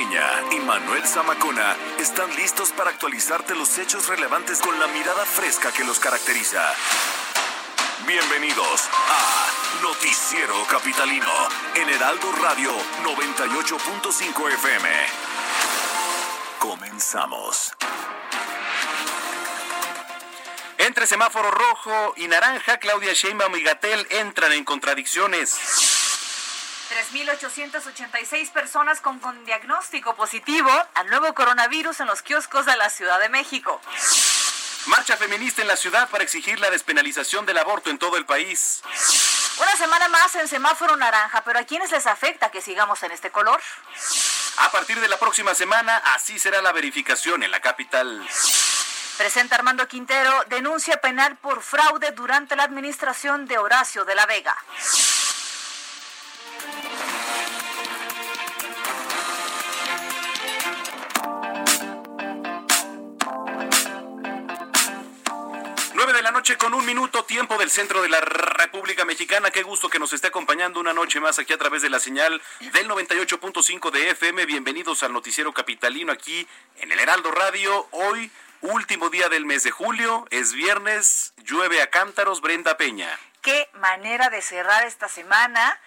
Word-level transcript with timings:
Y 0.00 0.60
Manuel 0.60 1.04
Zamacona 1.04 1.76
están 1.98 2.32
listos 2.36 2.70
para 2.70 2.90
actualizarte 2.90 3.56
los 3.56 3.78
hechos 3.78 4.06
relevantes 4.06 4.60
con 4.60 4.78
la 4.78 4.86
mirada 4.86 5.26
fresca 5.26 5.72
que 5.72 5.82
los 5.82 5.98
caracteriza. 5.98 6.62
Bienvenidos 8.06 8.88
a 8.92 9.82
Noticiero 9.82 10.54
Capitalino 10.70 11.26
en 11.74 11.88
Heraldo 11.88 12.30
Radio 12.40 12.70
98.5 13.02 14.52
FM. 14.52 14.88
Comenzamos. 16.60 17.72
Entre 20.78 21.08
semáforo 21.08 21.50
rojo 21.50 22.14
y 22.18 22.28
naranja, 22.28 22.78
Claudia 22.78 23.14
Sheinbaum 23.14 23.56
y 23.56 23.62
Gatel 23.64 24.06
entran 24.10 24.52
en 24.52 24.64
contradicciones. 24.64 25.87
3.886 26.88 28.50
personas 28.50 29.00
con, 29.00 29.18
con 29.18 29.44
diagnóstico 29.44 30.16
positivo 30.16 30.70
al 30.94 31.08
nuevo 31.10 31.34
coronavirus 31.34 32.00
en 32.00 32.06
los 32.06 32.22
kioscos 32.22 32.64
de 32.64 32.76
la 32.76 32.88
Ciudad 32.88 33.20
de 33.20 33.28
México. 33.28 33.80
Marcha 34.86 35.18
feminista 35.18 35.60
en 35.60 35.68
la 35.68 35.76
ciudad 35.76 36.08
para 36.08 36.24
exigir 36.24 36.58
la 36.60 36.70
despenalización 36.70 37.44
del 37.44 37.58
aborto 37.58 37.90
en 37.90 37.98
todo 37.98 38.16
el 38.16 38.24
país. 38.24 38.80
Una 39.60 39.76
semana 39.76 40.08
más 40.08 40.34
en 40.36 40.48
semáforo 40.48 40.96
naranja, 40.96 41.42
pero 41.44 41.58
¿a 41.58 41.64
quiénes 41.64 41.90
les 41.90 42.06
afecta 42.06 42.50
que 42.50 42.62
sigamos 42.62 43.02
en 43.02 43.10
este 43.10 43.30
color? 43.30 43.60
A 44.58 44.70
partir 44.70 44.98
de 44.98 45.08
la 45.08 45.18
próxima 45.18 45.54
semana, 45.54 45.98
así 46.14 46.38
será 46.38 46.62
la 46.62 46.72
verificación 46.72 47.42
en 47.42 47.50
la 47.50 47.60
capital. 47.60 48.26
Presenta 49.18 49.56
Armando 49.56 49.86
Quintero 49.88 50.32
denuncia 50.48 51.00
penal 51.00 51.36
por 51.36 51.60
fraude 51.60 52.12
durante 52.12 52.56
la 52.56 52.62
administración 52.62 53.46
de 53.46 53.58
Horacio 53.58 54.04
de 54.04 54.14
la 54.14 54.24
Vega. 54.26 54.56
Con 66.56 66.72
un 66.72 66.86
minuto, 66.86 67.24
tiempo 67.24 67.58
del 67.58 67.70
centro 67.70 68.00
de 68.00 68.08
la 68.08 68.20
República 68.20 69.04
Mexicana. 69.04 69.50
Qué 69.50 69.62
gusto 69.62 69.90
que 69.90 69.98
nos 69.98 70.12
esté 70.14 70.28
acompañando 70.28 70.80
una 70.80 70.94
noche 70.94 71.20
más 71.20 71.38
aquí 71.38 71.52
a 71.52 71.58
través 71.58 71.82
de 71.82 71.90
la 71.90 72.00
señal 72.00 72.40
del 72.72 72.88
98.5 72.88 73.90
de 73.90 74.10
FM. 74.10 74.46
Bienvenidos 74.46 75.02
al 75.02 75.12
Noticiero 75.12 75.52
Capitalino 75.52 76.10
aquí 76.10 76.46
en 76.76 76.90
el 76.90 77.00
Heraldo 77.00 77.30
Radio. 77.32 77.86
Hoy, 77.90 78.30
último 78.62 79.10
día 79.10 79.28
del 79.28 79.44
mes 79.44 79.62
de 79.62 79.70
julio, 79.70 80.26
es 80.30 80.54
viernes, 80.54 81.34
llueve 81.44 81.82
a 81.82 81.90
cántaros, 81.90 82.40
Brenda 82.40 82.78
Peña. 82.78 83.10
Qué 83.42 83.68
manera 83.74 84.30
de 84.30 84.40
cerrar 84.40 84.86
esta 84.86 85.08
semana. 85.08 85.78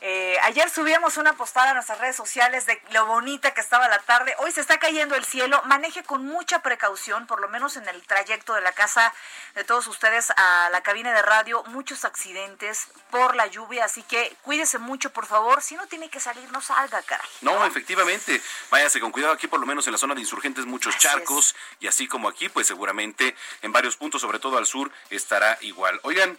Eh, 0.00 0.38
ayer 0.42 0.70
subíamos 0.70 1.16
una 1.16 1.32
postada 1.32 1.70
a 1.70 1.74
nuestras 1.74 1.98
redes 1.98 2.14
sociales 2.14 2.66
de 2.66 2.80
lo 2.92 3.06
bonita 3.06 3.52
que 3.52 3.60
estaba 3.60 3.88
la 3.88 3.98
tarde. 3.98 4.34
Hoy 4.38 4.52
se 4.52 4.60
está 4.60 4.78
cayendo 4.78 5.16
el 5.16 5.24
cielo. 5.24 5.60
Maneje 5.64 6.04
con 6.04 6.24
mucha 6.24 6.62
precaución, 6.62 7.26
por 7.26 7.40
lo 7.40 7.48
menos 7.48 7.76
en 7.76 7.88
el 7.88 8.00
trayecto 8.02 8.54
de 8.54 8.60
la 8.60 8.72
casa 8.72 9.12
de 9.56 9.64
todos 9.64 9.88
ustedes 9.88 10.30
a 10.36 10.68
la 10.70 10.82
cabina 10.82 11.12
de 11.12 11.22
radio. 11.22 11.64
Muchos 11.64 12.04
accidentes 12.04 12.88
por 13.10 13.34
la 13.34 13.48
lluvia, 13.48 13.84
así 13.84 14.02
que 14.04 14.36
cuídese 14.42 14.78
mucho, 14.78 15.10
por 15.10 15.26
favor. 15.26 15.62
Si 15.62 15.74
no 15.74 15.86
tiene 15.88 16.08
que 16.08 16.20
salir, 16.20 16.50
no 16.52 16.60
salga, 16.60 17.02
caray. 17.02 17.28
No, 17.40 17.64
efectivamente. 17.64 18.40
Váyase 18.70 19.00
con 19.00 19.10
cuidado 19.10 19.32
aquí, 19.32 19.48
por 19.48 19.58
lo 19.58 19.66
menos 19.66 19.86
en 19.86 19.92
la 19.92 19.98
zona 19.98 20.14
de 20.14 20.20
insurgentes, 20.20 20.64
muchos 20.64 20.94
Así 20.94 21.08
charcos. 21.08 21.56
Y 21.80 21.88
así 21.88 22.06
como 22.06 22.28
aquí, 22.28 22.48
pues 22.48 22.68
seguramente 22.68 23.34
en 23.62 23.72
varios 23.72 23.96
puntos, 23.96 24.20
sobre 24.20 24.38
todo 24.38 24.58
al 24.58 24.66
sur, 24.66 24.92
estará 25.10 25.58
igual. 25.62 25.98
Oigan. 26.04 26.38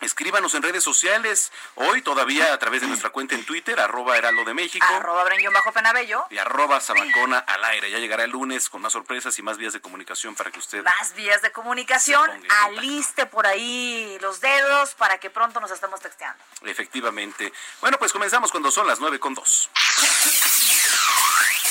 Escríbanos 0.00 0.54
en 0.54 0.62
redes 0.62 0.84
sociales, 0.84 1.50
hoy 1.74 2.02
todavía 2.02 2.52
a 2.52 2.58
través 2.58 2.82
de 2.82 2.86
nuestra 2.86 3.10
cuenta 3.10 3.34
en 3.34 3.44
Twitter, 3.44 3.80
arroba 3.80 4.16
Heraldo 4.16 4.44
de 4.44 4.54
México. 4.54 4.86
Arroba 4.88 5.24
bajo 5.52 5.72
Penabello. 5.72 6.24
y 6.30 6.38
arroba 6.38 6.80
Zamacona 6.80 7.38
al 7.38 7.64
aire. 7.64 7.90
Ya 7.90 7.98
llegará 7.98 8.22
el 8.22 8.30
lunes 8.30 8.68
con 8.68 8.80
más 8.80 8.92
sorpresas 8.92 9.36
y 9.40 9.42
más 9.42 9.58
vías 9.58 9.72
de 9.72 9.80
comunicación 9.80 10.36
para 10.36 10.52
que 10.52 10.60
usted... 10.60 10.84
Más 10.84 11.14
vías 11.14 11.42
de 11.42 11.50
comunicación. 11.50 12.30
Aliste 12.64 13.26
por 13.26 13.46
ahí 13.48 14.16
los 14.20 14.40
dedos 14.40 14.94
para 14.94 15.18
que 15.18 15.30
pronto 15.30 15.58
nos 15.58 15.72
estemos 15.72 16.00
texteando. 16.00 16.42
Efectivamente. 16.62 17.52
Bueno, 17.80 17.98
pues 17.98 18.12
comenzamos 18.12 18.52
cuando 18.52 18.70
son 18.70 18.86
las 18.86 19.00
nueve 19.00 19.18
con 19.18 19.34
dos. 19.34 19.68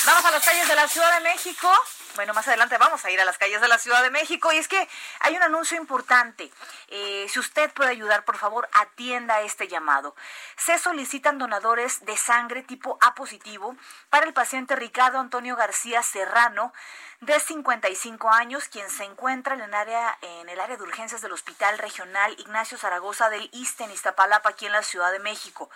Vamos 0.08 0.24
a 0.24 0.30
las 0.30 0.42
calles 0.42 0.66
de 0.66 0.74
la 0.74 0.88
Ciudad 0.88 1.18
de 1.18 1.20
México. 1.20 1.68
Bueno, 2.14 2.32
más 2.32 2.48
adelante 2.48 2.78
vamos 2.78 3.04
a 3.04 3.10
ir 3.10 3.20
a 3.20 3.26
las 3.26 3.36
calles 3.36 3.60
de 3.60 3.68
la 3.68 3.76
Ciudad 3.76 4.02
de 4.02 4.08
México. 4.08 4.50
Y 4.50 4.56
es 4.56 4.66
que 4.66 4.88
hay 5.20 5.36
un 5.36 5.42
anuncio 5.42 5.76
importante. 5.76 6.50
Eh, 6.88 7.26
si 7.28 7.38
usted 7.38 7.70
puede 7.74 7.90
ayudar, 7.90 8.24
por 8.24 8.38
favor, 8.38 8.70
atienda 8.72 9.42
este 9.42 9.68
llamado. 9.68 10.16
Se 10.56 10.78
solicitan 10.78 11.36
donadores 11.36 12.06
de 12.06 12.16
sangre 12.16 12.62
tipo 12.62 12.96
A 13.02 13.14
positivo 13.14 13.76
para 14.08 14.24
el 14.24 14.32
paciente 14.32 14.76
Ricardo 14.76 15.18
Antonio 15.18 15.56
García 15.56 16.02
Serrano, 16.02 16.72
de 17.20 17.40
55 17.40 18.30
años, 18.30 18.68
quien 18.68 18.88
se 18.88 19.02
encuentra 19.02 19.54
en 19.54 19.60
el 19.60 19.74
área, 19.74 20.16
en 20.22 20.48
el 20.48 20.60
área 20.60 20.76
de 20.76 20.82
urgencias 20.84 21.20
del 21.20 21.32
Hospital 21.32 21.76
Regional 21.76 22.32
Ignacio 22.38 22.78
Zaragoza 22.78 23.28
del 23.28 23.50
Iste 23.52 23.82
en 23.82 23.90
Iztapalapa, 23.90 24.50
aquí 24.50 24.66
en 24.66 24.72
la 24.72 24.84
Ciudad 24.84 25.10
de 25.10 25.18
México. 25.18 25.68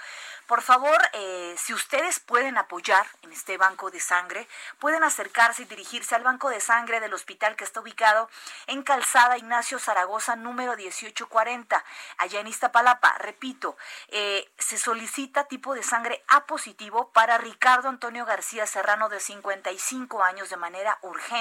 Por 0.46 0.62
favor, 0.62 0.96
eh, 1.14 1.56
si 1.58 1.74
ustedes 1.74 2.20
pueden 2.20 2.58
apoyar 2.58 3.06
en 3.22 3.32
este 3.32 3.56
banco 3.56 3.90
de 3.90 3.98
sangre, 3.98 4.46
pueden 4.78 5.02
acercarse 5.02 5.62
y 5.62 5.64
dirigirse 5.64 6.14
al 6.14 6.22
banco 6.22 6.48
de 6.48 6.60
sangre 6.60 7.00
del 7.00 7.12
hospital 7.12 7.56
que 7.56 7.64
está 7.64 7.80
ubicado 7.80 8.30
en 8.68 8.84
Calzada 8.84 9.36
Ignacio 9.36 9.80
Zaragoza 9.80 10.36
número 10.36 10.76
1840, 10.76 11.84
allá 12.18 12.40
en 12.40 12.46
Iztapalapa. 12.46 13.18
Repito, 13.18 13.76
eh, 14.08 14.48
se 14.58 14.78
solicita 14.78 15.48
tipo 15.48 15.74
de 15.74 15.82
sangre 15.82 16.22
A 16.28 16.46
positivo 16.46 17.10
para 17.10 17.38
Ricardo 17.38 17.88
Antonio 17.88 18.24
García 18.26 18.66
Serrano 18.66 19.08
de 19.08 19.18
55 19.18 20.22
años 20.22 20.48
de 20.48 20.56
manera 20.56 20.98
urgente. 21.02 21.31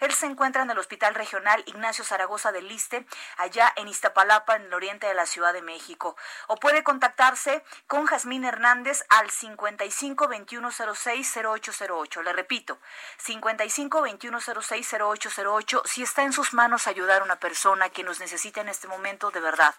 Él 0.00 0.12
se 0.12 0.26
encuentra 0.26 0.62
en 0.62 0.70
el 0.70 0.78
Hospital 0.78 1.14
Regional 1.14 1.62
Ignacio 1.66 2.04
Zaragoza 2.04 2.52
del 2.52 2.68
Liste, 2.68 3.06
allá 3.38 3.72
en 3.76 3.88
Iztapalapa, 3.88 4.56
en 4.56 4.62
el 4.62 4.74
oriente 4.74 5.06
de 5.06 5.14
la 5.14 5.26
Ciudad 5.26 5.52
de 5.52 5.62
México. 5.62 6.16
O 6.48 6.56
puede 6.56 6.82
contactarse 6.82 7.64
con 7.86 8.06
Jazmín 8.06 8.44
Hernández 8.44 9.04
al 9.08 9.30
55 9.30 10.28
21 10.28 10.70
06 10.70 11.36
0808. 11.36 12.22
Le 12.22 12.32
repito, 12.32 12.78
55 13.18 14.02
21 14.02 14.40
06 14.40 14.92
0808. 14.92 15.82
Si 15.86 16.02
está 16.02 16.22
en 16.22 16.32
sus 16.32 16.52
manos 16.52 16.86
ayudar 16.86 17.22
a 17.22 17.24
una 17.24 17.36
persona 17.36 17.88
que 17.88 18.02
nos 18.02 18.20
necesita 18.20 18.60
en 18.60 18.68
este 18.68 18.88
momento, 18.88 19.30
de 19.30 19.40
verdad, 19.40 19.74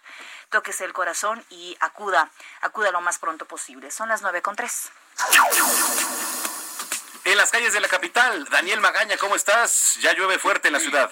tóquese 0.49 0.85
el 0.85 0.93
corazón 0.93 1.43
y 1.49 1.77
acuda, 1.79 2.31
acuda 2.61 2.91
lo 2.91 3.01
más 3.01 3.19
pronto 3.19 3.45
posible. 3.45 3.91
Son 3.91 4.09
las 4.09 4.21
9 4.21 4.41
con 4.41 4.55
3. 4.55 4.91
En 7.27 7.35
las 7.35 7.51
calles 7.51 7.73
de 7.73 7.81
la 7.81 7.89
capital, 7.89 8.45
Daniel 8.45 8.79
Magaña, 8.79 9.17
¿cómo 9.17 9.35
estás? 9.35 9.97
Ya 9.99 10.13
llueve 10.13 10.39
fuerte 10.39 10.69
en 10.69 10.75
la 10.75 10.79
ciudad. 10.79 11.11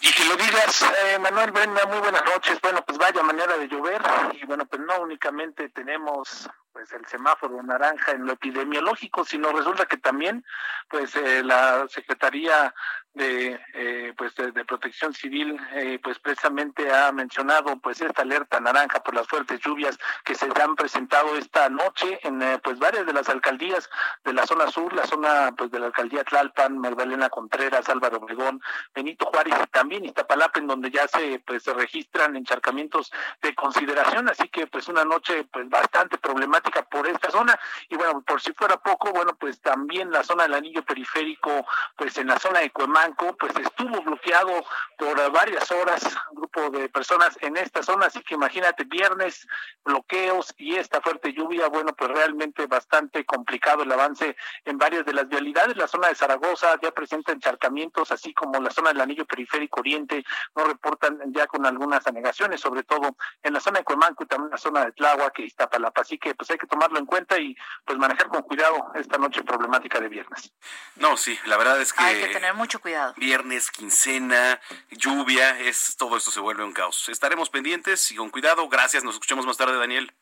Y 0.00 0.12
que 0.12 0.24
lo 0.26 0.36
digas, 0.36 0.86
eh, 1.06 1.18
Manuel 1.18 1.50
Brenda, 1.50 1.84
muy 1.86 1.98
buenas 1.98 2.24
noches. 2.24 2.56
Bueno, 2.62 2.84
pues 2.86 2.98
vaya 2.98 3.20
manera 3.24 3.56
de 3.56 3.66
llover 3.66 4.00
y 4.34 4.46
bueno, 4.46 4.64
pues 4.66 4.80
no 4.80 5.00
únicamente 5.00 5.70
tenemos 5.70 6.48
pues 6.78 6.92
el 6.92 7.04
semáforo 7.06 7.60
naranja 7.60 8.12
en 8.12 8.24
lo 8.24 8.34
epidemiológico, 8.34 9.24
sino 9.24 9.50
resulta 9.50 9.86
que 9.86 9.96
también 9.96 10.44
pues 10.88 11.16
eh, 11.16 11.42
la 11.42 11.88
Secretaría 11.88 12.72
de 13.14 13.60
eh, 13.74 14.14
pues 14.16 14.32
de, 14.36 14.52
Protección 14.64 15.12
Civil 15.12 15.58
eh, 15.72 15.98
pues 16.00 16.20
precisamente 16.20 16.94
ha 16.94 17.10
mencionado 17.10 17.76
pues 17.78 18.00
esta 18.00 18.22
alerta 18.22 18.60
naranja 18.60 19.02
por 19.02 19.14
las 19.14 19.26
fuertes 19.26 19.58
lluvias 19.60 19.98
que 20.24 20.36
se 20.36 20.46
han 20.62 20.76
presentado 20.76 21.36
esta 21.36 21.68
noche 21.68 22.20
en 22.22 22.60
pues 22.62 22.78
varias 22.78 23.06
de 23.06 23.12
las 23.12 23.28
alcaldías 23.28 23.90
de 24.24 24.32
la 24.32 24.46
zona 24.46 24.70
sur, 24.70 24.92
la 24.92 25.04
zona 25.04 25.52
pues 25.56 25.72
de 25.72 25.80
la 25.80 25.86
alcaldía 25.86 26.22
Tlalpan, 26.22 26.78
Magdalena 26.78 27.28
Contreras, 27.28 27.88
Álvaro 27.88 28.18
Obregón, 28.18 28.60
Benito 28.94 29.26
Juárez 29.26 29.54
y 29.64 29.66
también 29.66 30.04
Iztapalapa, 30.04 30.60
en 30.60 30.68
donde 30.68 30.92
ya 30.92 31.08
se 31.08 31.42
pues 31.44 31.64
se 31.64 31.74
registran 31.74 32.36
encharcamientos 32.36 33.10
de 33.42 33.52
consideración, 33.56 34.28
así 34.28 34.48
que 34.48 34.68
pues 34.68 34.86
una 34.86 35.04
noche 35.04 35.44
pues 35.50 35.68
bastante 35.68 36.18
problemática 36.18 36.67
por 36.70 37.06
esta 37.06 37.30
zona. 37.30 37.58
Y 37.88 37.96
bueno, 37.96 38.22
por 38.22 38.40
si 38.40 38.52
fuera 38.52 38.76
poco, 38.76 39.12
bueno, 39.12 39.36
pues 39.36 39.60
también 39.60 40.10
la 40.10 40.22
zona 40.22 40.44
del 40.44 40.54
anillo 40.54 40.84
periférico, 40.84 41.66
pues 41.96 42.16
en 42.18 42.28
la 42.28 42.38
zona 42.38 42.60
de 42.60 42.70
Cuemanco, 42.70 43.36
pues 43.36 43.52
estuvo 43.56 44.00
bloqueado 44.02 44.64
por 44.96 45.30
varias 45.32 45.70
horas, 45.70 46.04
un 46.30 46.36
grupo 46.36 46.70
de 46.70 46.88
personas 46.88 47.38
en 47.40 47.56
esta 47.56 47.82
zona, 47.82 48.06
así 48.06 48.22
que 48.22 48.34
imagínate 48.34 48.84
viernes 48.84 49.46
bloqueos 49.84 50.54
y 50.58 50.76
esta 50.76 51.00
fuerte 51.00 51.32
lluvia, 51.32 51.68
bueno, 51.68 51.94
pues 51.94 52.10
realmente 52.10 52.66
bastante 52.66 53.24
complicado 53.24 53.82
el 53.82 53.92
avance 53.92 54.36
en 54.64 54.78
varias 54.78 55.04
de 55.04 55.14
las 55.14 55.28
vialidades, 55.28 55.76
la 55.76 55.88
zona 55.88 56.08
de 56.08 56.14
Zaragoza 56.14 56.78
ya 56.82 56.90
presenta 56.90 57.32
encharcamientos, 57.32 58.10
así 58.12 58.34
como 58.34 58.60
la 58.60 58.70
zona 58.70 58.90
del 58.90 59.00
anillo 59.00 59.24
periférico 59.26 59.80
oriente 59.80 60.24
no 60.54 60.64
reportan 60.64 61.18
ya 61.32 61.46
con 61.46 61.64
algunas 61.66 62.06
anegaciones, 62.06 62.60
sobre 62.60 62.82
todo 62.82 63.16
en 63.42 63.52
la 63.52 63.60
zona 63.60 63.78
de 63.78 63.84
Cuemanco 63.84 64.24
y 64.24 64.26
también 64.26 64.48
en 64.48 64.52
la 64.52 64.58
zona 64.58 64.84
de 64.84 64.92
Tláhuac 64.92 65.38
y 65.38 65.44
Iztapalapa. 65.44 66.02
Así 66.02 66.18
que 66.18 66.34
pues 66.34 66.47
hay 66.52 66.58
que 66.58 66.66
tomarlo 66.66 66.98
en 66.98 67.06
cuenta 67.06 67.38
y 67.38 67.56
pues 67.84 67.98
manejar 67.98 68.28
con 68.28 68.42
cuidado 68.42 68.92
esta 68.94 69.18
noche 69.18 69.42
problemática 69.42 70.00
de 70.00 70.08
viernes. 70.08 70.52
No, 70.96 71.16
sí, 71.16 71.38
la 71.44 71.56
verdad 71.56 71.80
es 71.80 71.92
que... 71.92 72.02
Hay 72.02 72.20
que 72.20 72.28
tener 72.28 72.54
mucho 72.54 72.80
cuidado. 72.80 73.14
Viernes, 73.16 73.70
quincena, 73.70 74.60
lluvia, 74.90 75.58
es 75.60 75.96
todo 75.96 76.16
esto 76.16 76.30
se 76.30 76.40
vuelve 76.40 76.64
un 76.64 76.72
caos. 76.72 77.08
Estaremos 77.08 77.50
pendientes 77.50 78.10
y 78.10 78.16
con 78.16 78.30
cuidado. 78.30 78.68
Gracias, 78.68 79.04
nos 79.04 79.14
escuchamos 79.14 79.46
más 79.46 79.56
tarde, 79.56 79.78
Daniel. 79.78 80.14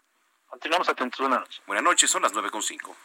Continuamos 0.47 0.89
atentos. 0.89 1.21
Buenas 1.21 1.41
noches. 1.41 1.63
Buenas 1.67 1.85
noches, 1.85 2.11
son 2.11 2.23
las 2.23 2.33
nueve 2.33 2.51
con 2.51 2.63
cinco. 2.63 2.97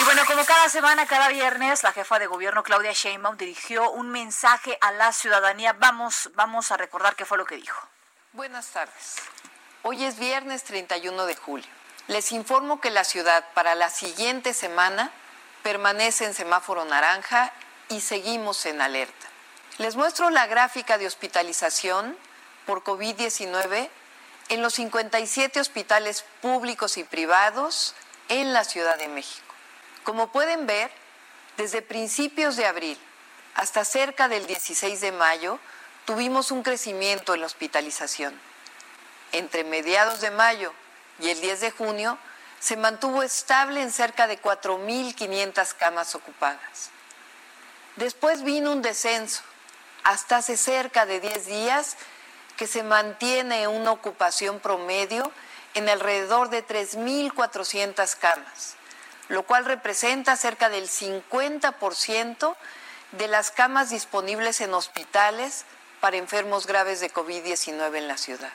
Y 0.00 0.04
bueno, 0.04 0.22
como 0.26 0.42
cada 0.46 0.68
semana, 0.70 1.06
cada 1.06 1.28
viernes, 1.28 1.82
la 1.82 1.92
jefa 1.92 2.18
de 2.18 2.26
gobierno 2.26 2.62
Claudia 2.62 2.92
Sheinbaum 2.92 3.36
dirigió 3.36 3.90
un 3.90 4.10
mensaje 4.10 4.78
a 4.80 4.92
la 4.92 5.12
ciudadanía. 5.12 5.74
Vamos, 5.74 6.30
vamos 6.34 6.70
a 6.70 6.78
recordar 6.78 7.16
qué 7.16 7.26
fue 7.26 7.36
lo 7.36 7.44
que 7.44 7.56
dijo. 7.56 7.86
Buenas 8.32 8.68
tardes. 8.68 9.16
Hoy 9.82 10.04
es 10.04 10.18
viernes 10.18 10.64
31 10.64 11.24
de 11.24 11.34
julio. 11.34 11.66
Les 12.06 12.32
informo 12.32 12.82
que 12.82 12.90
la 12.90 13.02
ciudad 13.02 13.46
para 13.54 13.74
la 13.74 13.88
siguiente 13.88 14.52
semana 14.52 15.10
permanece 15.62 16.26
en 16.26 16.34
semáforo 16.34 16.84
naranja 16.84 17.50
y 17.88 18.02
seguimos 18.02 18.66
en 18.66 18.82
alerta. 18.82 19.26
Les 19.78 19.96
muestro 19.96 20.28
la 20.28 20.46
gráfica 20.46 20.98
de 20.98 21.06
hospitalización 21.06 22.14
por 22.66 22.84
COVID-19 22.84 23.88
en 24.50 24.60
los 24.60 24.74
57 24.74 25.58
hospitales 25.58 26.26
públicos 26.42 26.98
y 26.98 27.04
privados 27.04 27.94
en 28.28 28.52
la 28.52 28.64
Ciudad 28.64 28.98
de 28.98 29.08
México. 29.08 29.54
Como 30.04 30.30
pueden 30.30 30.66
ver, 30.66 30.90
desde 31.56 31.80
principios 31.80 32.56
de 32.56 32.66
abril 32.66 32.98
hasta 33.54 33.86
cerca 33.86 34.28
del 34.28 34.46
16 34.46 35.00
de 35.00 35.12
mayo 35.12 35.58
tuvimos 36.04 36.50
un 36.50 36.62
crecimiento 36.62 37.32
en 37.32 37.40
la 37.40 37.46
hospitalización. 37.46 38.49
Entre 39.32 39.64
mediados 39.64 40.20
de 40.20 40.30
mayo 40.30 40.72
y 41.18 41.30
el 41.30 41.40
10 41.40 41.60
de 41.60 41.70
junio 41.70 42.18
se 42.58 42.76
mantuvo 42.76 43.22
estable 43.22 43.82
en 43.82 43.92
cerca 43.92 44.26
de 44.26 44.40
4.500 44.40 45.74
camas 45.76 46.14
ocupadas. 46.14 46.90
Después 47.96 48.42
vino 48.42 48.72
un 48.72 48.82
descenso 48.82 49.42
hasta 50.04 50.38
hace 50.38 50.56
cerca 50.56 51.06
de 51.06 51.20
10 51.20 51.46
días 51.46 51.96
que 52.56 52.66
se 52.66 52.82
mantiene 52.82 53.68
una 53.68 53.92
ocupación 53.92 54.60
promedio 54.60 55.30
en 55.74 55.88
alrededor 55.88 56.50
de 56.50 56.66
3.400 56.66 58.16
camas 58.16 58.76
lo 59.30 59.44
cual 59.44 59.64
representa 59.64 60.36
cerca 60.36 60.68
del 60.68 60.88
50% 60.88 62.56
de 63.12 63.28
las 63.28 63.52
camas 63.52 63.90
disponibles 63.90 64.60
en 64.60 64.74
hospitales 64.74 65.64
para 66.00 66.16
enfermos 66.16 66.66
graves 66.66 67.00
de 67.00 67.12
COVID-19 67.12 67.96
en 67.96 68.08
la 68.08 68.18
ciudad. 68.18 68.50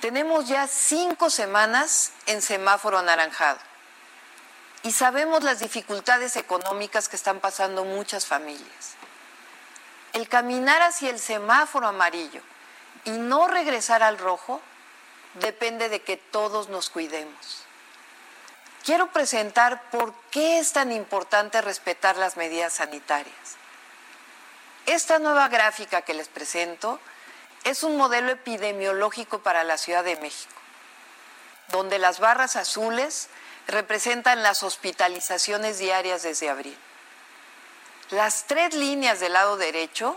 Tenemos 0.00 0.48
ya 0.48 0.66
cinco 0.66 1.30
semanas 1.30 2.12
en 2.26 2.42
semáforo 2.42 2.98
anaranjado 2.98 3.58
y 4.82 4.92
sabemos 4.92 5.42
las 5.42 5.58
dificultades 5.58 6.36
económicas 6.36 7.08
que 7.08 7.16
están 7.16 7.40
pasando 7.40 7.84
muchas 7.84 8.26
familias. 8.26 8.94
El 10.12 10.28
caminar 10.28 10.82
hacia 10.82 11.10
el 11.10 11.18
semáforo 11.18 11.86
amarillo 11.88 12.40
y 13.04 13.10
no 13.10 13.48
regresar 13.48 14.02
al 14.02 14.18
rojo 14.18 14.60
depende 15.34 15.88
de 15.88 16.02
que 16.02 16.16
todos 16.16 16.68
nos 16.68 16.90
cuidemos 16.90 17.66
quiero 18.86 19.08
presentar 19.08 19.90
por 19.90 20.14
qué 20.30 20.60
es 20.60 20.72
tan 20.72 20.92
importante 20.92 21.60
respetar 21.60 22.16
las 22.16 22.36
medidas 22.36 22.74
sanitarias. 22.74 23.56
Esta 24.86 25.18
nueva 25.18 25.48
gráfica 25.48 26.02
que 26.02 26.14
les 26.14 26.28
presento 26.28 27.00
es 27.66 27.82
un 27.82 27.96
modelo 27.96 28.30
epidemiológico 28.30 29.40
para 29.40 29.64
la 29.64 29.76
Ciudad 29.76 30.04
de 30.04 30.14
México, 30.16 30.54
donde 31.72 31.98
las 31.98 32.20
barras 32.20 32.54
azules 32.54 33.28
representan 33.66 34.44
las 34.44 34.62
hospitalizaciones 34.62 35.78
diarias 35.78 36.22
desde 36.22 36.48
abril. 36.48 36.78
Las 38.10 38.44
tres 38.44 38.72
líneas 38.72 39.18
del 39.18 39.32
lado 39.32 39.56
derecho 39.56 40.16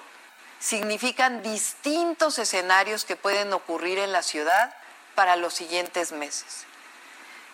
significan 0.60 1.42
distintos 1.42 2.38
escenarios 2.38 3.04
que 3.04 3.16
pueden 3.16 3.52
ocurrir 3.52 3.98
en 3.98 4.12
la 4.12 4.22
ciudad 4.22 4.72
para 5.16 5.36
los 5.36 5.56
siguientes 5.56 6.12
meses. 6.12 6.66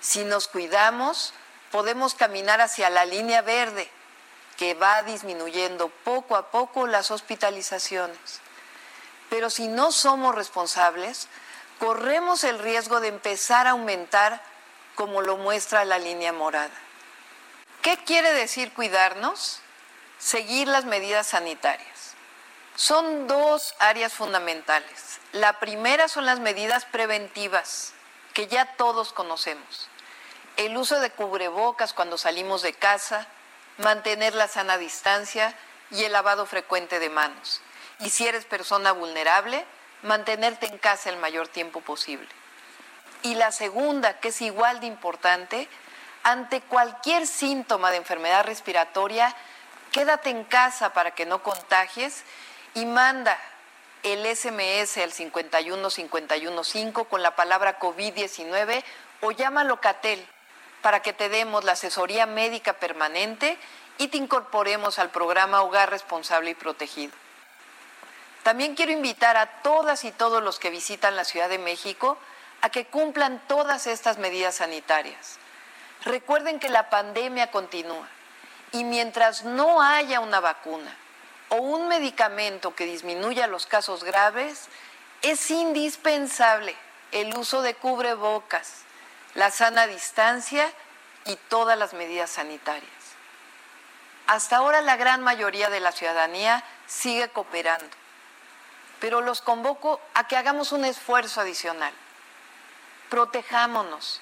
Si 0.01 0.25
nos 0.25 0.49
cuidamos, 0.49 1.33
podemos 1.71 2.15
caminar 2.15 2.59
hacia 2.59 2.89
la 2.89 3.05
línea 3.05 3.41
verde, 3.41 3.89
que 4.57 4.73
va 4.73 5.03
disminuyendo 5.03 5.87
poco 6.03 6.35
a 6.35 6.51
poco 6.51 6.85
las 6.85 7.11
hospitalizaciones. 7.11 8.41
Pero 9.29 9.49
si 9.49 9.67
no 9.67 9.91
somos 9.91 10.35
responsables, 10.35 11.27
corremos 11.79 12.43
el 12.43 12.59
riesgo 12.59 12.99
de 12.99 13.09
empezar 13.09 13.67
a 13.67 13.71
aumentar 13.71 14.41
como 14.95 15.21
lo 15.21 15.37
muestra 15.37 15.85
la 15.85 15.99
línea 15.99 16.31
morada. 16.31 16.73
¿Qué 17.81 17.97
quiere 18.03 18.33
decir 18.33 18.73
cuidarnos? 18.73 19.59
Seguir 20.17 20.67
las 20.67 20.85
medidas 20.85 21.27
sanitarias. 21.27 22.15
Son 22.75 23.27
dos 23.27 23.75
áreas 23.79 24.13
fundamentales. 24.13 25.19
La 25.31 25.59
primera 25.59 26.07
son 26.07 26.25
las 26.25 26.39
medidas 26.39 26.85
preventivas, 26.85 27.93
que 28.33 28.47
ya 28.47 28.75
todos 28.75 29.13
conocemos 29.13 29.89
el 30.57 30.77
uso 30.77 30.99
de 30.99 31.09
cubrebocas 31.11 31.93
cuando 31.93 32.17
salimos 32.17 32.61
de 32.61 32.73
casa, 32.73 33.27
mantener 33.77 34.35
la 34.35 34.47
sana 34.47 34.77
distancia 34.77 35.53
y 35.91 36.03
el 36.03 36.13
lavado 36.13 36.45
frecuente 36.45 36.99
de 36.99 37.09
manos. 37.09 37.61
Y 37.99 38.09
si 38.09 38.27
eres 38.27 38.45
persona 38.45 38.91
vulnerable, 38.91 39.65
mantenerte 40.03 40.67
en 40.67 40.77
casa 40.77 41.09
el 41.09 41.17
mayor 41.17 41.47
tiempo 41.47 41.81
posible. 41.81 42.27
Y 43.23 43.35
la 43.35 43.51
segunda, 43.51 44.19
que 44.19 44.29
es 44.29 44.41
igual 44.41 44.79
de 44.79 44.87
importante, 44.87 45.67
ante 46.23 46.61
cualquier 46.61 47.27
síntoma 47.27 47.91
de 47.91 47.97
enfermedad 47.97 48.45
respiratoria, 48.45 49.35
quédate 49.91 50.29
en 50.29 50.43
casa 50.43 50.93
para 50.93 51.11
que 51.11 51.25
no 51.25 51.41
contagies 51.41 52.23
y 52.73 52.85
manda 52.85 53.37
el 54.03 54.25
SMS 54.25 54.97
al 54.97 55.11
51515 55.11 57.05
con 57.05 57.23
la 57.23 57.35
palabra 57.35 57.79
COVID-19 57.79 58.83
o 59.21 59.31
llama 59.31 59.61
a 59.61 59.63
Locatel 59.63 60.25
para 60.81 61.01
que 61.01 61.13
te 61.13 61.29
demos 61.29 61.63
la 61.63 61.71
asesoría 61.71 62.27
médica 62.27 62.73
permanente 62.73 63.57
y 63.97 64.09
te 64.09 64.17
incorporemos 64.17 64.99
al 64.99 65.09
programa 65.09 65.63
Hogar 65.63 65.89
Responsable 65.89 66.51
y 66.51 66.55
Protegido. 66.55 67.24
También 68.45 68.75
quiero 68.75 68.91
invitar 68.91 69.37
a 69.37 69.47
todas 69.63 70.03
y 70.03 70.11
todos 70.11 70.43
los 70.43 70.59
que 70.59 70.69
visitan 70.69 71.15
la 71.15 71.25
Ciudad 71.25 71.49
de 71.49 71.57
México 71.57 72.15
a 72.61 72.69
que 72.69 72.85
cumplan 72.85 73.41
todas 73.47 73.87
estas 73.87 74.19
medidas 74.19 74.57
sanitarias. 74.57 75.39
Recuerden 76.03 76.59
que 76.59 76.69
la 76.69 76.91
pandemia 76.91 77.49
continúa 77.49 78.07
y 78.71 78.83
mientras 78.83 79.45
no 79.45 79.81
haya 79.81 80.19
una 80.19 80.41
vacuna 80.41 80.95
o 81.49 81.55
un 81.55 81.87
medicamento 81.87 82.75
que 82.75 82.85
disminuya 82.85 83.47
los 83.47 83.65
casos 83.65 84.03
graves, 84.03 84.67
es 85.23 85.49
indispensable 85.49 86.75
el 87.13 87.35
uso 87.35 87.63
de 87.63 87.73
cubrebocas, 87.73 88.83
la 89.33 89.49
sana 89.49 89.87
distancia 89.87 90.71
y 91.25 91.35
todas 91.49 91.79
las 91.79 91.95
medidas 91.95 92.29
sanitarias. 92.29 92.91
Hasta 94.27 94.57
ahora 94.57 94.81
la 94.81 94.97
gran 94.97 95.23
mayoría 95.23 95.71
de 95.71 95.79
la 95.79 95.91
ciudadanía 95.91 96.63
sigue 96.85 97.27
cooperando, 97.29 98.04
pero 98.99 99.21
los 99.21 99.41
convoco 99.41 99.99
a 100.13 100.27
que 100.27 100.37
hagamos 100.37 100.71
un 100.71 100.85
esfuerzo 100.85 101.41
adicional. 101.41 101.93
Protejámonos, 103.09 104.21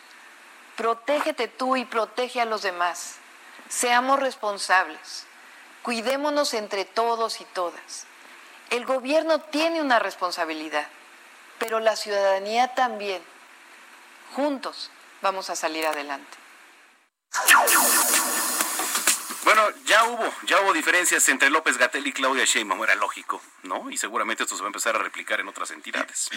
protégete 0.76 1.48
tú 1.48 1.76
y 1.76 1.86
protege 1.86 2.42
a 2.42 2.46
los 2.46 2.62
demás. 2.62 3.16
Seamos 3.70 4.20
responsables, 4.20 5.26
cuidémonos 5.82 6.54
entre 6.54 6.86
todos 6.86 7.42
y 7.42 7.46
todas. 7.46 8.06
El 8.70 8.86
gobierno 8.86 9.40
tiene 9.40 9.82
una 9.82 10.00
responsabilidad, 10.00 10.88
pero 11.60 11.80
la 11.80 11.96
ciudadanía 11.96 12.74
también. 12.74 13.24
Juntos 14.36 14.90
vamos 15.22 15.50
a 15.50 15.56
salir 15.56 15.86
adelante. 15.86 16.38
Bueno, 19.56 19.70
ya 19.86 20.06
hubo, 20.06 20.34
ya 20.48 20.62
hubo 20.62 20.74
diferencias 20.74 21.30
entre 21.30 21.52
López 21.52 21.78
Gatel 21.78 22.08
y 22.08 22.12
Claudia 22.12 22.44
Sheinbaum, 22.44 22.84
era 22.84 22.96
lógico, 22.96 23.40
¿no? 23.62 23.92
Y 23.92 23.98
seguramente 23.98 24.42
esto 24.42 24.56
se 24.56 24.64
va 24.64 24.66
a 24.66 24.70
empezar 24.70 24.96
a 24.96 24.98
replicar 24.98 25.40
en 25.42 25.48
otras 25.48 25.70
entidades. 25.70 26.32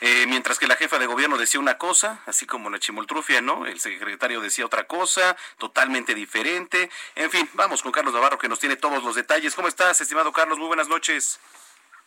Eh, 0.00 0.26
mientras 0.26 0.58
que 0.58 0.66
la 0.66 0.74
jefa 0.74 0.98
de 0.98 1.06
gobierno 1.06 1.38
decía 1.38 1.60
una 1.60 1.78
cosa, 1.78 2.22
así 2.26 2.44
como 2.44 2.68
Nachimoltrufia, 2.68 3.40
¿no? 3.40 3.66
El 3.66 3.78
secretario 3.78 4.40
decía 4.40 4.66
otra 4.66 4.88
cosa, 4.88 5.36
totalmente 5.58 6.12
diferente. 6.12 6.90
En 7.14 7.30
fin, 7.30 7.48
vamos 7.52 7.84
con 7.84 7.92
Carlos 7.92 8.12
Navarro 8.12 8.36
que 8.36 8.48
nos 8.48 8.58
tiene 8.58 8.74
todos 8.74 9.00
los 9.04 9.14
detalles. 9.14 9.54
¿Cómo 9.54 9.68
estás, 9.68 10.00
estimado 10.00 10.32
Carlos? 10.32 10.58
Muy 10.58 10.66
buenas 10.66 10.88
noches. 10.88 11.38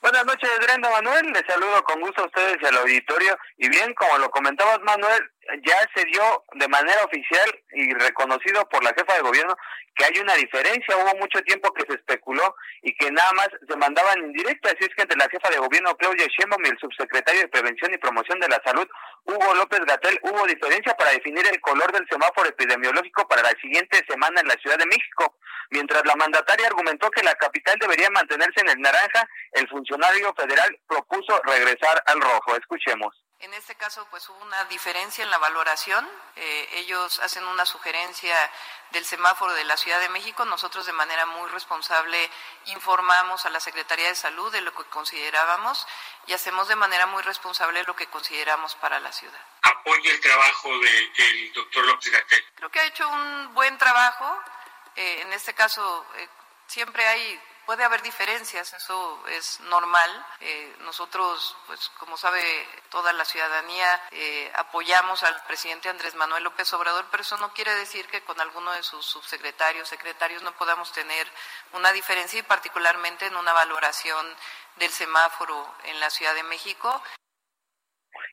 Buenas 0.02 0.26
noches, 0.26 0.50
Brenda 0.62 0.90
Manuel. 0.90 1.26
Les 1.34 1.46
saludo 1.46 1.84
con 1.84 2.02
gusto 2.02 2.24
a 2.24 2.26
ustedes 2.26 2.58
y 2.62 2.66
al 2.66 2.78
auditorio. 2.78 3.38
Y 3.58 3.70
bien, 3.70 3.94
como 3.94 4.18
lo 4.18 4.30
comentabas, 4.30 4.80
Manuel, 4.82 5.30
ya 5.64 5.78
se 5.96 6.06
dio 6.06 6.44
de 6.54 6.68
manera 6.68 7.04
oficial 7.04 7.64
y 7.72 7.94
reconocido 7.94 8.68
por 8.70 8.84
la 8.84 8.94
jefa 8.94 9.16
de 9.16 9.22
gobierno 9.22 9.56
que 9.96 10.06
hay 10.06 10.20
una 10.20 10.34
diferencia. 10.36 10.96
Hubo 10.98 11.20
mucho 11.20 11.42
tiempo 11.42 11.74
que 11.74 11.86
se 11.88 11.96
especuló 11.96 12.56
y 12.82 12.96
que 12.96 13.12
nada 13.12 13.34
más 13.34 13.50
se 13.68 13.76
mandaban 13.76 14.24
en 14.24 14.34
directo. 14.34 14.70
Así 14.70 14.78
es 14.82 14.96
que 14.96 15.02
entre 15.02 15.18
la 15.18 15.30
jefa 15.30 15.50
de 15.50 15.60
gobierno 15.60 15.96
Claudia 15.98 16.28
Sheinbaum 16.28 16.66
y 16.66 16.70
el 16.70 16.80
subsecretario 16.80 17.42
de 17.42 17.48
Prevención 17.50 17.94
y 17.94 17.98
Promoción 17.98 18.40
de 18.40 18.48
la 18.48 18.62
Salud, 18.64 18.88
Hugo 19.26 19.56
López 19.56 19.82
Gatel, 19.86 20.20
hubo 20.24 20.48
diferencia 20.48 20.94
para 20.96 21.12
definir 21.12 21.46
el 21.48 21.60
color 21.62 21.92
del 21.92 22.08
semáforo 22.10 22.48
epidemiológico 22.48 23.28
para 23.28 23.44
la 23.44 23.54
siguiente 23.62 24.04
semana 24.08 24.42
en 24.42 24.48
la 24.48 24.56
Ciudad 24.56 24.78
de 24.78 24.86
México. 24.86 25.36
Mientras 25.72 26.04
la 26.06 26.16
mandataria 26.16 26.68
argumentó 26.68 27.12
que 27.12 27.22
la 27.22 27.36
capital 27.36 27.78
debería 27.80 28.10
mantenerse 28.10 28.62
en 28.62 28.70
el 28.70 28.80
naranja, 28.80 29.28
el 29.52 29.68
funcionario 29.68 30.34
federal 30.34 30.80
propuso 30.88 31.42
regresar 31.44 32.02
al 32.08 32.22
rojo. 32.22 32.56
Escuchemos. 32.56 33.29
En 33.42 33.54
este 33.54 33.74
caso, 33.76 34.06
pues 34.12 34.28
hubo 34.28 34.38
una 34.40 34.66
diferencia 34.66 35.24
en 35.24 35.32
la 35.32 35.38
valoración. 35.38 36.06
Eh, 36.36 36.70
ellos 36.74 37.20
hacen 37.20 37.46
una 37.48 37.66
sugerencia 37.66 38.36
del 38.92 39.06
semáforo 39.06 39.54
de 39.54 39.64
la 39.64 39.78
Ciudad 39.78 40.02
de 40.02 40.10
México. 40.10 40.44
Nosotros, 40.44 40.86
de 40.86 40.92
manera 40.92 41.26
muy 41.26 41.50
responsable, 41.50 42.30
informamos 42.66 43.46
a 43.46 43.50
la 43.50 43.62
Secretaría 43.62 44.10
de 44.10 44.16
Salud 44.16 44.52
de 44.52 44.60
lo 44.60 44.74
que 44.74 44.84
considerábamos 44.90 45.88
y 46.28 46.34
hacemos 46.34 46.68
de 46.68 46.76
manera 46.76 47.06
muy 47.06 47.24
responsable 47.24 47.82
lo 47.86 47.96
que 47.96 48.08
consideramos 48.08 48.76
para 48.76 49.00
la 49.00 49.14
ciudad. 49.14 49.40
¿Apoya 49.62 50.12
el 50.12 50.20
trabajo 50.20 50.78
del 50.78 51.54
doctor 51.54 51.86
López 51.86 52.12
Gatel? 52.12 52.46
Creo 52.56 52.70
que 52.70 52.80
ha 52.82 52.86
hecho 52.88 53.08
un 53.08 53.54
buen 53.54 53.78
trabajo. 53.78 54.38
Eh, 54.98 55.22
en 55.22 55.32
este 55.32 55.54
caso, 55.54 56.06
eh, 56.18 56.28
siempre 56.68 57.08
hay 57.08 57.42
Puede 57.70 57.84
haber 57.84 58.02
diferencias, 58.02 58.74
eso 58.74 59.24
es 59.28 59.60
normal. 59.70 60.26
Eh, 60.40 60.76
nosotros, 60.80 61.56
pues 61.68 61.90
como 62.00 62.18
sabe 62.18 62.42
toda 62.90 63.14
la 63.14 63.24
ciudadanía, 63.24 64.02
eh, 64.10 64.52
apoyamos 64.56 65.22
al 65.22 65.40
presidente 65.44 65.88
Andrés 65.88 66.16
Manuel 66.16 66.46
López 66.46 66.74
Obrador, 66.74 67.06
pero 67.12 67.22
eso 67.22 67.38
no 67.38 67.54
quiere 67.54 67.76
decir 67.76 68.08
que 68.08 68.22
con 68.22 68.42
alguno 68.42 68.72
de 68.72 68.82
sus 68.82 69.06
subsecretarios, 69.06 69.88
secretarios 69.88 70.42
no 70.42 70.52
podamos 70.54 70.92
tener 70.94 71.28
una 71.74 71.92
diferencia 71.92 72.40
y 72.40 72.42
particularmente 72.42 73.28
en 73.28 73.36
una 73.36 73.54
valoración 73.54 74.26
del 74.78 74.90
semáforo 74.90 75.72
en 75.84 76.00
la 76.00 76.10
Ciudad 76.10 76.34
de 76.34 76.42
México. 76.42 77.04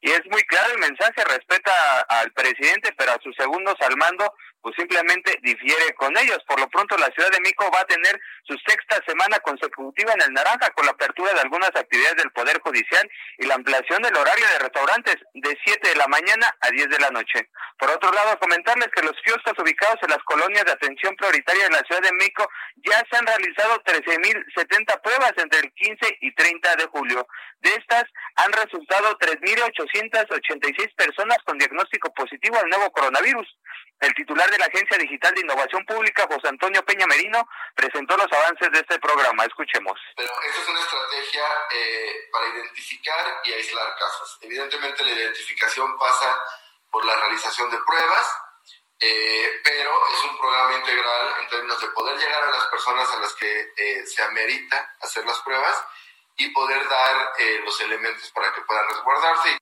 Y 0.00 0.12
es 0.12 0.24
muy 0.30 0.42
claro 0.44 0.72
el 0.72 0.78
mensaje, 0.78 1.22
respeta 1.24 2.00
al 2.08 2.32
presidente, 2.32 2.90
pero 2.96 3.12
a 3.12 3.20
sus 3.22 3.36
segundos 3.36 3.74
al 3.80 3.98
mando 3.98 4.32
pues 4.62 4.74
simplemente 4.76 5.38
difiere 5.42 5.94
con 5.94 6.16
ellos. 6.16 6.38
Por 6.46 6.60
lo 6.60 6.68
pronto 6.68 6.96
la 6.98 7.10
Ciudad 7.14 7.30
de 7.30 7.40
México 7.40 7.70
va 7.74 7.80
a 7.80 7.86
tener 7.86 8.20
su 8.44 8.56
sexta 8.66 9.00
semana 9.06 9.38
consecutiva 9.40 10.12
en 10.12 10.22
el 10.22 10.32
naranja 10.32 10.70
con 10.70 10.86
la 10.86 10.92
apertura 10.92 11.32
de 11.34 11.40
algunas 11.40 11.70
actividades 11.74 12.16
del 12.16 12.32
Poder 12.32 12.60
Judicial 12.60 13.08
y 13.38 13.46
la 13.46 13.54
ampliación 13.54 14.02
del 14.02 14.16
horario 14.16 14.46
de 14.48 14.58
restaurantes 14.58 15.16
de 15.34 15.58
7 15.64 15.88
de 15.88 15.96
la 15.96 16.06
mañana 16.08 16.54
a 16.60 16.70
10 16.70 16.88
de 16.88 16.98
la 16.98 17.10
noche. 17.10 17.48
Por 17.78 17.90
otro 17.90 18.10
lado, 18.12 18.38
comentarles 18.38 18.88
que 18.94 19.02
los 19.02 19.14
kioscos 19.22 19.52
ubicados 19.58 19.98
en 20.02 20.10
las 20.10 20.22
colonias 20.24 20.64
de 20.64 20.72
atención 20.72 21.14
prioritaria 21.16 21.64
de 21.64 21.70
la 21.70 21.82
Ciudad 21.86 22.02
de 22.02 22.12
México 22.12 22.48
ya 22.76 23.02
se 23.10 23.16
han 23.16 23.26
realizado 23.26 23.82
13.070 23.84 25.00
pruebas 25.02 25.32
entre 25.36 25.60
el 25.60 25.72
15 25.72 26.18
y 26.20 26.34
30 26.34 26.76
de 26.76 26.86
julio. 26.86 27.26
De 27.60 27.70
estas 27.74 28.04
han 28.36 28.52
resultado 28.52 29.18
3.886 29.18 30.94
personas 30.94 31.38
con 31.44 31.58
diagnóstico 31.58 32.12
positivo 32.14 32.58
al 32.58 32.68
nuevo 32.68 32.90
coronavirus. 32.92 33.46
El 34.00 34.14
titular 34.14 34.50
de 34.50 34.58
la 34.58 34.66
Agencia 34.66 34.98
Digital 34.98 35.34
de 35.34 35.40
Innovación 35.40 35.84
Pública, 35.86 36.26
José 36.30 36.48
Antonio 36.48 36.84
Peña 36.84 37.06
Merino, 37.06 37.48
presentó 37.74 38.16
los 38.16 38.30
avances 38.30 38.70
de 38.70 38.80
este 38.80 38.98
programa. 38.98 39.44
Escuchemos. 39.44 39.98
Pero 40.14 40.32
esta 40.46 40.62
es 40.62 40.68
una 40.68 40.80
estrategia 40.80 41.44
eh, 41.72 42.28
para 42.30 42.46
identificar 42.48 43.40
y 43.44 43.52
aislar 43.52 43.94
casos. 43.98 44.38
Evidentemente 44.42 45.02
la 45.02 45.12
identificación 45.12 45.98
pasa 45.98 46.38
por 46.90 47.06
la 47.06 47.16
realización 47.16 47.70
de 47.70 47.78
pruebas, 47.86 48.36
eh, 49.00 49.60
pero 49.64 49.90
es 50.12 50.24
un 50.24 50.38
programa 50.38 50.76
integral 50.76 51.34
en 51.40 51.48
términos 51.48 51.80
de 51.80 51.88
poder 51.88 52.18
llegar 52.18 52.42
a 52.42 52.50
las 52.50 52.64
personas 52.66 53.10
a 53.10 53.20
las 53.20 53.32
que 53.34 53.72
eh, 53.76 54.06
se 54.06 54.22
amerita 54.22 54.94
hacer 55.00 55.24
las 55.24 55.38
pruebas 55.40 55.84
y 56.36 56.50
poder 56.50 56.86
dar 56.86 57.32
los 57.64 57.80
elementos 57.80 58.30
para 58.32 58.52
que 58.52 58.60
puedan 58.60 58.86
resguardarse. 58.88 59.56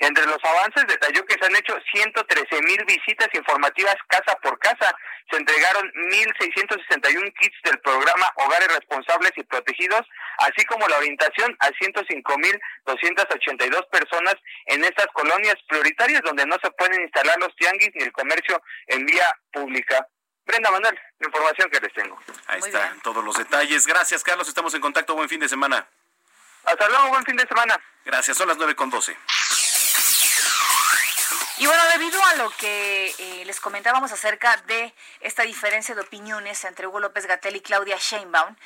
Entre 0.00 0.26
los 0.26 0.38
avances 0.42 0.84
detalló 0.86 1.24
que 1.26 1.36
se 1.40 1.46
han 1.46 1.54
hecho 1.56 1.76
113 1.92 2.62
mil 2.62 2.84
visitas 2.84 3.28
informativas 3.32 3.96
casa 4.08 4.36
por 4.42 4.58
casa. 4.58 4.92
Se 5.30 5.36
entregaron 5.36 5.88
1.661 6.10 7.32
kits 7.40 7.56
del 7.64 7.78
programa 7.80 8.30
Hogares 8.36 8.68
Responsables 8.68 9.32
y 9.36 9.42
Protegidos, 9.44 10.06
así 10.38 10.64
como 10.66 10.86
la 10.88 10.98
orientación 10.98 11.56
a 11.60 11.68
105.282 11.68 13.88
personas 13.90 14.34
en 14.66 14.84
estas 14.84 15.06
colonias 15.14 15.56
prioritarias 15.68 16.20
donde 16.22 16.44
no 16.46 16.56
se 16.62 16.70
pueden 16.72 17.00
instalar 17.02 17.38
los 17.38 17.54
tianguis 17.56 17.90
ni 17.94 18.02
el 18.04 18.12
comercio 18.12 18.62
en 18.88 19.06
vía 19.06 19.34
pública. 19.52 20.06
Brenda 20.46 20.70
Manuel, 20.70 20.98
la 21.20 21.26
información 21.26 21.70
que 21.70 21.80
les 21.80 21.92
tengo. 21.94 22.20
Ahí 22.48 22.60
están 22.60 23.00
todos 23.00 23.24
los 23.24 23.34
detalles. 23.36 23.86
Gracias, 23.86 24.22
Carlos. 24.22 24.46
Estamos 24.46 24.74
en 24.74 24.82
contacto. 24.82 25.14
Buen 25.14 25.28
fin 25.28 25.40
de 25.40 25.48
semana. 25.48 25.88
Hasta 26.64 26.88
luego, 26.88 27.08
buen 27.08 27.24
fin 27.24 27.36
de 27.36 27.46
semana. 27.46 27.78
Gracias, 28.04 28.36
son 28.36 28.48
las 28.48 28.56
9 28.56 28.74
con 28.74 28.90
12. 28.90 29.16
Y 31.58 31.66
bueno, 31.66 31.82
debido 31.92 32.20
a 32.24 32.34
lo 32.34 32.50
que 32.50 33.14
eh, 33.16 33.44
les 33.44 33.60
comentábamos 33.60 34.10
acerca 34.10 34.56
de 34.66 34.92
esta 35.20 35.44
diferencia 35.44 35.94
de 35.94 36.00
opiniones 36.00 36.64
entre 36.64 36.88
Hugo 36.88 36.98
López 36.98 37.26
Gatel 37.26 37.54
y 37.54 37.60
Claudia 37.60 37.96
Sheinbaum, 37.96 38.56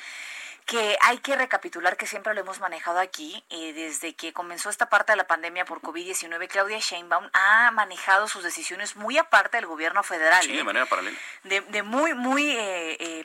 que 0.65 0.97
hay 1.01 1.19
que 1.19 1.35
recapitular 1.35 1.97
que 1.97 2.07
siempre 2.07 2.33
lo 2.33 2.41
hemos 2.41 2.59
manejado 2.59 2.99
aquí, 2.99 3.43
eh, 3.51 3.73
desde 3.73 4.15
que 4.15 4.33
comenzó 4.33 4.71
esta 4.71 4.89
parte 4.89 5.11
de 5.11 5.17
la 5.17 5.27
pandemia 5.27 5.65
por 5.65 5.81
COVID-19, 5.81 6.47
Claudia 6.47 6.79
Sheinbaum 6.79 7.29
ha 7.33 7.69
manejado 7.71 8.27
sus 8.27 8.43
decisiones 8.43 8.95
muy 8.95 9.19
aparte 9.19 9.57
del 9.57 9.67
gobierno 9.67 10.01
federal. 10.01 10.43
Sí, 10.43 10.53
de 10.53 10.59
¿eh? 10.59 10.63
manera 10.63 10.87
paralela. 10.87 11.17
De, 11.43 11.83
muy, 11.83 12.15
muy 12.15 12.57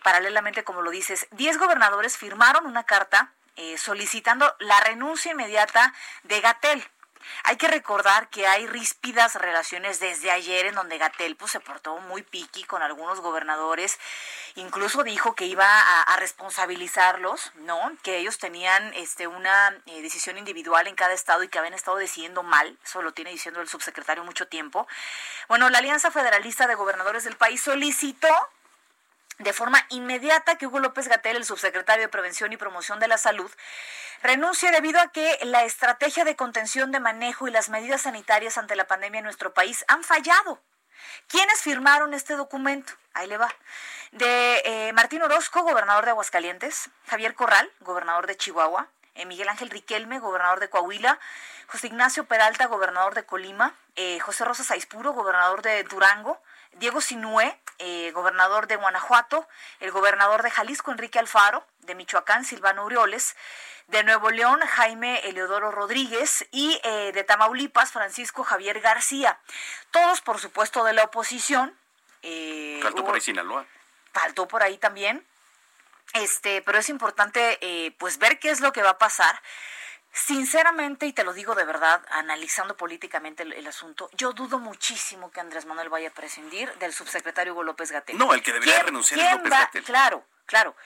paralelamente, 0.02 0.62
como 0.62 0.82
lo 0.82 0.90
dices. 0.90 1.26
Diez 1.30 1.56
gobernadores 1.56 2.18
firmaron 2.18 2.66
una 2.66 2.84
carta 2.84 3.32
solicitando 3.76 4.54
la 4.58 4.80
renuncia 4.80 5.32
inmediata 5.32 5.94
de 6.24 6.40
Gatel. 6.40 6.86
Hay 7.44 7.56
que 7.56 7.68
recordar 7.68 8.28
que 8.28 8.46
hay 8.46 8.66
ríspidas 8.66 9.34
relaciones 9.34 10.00
desde 10.00 10.30
ayer 10.30 10.66
en 10.66 10.74
donde 10.74 10.98
Gatel 10.98 11.36
se 11.46 11.60
portó 11.60 11.98
muy 11.98 12.22
piqui 12.22 12.64
con 12.64 12.82
algunos 12.82 13.20
gobernadores, 13.20 13.98
incluso 14.54 15.02
dijo 15.02 15.34
que 15.34 15.46
iba 15.46 15.66
a, 15.66 16.16
responsabilizarlos, 16.16 17.52
¿no? 17.56 17.92
Que 18.02 18.18
ellos 18.18 18.38
tenían 18.38 18.94
este 18.94 19.26
una 19.26 19.76
eh, 19.86 20.00
decisión 20.00 20.38
individual 20.38 20.86
en 20.86 20.94
cada 20.94 21.12
estado 21.12 21.42
y 21.42 21.48
que 21.48 21.58
habían 21.58 21.74
estado 21.74 21.96
decidiendo 21.96 22.42
mal, 22.42 22.78
eso 22.82 23.02
lo 23.02 23.12
tiene 23.12 23.30
diciendo 23.30 23.60
el 23.60 23.68
subsecretario 23.68 24.24
mucho 24.24 24.46
tiempo. 24.48 24.86
Bueno, 25.48 25.68
la 25.70 25.78
Alianza 25.78 26.10
Federalista 26.10 26.66
de 26.66 26.76
Gobernadores 26.76 27.24
del 27.24 27.36
país 27.36 27.60
solicitó 27.62 28.28
de 29.38 29.52
forma 29.52 29.84
inmediata 29.90 30.56
que 30.56 30.66
Hugo 30.66 30.78
López 30.78 31.08
Gatel, 31.08 31.36
el 31.36 31.44
subsecretario 31.44 32.04
de 32.04 32.08
Prevención 32.08 32.52
y 32.52 32.56
Promoción 32.56 33.00
de 33.00 33.08
la 33.08 33.18
Salud, 33.18 33.50
renuncie 34.22 34.70
debido 34.70 35.00
a 35.00 35.08
que 35.08 35.38
la 35.42 35.64
estrategia 35.64 36.24
de 36.24 36.36
contención 36.36 36.92
de 36.92 37.00
manejo 37.00 37.48
y 37.48 37.50
las 37.50 37.68
medidas 37.68 38.02
sanitarias 38.02 38.58
ante 38.58 38.76
la 38.76 38.86
pandemia 38.86 39.18
en 39.18 39.24
nuestro 39.24 39.52
país 39.52 39.84
han 39.88 40.04
fallado. 40.04 40.60
¿Quiénes 41.28 41.60
firmaron 41.62 42.14
este 42.14 42.34
documento? 42.34 42.92
Ahí 43.12 43.26
le 43.26 43.36
va. 43.36 43.52
De 44.12 44.62
eh, 44.64 44.92
Martín 44.92 45.22
Orozco, 45.22 45.62
gobernador 45.62 46.04
de 46.04 46.10
Aguascalientes, 46.10 46.90
Javier 47.06 47.34
Corral, 47.34 47.70
gobernador 47.80 48.26
de 48.26 48.36
Chihuahua, 48.36 48.88
eh, 49.14 49.26
Miguel 49.26 49.48
Ángel 49.48 49.70
Riquelme, 49.70 50.18
gobernador 50.18 50.60
de 50.60 50.70
Coahuila, 50.70 51.18
José 51.66 51.88
Ignacio 51.88 52.24
Peralta, 52.24 52.66
gobernador 52.66 53.14
de 53.14 53.24
Colima, 53.24 53.74
eh, 53.96 54.18
José 54.20 54.44
Rosa 54.44 54.64
Saispuro, 54.64 55.12
gobernador 55.12 55.62
de 55.62 55.82
Durango, 55.84 56.40
Diego 56.76 57.00
Sinue, 57.00 57.58
eh, 57.78 58.10
gobernador 58.12 58.66
de 58.66 58.76
Guanajuato, 58.76 59.48
el 59.80 59.90
gobernador 59.90 60.42
de 60.42 60.50
Jalisco, 60.50 60.90
Enrique 60.90 61.18
Alfaro, 61.18 61.66
de 61.80 61.94
Michoacán, 61.94 62.44
Silvano 62.44 62.84
Urioles, 62.84 63.36
de 63.88 64.02
Nuevo 64.02 64.30
León, 64.30 64.60
Jaime 64.60 65.20
Eleodoro 65.28 65.70
Rodríguez 65.70 66.46
y 66.50 66.80
eh, 66.84 67.12
de 67.12 67.24
Tamaulipas, 67.24 67.92
Francisco 67.92 68.44
Javier 68.44 68.80
García. 68.80 69.38
Todos, 69.90 70.20
por 70.20 70.38
supuesto, 70.38 70.84
de 70.84 70.94
la 70.94 71.04
oposición. 71.04 71.76
Eh, 72.22 72.80
faltó 72.82 73.04
por 73.04 73.14
ahí 73.14 73.20
Sinaloa. 73.20 73.66
Faltó 74.12 74.48
por 74.48 74.62
ahí 74.62 74.78
también. 74.78 75.26
Este, 76.14 76.62
pero 76.62 76.78
es 76.78 76.88
importante 76.88 77.94
pues 77.98 78.18
ver 78.18 78.38
qué 78.38 78.50
es 78.50 78.60
lo 78.60 78.72
que 78.72 78.82
va 78.82 78.90
a 78.90 78.98
pasar 78.98 79.40
Sinceramente, 80.16 81.06
y 81.06 81.12
te 81.12 81.24
lo 81.24 81.32
digo 81.32 81.56
de 81.56 81.64
verdad, 81.64 82.00
analizando 82.10 82.76
políticamente 82.76 83.42
el, 83.42 83.66
asunto, 83.66 84.08
yo 84.12 84.32
dudo 84.32 84.60
muchísimo 84.60 85.32
que 85.32 85.40
Andrés 85.40 85.66
Manuel 85.66 85.88
vaya 85.88 86.10
a 86.10 86.12
prescindir 86.12 86.72
del 86.74 86.92
subsecretario 86.92 87.52
Hugo 87.52 87.64
López 87.64 87.90
Gatel. 87.90 88.16
No, 88.16 88.32
el 88.32 88.40
que 88.40 88.52
debería 88.52 88.80
renunciar 88.84 89.18
es 89.18 89.32
López 89.32 89.50
Gatel. 89.50 89.82
Claro, 89.82 90.24
claro. 90.46 90.76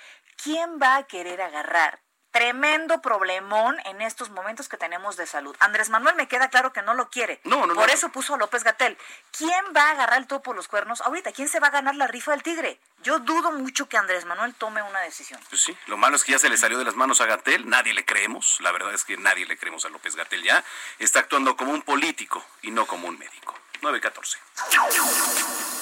¿Quién 0.43 0.79
va 0.81 0.97
a 0.97 1.03
querer 1.03 1.43
agarrar 1.43 2.01
tremendo 2.31 3.01
problemón 3.01 3.79
en 3.85 4.01
estos 4.03 4.31
momentos 4.31 4.69
que 4.69 4.77
tenemos 4.77 5.17
de 5.17 5.27
salud. 5.27 5.57
Andrés 5.61 5.89
Manuel 5.89 6.17
me 6.17 6.29
queda 6.29 6.49
claro 6.49 6.73
que 6.73 6.83
no 6.83 6.95
lo 6.95 7.09
quiere. 7.11 7.41
No, 7.45 7.67
no, 7.67 7.75
por 7.75 7.91
eso 7.91 8.11
puso 8.11 8.35
a 8.35 8.39
López 8.39 8.65
Gatel. 8.65 8.97
¿Quién 9.37 9.65
va 9.77 9.89
a 9.89 9.91
agarrar 9.93 10.19
el 10.19 10.27
topo 10.27 10.43
por 10.45 10.57
los 10.57 10.69
cuernos 10.69 11.01
ahorita? 11.01 11.33
¿Quién 11.33 11.49
se 11.49 11.61
va 11.61 11.69
a 11.69 11.71
ganar 11.71 11.95
la 11.97 12.07
rifa 12.07 12.33
del 12.33 12.43
tigre? 12.43 12.79
Yo 13.03 13.19
dudo 13.21 13.53
mucho 13.53 13.89
que 13.89 13.97
Andrés 13.97 14.25
Manuel 14.25 14.55
tome 14.55 14.83
una 14.83 15.01
decisión. 15.01 15.41
Pues 15.49 15.63
sí, 15.63 15.77
lo 15.87 15.97
malo 15.97 16.17
es 16.17 16.25
que 16.25 16.33
ya 16.33 16.39
se 16.39 16.49
le 16.49 16.57
salió 16.57 16.79
de 16.79 16.85
las 16.85 16.97
manos 16.97 17.21
a 17.21 17.27
Gatel, 17.27 17.69
nadie 17.69 17.95
le 17.95 18.05
creemos, 18.05 18.61
la 18.61 18.73
verdad 18.73 18.93
es 18.93 19.05
que 19.05 19.17
nadie 19.17 19.47
le 19.47 19.57
creemos 19.57 19.85
a 19.85 19.89
López 19.89 20.17
Gatel 20.17 20.43
ya. 20.43 20.65
Está 20.99 21.21
actuando 21.21 21.57
como 21.57 21.73
un 21.73 21.83
político 21.83 22.45
y 22.63 22.71
no 22.71 22.87
como 22.87 23.09
un 23.09 23.19
médico. 23.19 23.55
914. 23.83 25.78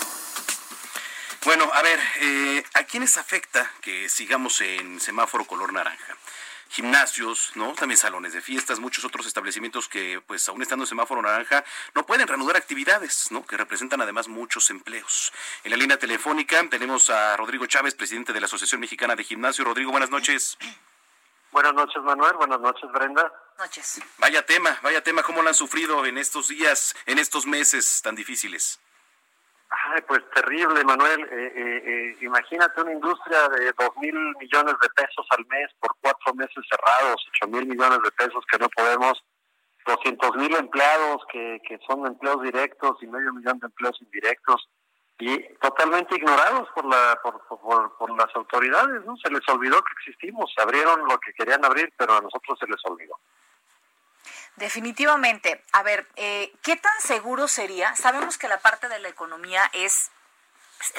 Bueno, 1.47 1.71
a 1.73 1.81
ver, 1.81 2.01
eh, 2.23 2.65
¿a 2.75 2.83
quiénes 2.83 3.17
afecta 3.17 3.71
que 3.81 4.09
sigamos 4.09 4.61
en 4.61 4.99
semáforo 4.99 5.45
color 5.45 5.73
naranja? 5.73 6.17
gimnasios, 6.69 7.53
¿no? 7.55 7.73
También 7.75 7.97
salones 7.97 8.33
de 8.33 8.41
fiestas, 8.41 8.81
muchos 8.81 9.05
otros 9.05 9.25
establecimientos 9.27 9.89
que, 9.89 10.21
pues, 10.27 10.49
aún 10.49 10.61
estando 10.61 10.83
en 10.83 10.89
semáforo 10.89 11.23
naranja, 11.23 11.65
no 11.95 12.05
pueden 12.05 12.27
reanudar 12.27 12.57
actividades, 12.57 13.31
¿no? 13.31 13.47
Que 13.47 13.57
representan 13.57 14.01
además 14.01 14.27
muchos 14.27 14.71
empleos. 14.71 15.33
En 15.63 15.71
la 15.71 15.77
línea 15.77 15.97
telefónica 16.01 16.69
tenemos 16.69 17.11
a 17.11 17.37
Rodrigo 17.37 17.65
Chávez, 17.67 17.95
presidente 17.95 18.33
de 18.33 18.41
la 18.41 18.47
Asociación 18.47 18.81
Mexicana 18.81 19.15
de 19.15 19.23
Gimnasio. 19.23 19.65
Rodrigo, 19.65 19.93
buenas 19.93 20.11
noches. 20.11 20.59
Buenas 21.53 21.75
noches, 21.75 22.03
Manuel. 22.03 22.35
Buenas 22.35 22.61
noches, 22.61 22.91
Brenda. 22.91 23.33
Noches. 23.57 24.01
Vaya 24.19 24.45
tema, 24.45 24.81
vaya 24.83 25.01
tema, 25.05 25.23
¿cómo 25.23 25.43
lo 25.43 25.49
han 25.49 25.55
sufrido 25.55 26.05
en 26.07 26.19
estos 26.19 26.49
días, 26.49 26.97
en 27.07 27.21
estos 27.21 27.47
meses 27.47 28.03
tan 28.03 28.17
difíciles? 28.17 28.81
Ay, 29.69 30.01
pues 30.07 30.23
terrible, 30.35 30.85
Manuel. 30.85 31.21
Eh, 31.25 31.53
eh, 31.55 31.83
eh, 31.85 32.17
imagínate 32.21 32.81
una 32.81 32.93
industria 32.93 33.49
de 33.49 33.73
dos 33.73 33.97
mil 33.97 34.15
millones 34.39 34.75
de 34.81 34.89
pesos 34.91 35.27
al 35.31 35.45
mes 35.47 35.69
por 35.81 35.91
cuatro 36.01 36.35
meses 36.35 36.65
cerrados, 36.69 37.27
ocho 37.29 37.51
mil 37.51 37.67
millones 37.67 37.99
de 38.03 38.11
pesos 38.13 38.45
que 38.51 38.59
no 38.59 38.69
podemos, 38.69 39.23
doscientos 39.85 40.37
mil 40.37 40.55
empleados 40.55 41.23
que, 41.33 41.61
que 41.67 41.79
son 41.87 42.07
empleos 42.07 42.43
directos 42.43 42.97
y 43.03 43.07
medio 43.07 43.33
millón 43.33 43.59
de 43.59 43.67
empleos 43.67 44.01
indirectos 44.01 44.69
y 45.19 45.39
totalmente 45.55 46.15
ignorados 46.17 46.69
por 46.75 46.85
la 46.85 47.19
por, 47.23 47.43
por, 47.47 47.97
por 47.97 48.11
las 48.17 48.35
autoridades, 48.37 49.05
¿no? 49.05 49.17
Se 49.17 49.31
les 49.31 49.49
olvidó 49.49 49.83
que 49.83 49.93
existimos, 49.99 50.53
abrieron 50.59 51.01
lo 51.09 51.19
que 51.19 51.33
querían 51.33 51.65
abrir, 51.65 51.93
pero 51.97 52.15
a 52.15 52.21
nosotros 52.21 52.59
se 52.59 52.67
les 52.67 52.85
olvidó. 52.85 53.19
Definitivamente. 54.57 55.63
A 55.73 55.83
ver, 55.83 56.07
eh, 56.17 56.53
¿qué 56.63 56.77
tan 56.77 57.01
seguro 57.01 57.47
sería? 57.47 57.95
Sabemos 57.95 58.39
que 58.39 58.49
la 58.49 58.59
parte 58.59 58.89
de 58.89 58.99
la 58.99 59.09
economía 59.09 59.71
es 59.73 60.11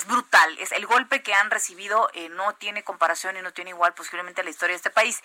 brutal. 0.08 0.58
Es 0.60 0.72
el 0.72 0.86
golpe 0.86 1.24
que 1.24 1.34
han 1.34 1.52
recibido 1.52 2.10
eh, 2.14 2.30
no 2.30 2.54
tiene 2.56 2.84
comparación 2.84 3.38
y 3.38 3.42
no 3.42 3.54
tiene 3.54 3.72
igual 3.72 3.94
posiblemente 3.94 4.44
la 4.44 4.50
historia 4.50 4.74
de 4.74 4.78
este 4.78 4.90
país. 4.90 5.24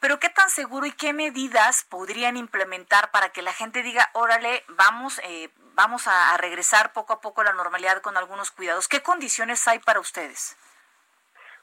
Pero 0.00 0.20
qué 0.20 0.28
tan 0.28 0.50
seguro 0.50 0.86
y 0.86 0.92
qué 0.92 1.12
medidas 1.12 1.84
podrían 1.84 2.36
implementar 2.36 3.10
para 3.10 3.30
que 3.30 3.42
la 3.42 3.52
gente 3.52 3.82
diga, 3.82 4.08
órale, 4.12 4.64
vamos, 4.68 5.20
eh, 5.24 5.50
vamos 5.74 6.06
a, 6.06 6.34
a, 6.34 6.36
regresar 6.36 6.92
poco 6.92 7.12
a 7.12 7.20
poco 7.20 7.40
a 7.40 7.44
la 7.44 7.52
normalidad 7.52 8.00
con 8.02 8.16
algunos 8.16 8.52
cuidados. 8.52 8.86
¿Qué 8.86 9.02
condiciones 9.02 9.66
hay 9.66 9.80
para 9.80 9.98
ustedes? 9.98 10.56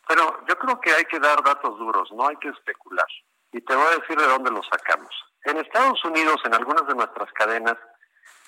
Bueno, 0.08 0.46
yo 0.48 0.58
creo 0.60 0.80
que 0.82 0.92
hay 0.92 1.06
que 1.06 1.20
dar 1.20 1.42
datos 1.42 1.80
duros, 1.80 2.12
no 2.12 2.28
hay 2.28 2.36
que 2.38 2.50
especular. 2.50 3.08
Y 3.54 3.62
te 3.62 3.74
voy 3.74 3.88
a 3.88 4.00
decir 4.00 4.18
de 4.18 4.28
dónde 4.28 4.52
los 4.52 4.68
sacamos. 4.68 5.16
En 5.46 5.58
Estados 5.58 6.04
Unidos, 6.04 6.42
en 6.46 6.56
algunas 6.56 6.88
de 6.88 6.96
nuestras 6.96 7.32
cadenas, 7.34 7.78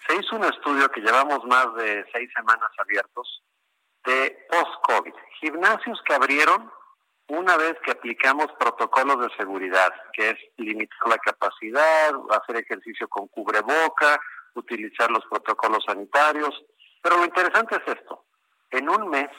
se 0.08 0.16
hizo 0.16 0.36
un 0.36 0.44
estudio 0.46 0.90
que 0.90 1.02
llevamos 1.02 1.44
más 1.46 1.74
de 1.76 2.04
seis 2.12 2.30
semanas 2.36 2.72
abiertos 2.80 3.44
de 4.04 4.48
post-COVID. 4.50 5.14
Gimnasios 5.40 6.02
que 6.08 6.16
abrieron 6.16 6.72
una 7.28 7.56
vez 7.58 7.76
que 7.86 7.92
aplicamos 7.92 8.48
protocolos 8.58 9.20
de 9.20 9.36
seguridad, 9.36 9.94
que 10.14 10.30
es 10.32 10.38
limitar 10.58 11.08
la 11.08 11.18
capacidad, 11.20 12.16
hacer 12.32 12.56
ejercicio 12.58 13.08
con 13.10 13.28
cubreboca, 13.28 14.20
utilizar 14.56 15.12
los 15.12 15.24
protocolos 15.26 15.84
sanitarios. 15.86 16.64
Pero 17.04 17.18
lo 17.18 17.26
interesante 17.26 17.76
es 17.76 17.96
esto. 17.96 18.24
En 18.72 18.90
un 18.90 19.10
mes, 19.10 19.30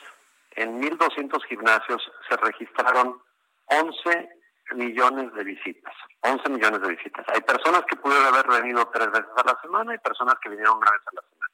en 0.52 0.80
1.200 0.80 1.42
gimnasios 1.46 2.08
se 2.28 2.36
registraron 2.36 3.20
11 3.66 4.37
millones 4.74 5.32
de 5.34 5.44
visitas. 5.44 5.94
11 6.20 6.48
millones 6.50 6.80
de 6.82 6.88
visitas. 6.88 7.24
Hay 7.28 7.40
personas 7.40 7.84
que 7.88 7.96
pudieron 7.96 8.26
haber 8.26 8.46
venido 8.48 8.86
tres 8.88 9.10
veces 9.10 9.30
a 9.36 9.44
la 9.44 9.58
semana 9.60 9.94
y 9.94 9.98
personas 9.98 10.34
que 10.42 10.48
vinieron 10.48 10.78
una 10.78 10.90
vez 10.90 11.02
a 11.06 11.14
la 11.14 11.22
semana. 11.22 11.52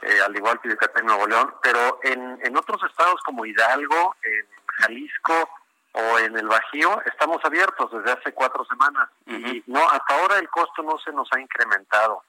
eh, 0.00 0.20
al 0.24 0.34
igual 0.34 0.58
que 0.60 0.70
Yucatán 0.70 1.04
y 1.04 1.06
Nuevo 1.06 1.26
León, 1.26 1.54
pero 1.62 2.00
en, 2.02 2.40
en 2.42 2.56
otros 2.56 2.82
estados 2.82 3.20
como 3.24 3.44
Hidalgo, 3.44 4.16
en 4.22 4.46
Jalisco, 4.78 5.48
o 5.92 6.18
en 6.18 6.36
el 6.36 6.46
Bajío 6.46 7.02
estamos 7.04 7.38
abiertos 7.44 7.90
desde 7.92 8.12
hace 8.12 8.32
cuatro 8.32 8.64
semanas 8.64 9.08
y 9.26 9.62
no 9.66 9.88
hasta 9.88 10.14
ahora 10.18 10.38
el 10.38 10.48
costo 10.48 10.82
no 10.82 10.98
se 10.98 11.12
nos 11.12 11.28
ha 11.32 11.40
incrementado 11.40 12.22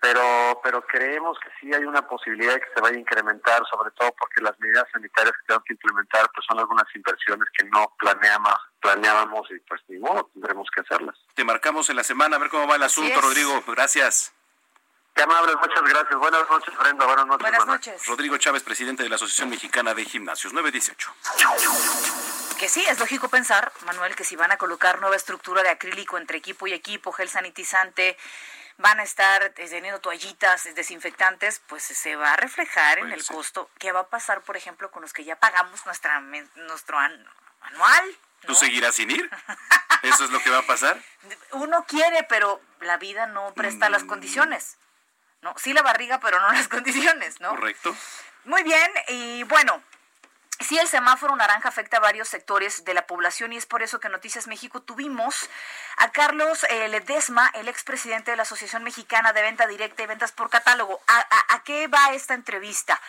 pero 0.00 0.60
pero 0.62 0.80
creemos 0.86 1.38
que 1.40 1.50
sí 1.60 1.74
hay 1.74 1.84
una 1.84 2.06
posibilidad 2.06 2.54
de 2.54 2.60
que 2.60 2.72
se 2.74 2.80
vaya 2.80 2.96
a 2.96 3.00
incrementar 3.00 3.62
sobre 3.68 3.90
todo 3.92 4.12
porque 4.18 4.40
las 4.40 4.58
medidas 4.60 4.84
sanitarias 4.92 5.34
que 5.36 5.46
tenemos 5.46 5.64
que 5.64 5.72
implementar 5.72 6.30
pues 6.32 6.46
son 6.46 6.58
algunas 6.58 6.86
inversiones 6.94 7.48
que 7.56 7.64
no 7.64 7.92
planeamos 7.98 8.54
planeábamos 8.80 9.50
y 9.50 9.58
pues 9.60 9.80
ni 9.88 9.98
modo 9.98 10.30
tendremos 10.32 10.68
que 10.74 10.80
hacerlas 10.80 11.16
te 11.34 11.44
marcamos 11.44 11.90
en 11.90 11.96
la 11.96 12.04
semana 12.04 12.36
a 12.36 12.38
ver 12.38 12.48
cómo 12.48 12.68
va 12.68 12.76
el 12.76 12.82
asunto 12.84 13.20
Rodrigo 13.20 13.62
gracias 13.66 14.32
Qué 15.12 15.24
amables, 15.24 15.56
muchas 15.56 15.82
gracias. 15.82 16.18
Buenas 16.18 16.48
noches, 16.48 16.78
Brenda. 16.78 17.04
Buenas 17.04 17.26
noches. 17.26 17.40
Buenas 17.40 17.66
noches. 17.66 18.06
Rodrigo 18.06 18.38
Chávez, 18.38 18.62
presidente 18.62 19.02
de 19.02 19.08
la 19.08 19.16
Asociación 19.16 19.50
Mexicana 19.50 19.92
de 19.92 20.04
Gimnasios, 20.04 20.52
918 20.52 22.29
que 22.60 22.68
sí, 22.68 22.84
es 22.86 22.98
lógico 22.98 23.30
pensar, 23.30 23.72
Manuel, 23.86 24.14
que 24.14 24.22
si 24.22 24.36
van 24.36 24.52
a 24.52 24.58
colocar 24.58 25.00
nueva 25.00 25.16
estructura 25.16 25.62
de 25.62 25.70
acrílico 25.70 26.18
entre 26.18 26.36
equipo 26.36 26.66
y 26.66 26.74
equipo, 26.74 27.10
gel 27.10 27.30
sanitizante, 27.30 28.18
van 28.76 29.00
a 29.00 29.02
estar 29.02 29.48
teniendo 29.54 29.98
toallitas 30.00 30.68
desinfectantes, 30.74 31.62
pues 31.68 31.82
se 31.82 32.16
va 32.16 32.34
a 32.34 32.36
reflejar 32.36 32.98
en 32.98 33.12
el 33.12 33.24
costo. 33.24 33.70
¿Qué 33.78 33.92
va 33.92 34.00
a 34.00 34.08
pasar, 34.08 34.42
por 34.42 34.58
ejemplo, 34.58 34.90
con 34.90 35.00
los 35.00 35.14
que 35.14 35.24
ya 35.24 35.36
pagamos 35.36 35.86
nuestra 35.86 36.20
nuestro 36.20 36.98
anual? 36.98 38.18
¿Tú 38.46 38.54
seguirás 38.54 38.94
sin 38.94 39.10
ir? 39.10 39.30
¿Eso 40.02 40.24
es 40.24 40.30
lo 40.30 40.42
que 40.42 40.50
va 40.50 40.58
a 40.58 40.66
pasar? 40.66 41.02
Uno 41.52 41.86
quiere, 41.88 42.24
pero 42.24 42.60
la 42.80 42.98
vida 42.98 43.26
no 43.26 43.54
presta 43.54 43.88
las 43.88 44.04
mm. 44.04 44.06
condiciones. 44.06 44.76
¿no? 45.40 45.54
Sí 45.56 45.72
la 45.72 45.80
barriga, 45.80 46.20
pero 46.20 46.38
no 46.38 46.52
las 46.52 46.68
condiciones, 46.76 47.40
¿no? 47.40 47.48
Correcto. 47.48 47.96
Muy 48.44 48.62
bien, 48.64 48.90
y 49.08 49.44
bueno, 49.44 49.82
Sí, 50.60 50.78
el 50.78 50.86
semáforo 50.86 51.34
naranja 51.36 51.70
afecta 51.70 51.96
a 51.96 52.00
varios 52.00 52.28
sectores 52.28 52.84
de 52.84 52.92
la 52.92 53.06
población 53.06 53.52
y 53.52 53.56
es 53.56 53.64
por 53.64 53.82
eso 53.82 53.98
que 53.98 54.10
Noticias 54.10 54.46
México 54.46 54.82
tuvimos 54.82 55.48
a 55.96 56.12
Carlos 56.12 56.64
eh, 56.68 56.86
Ledesma, 56.88 57.50
el 57.54 57.66
expresidente 57.66 58.30
de 58.30 58.36
la 58.36 58.42
Asociación 58.42 58.84
Mexicana 58.84 59.32
de 59.32 59.40
Venta 59.40 59.66
Directa 59.66 60.02
y 60.02 60.06
Ventas 60.06 60.32
por 60.32 60.50
Catálogo. 60.50 61.00
a 61.06 61.62
qué 61.64 61.88
va 61.88 62.12
esta 62.12 62.34
entrevista? 62.34 63.00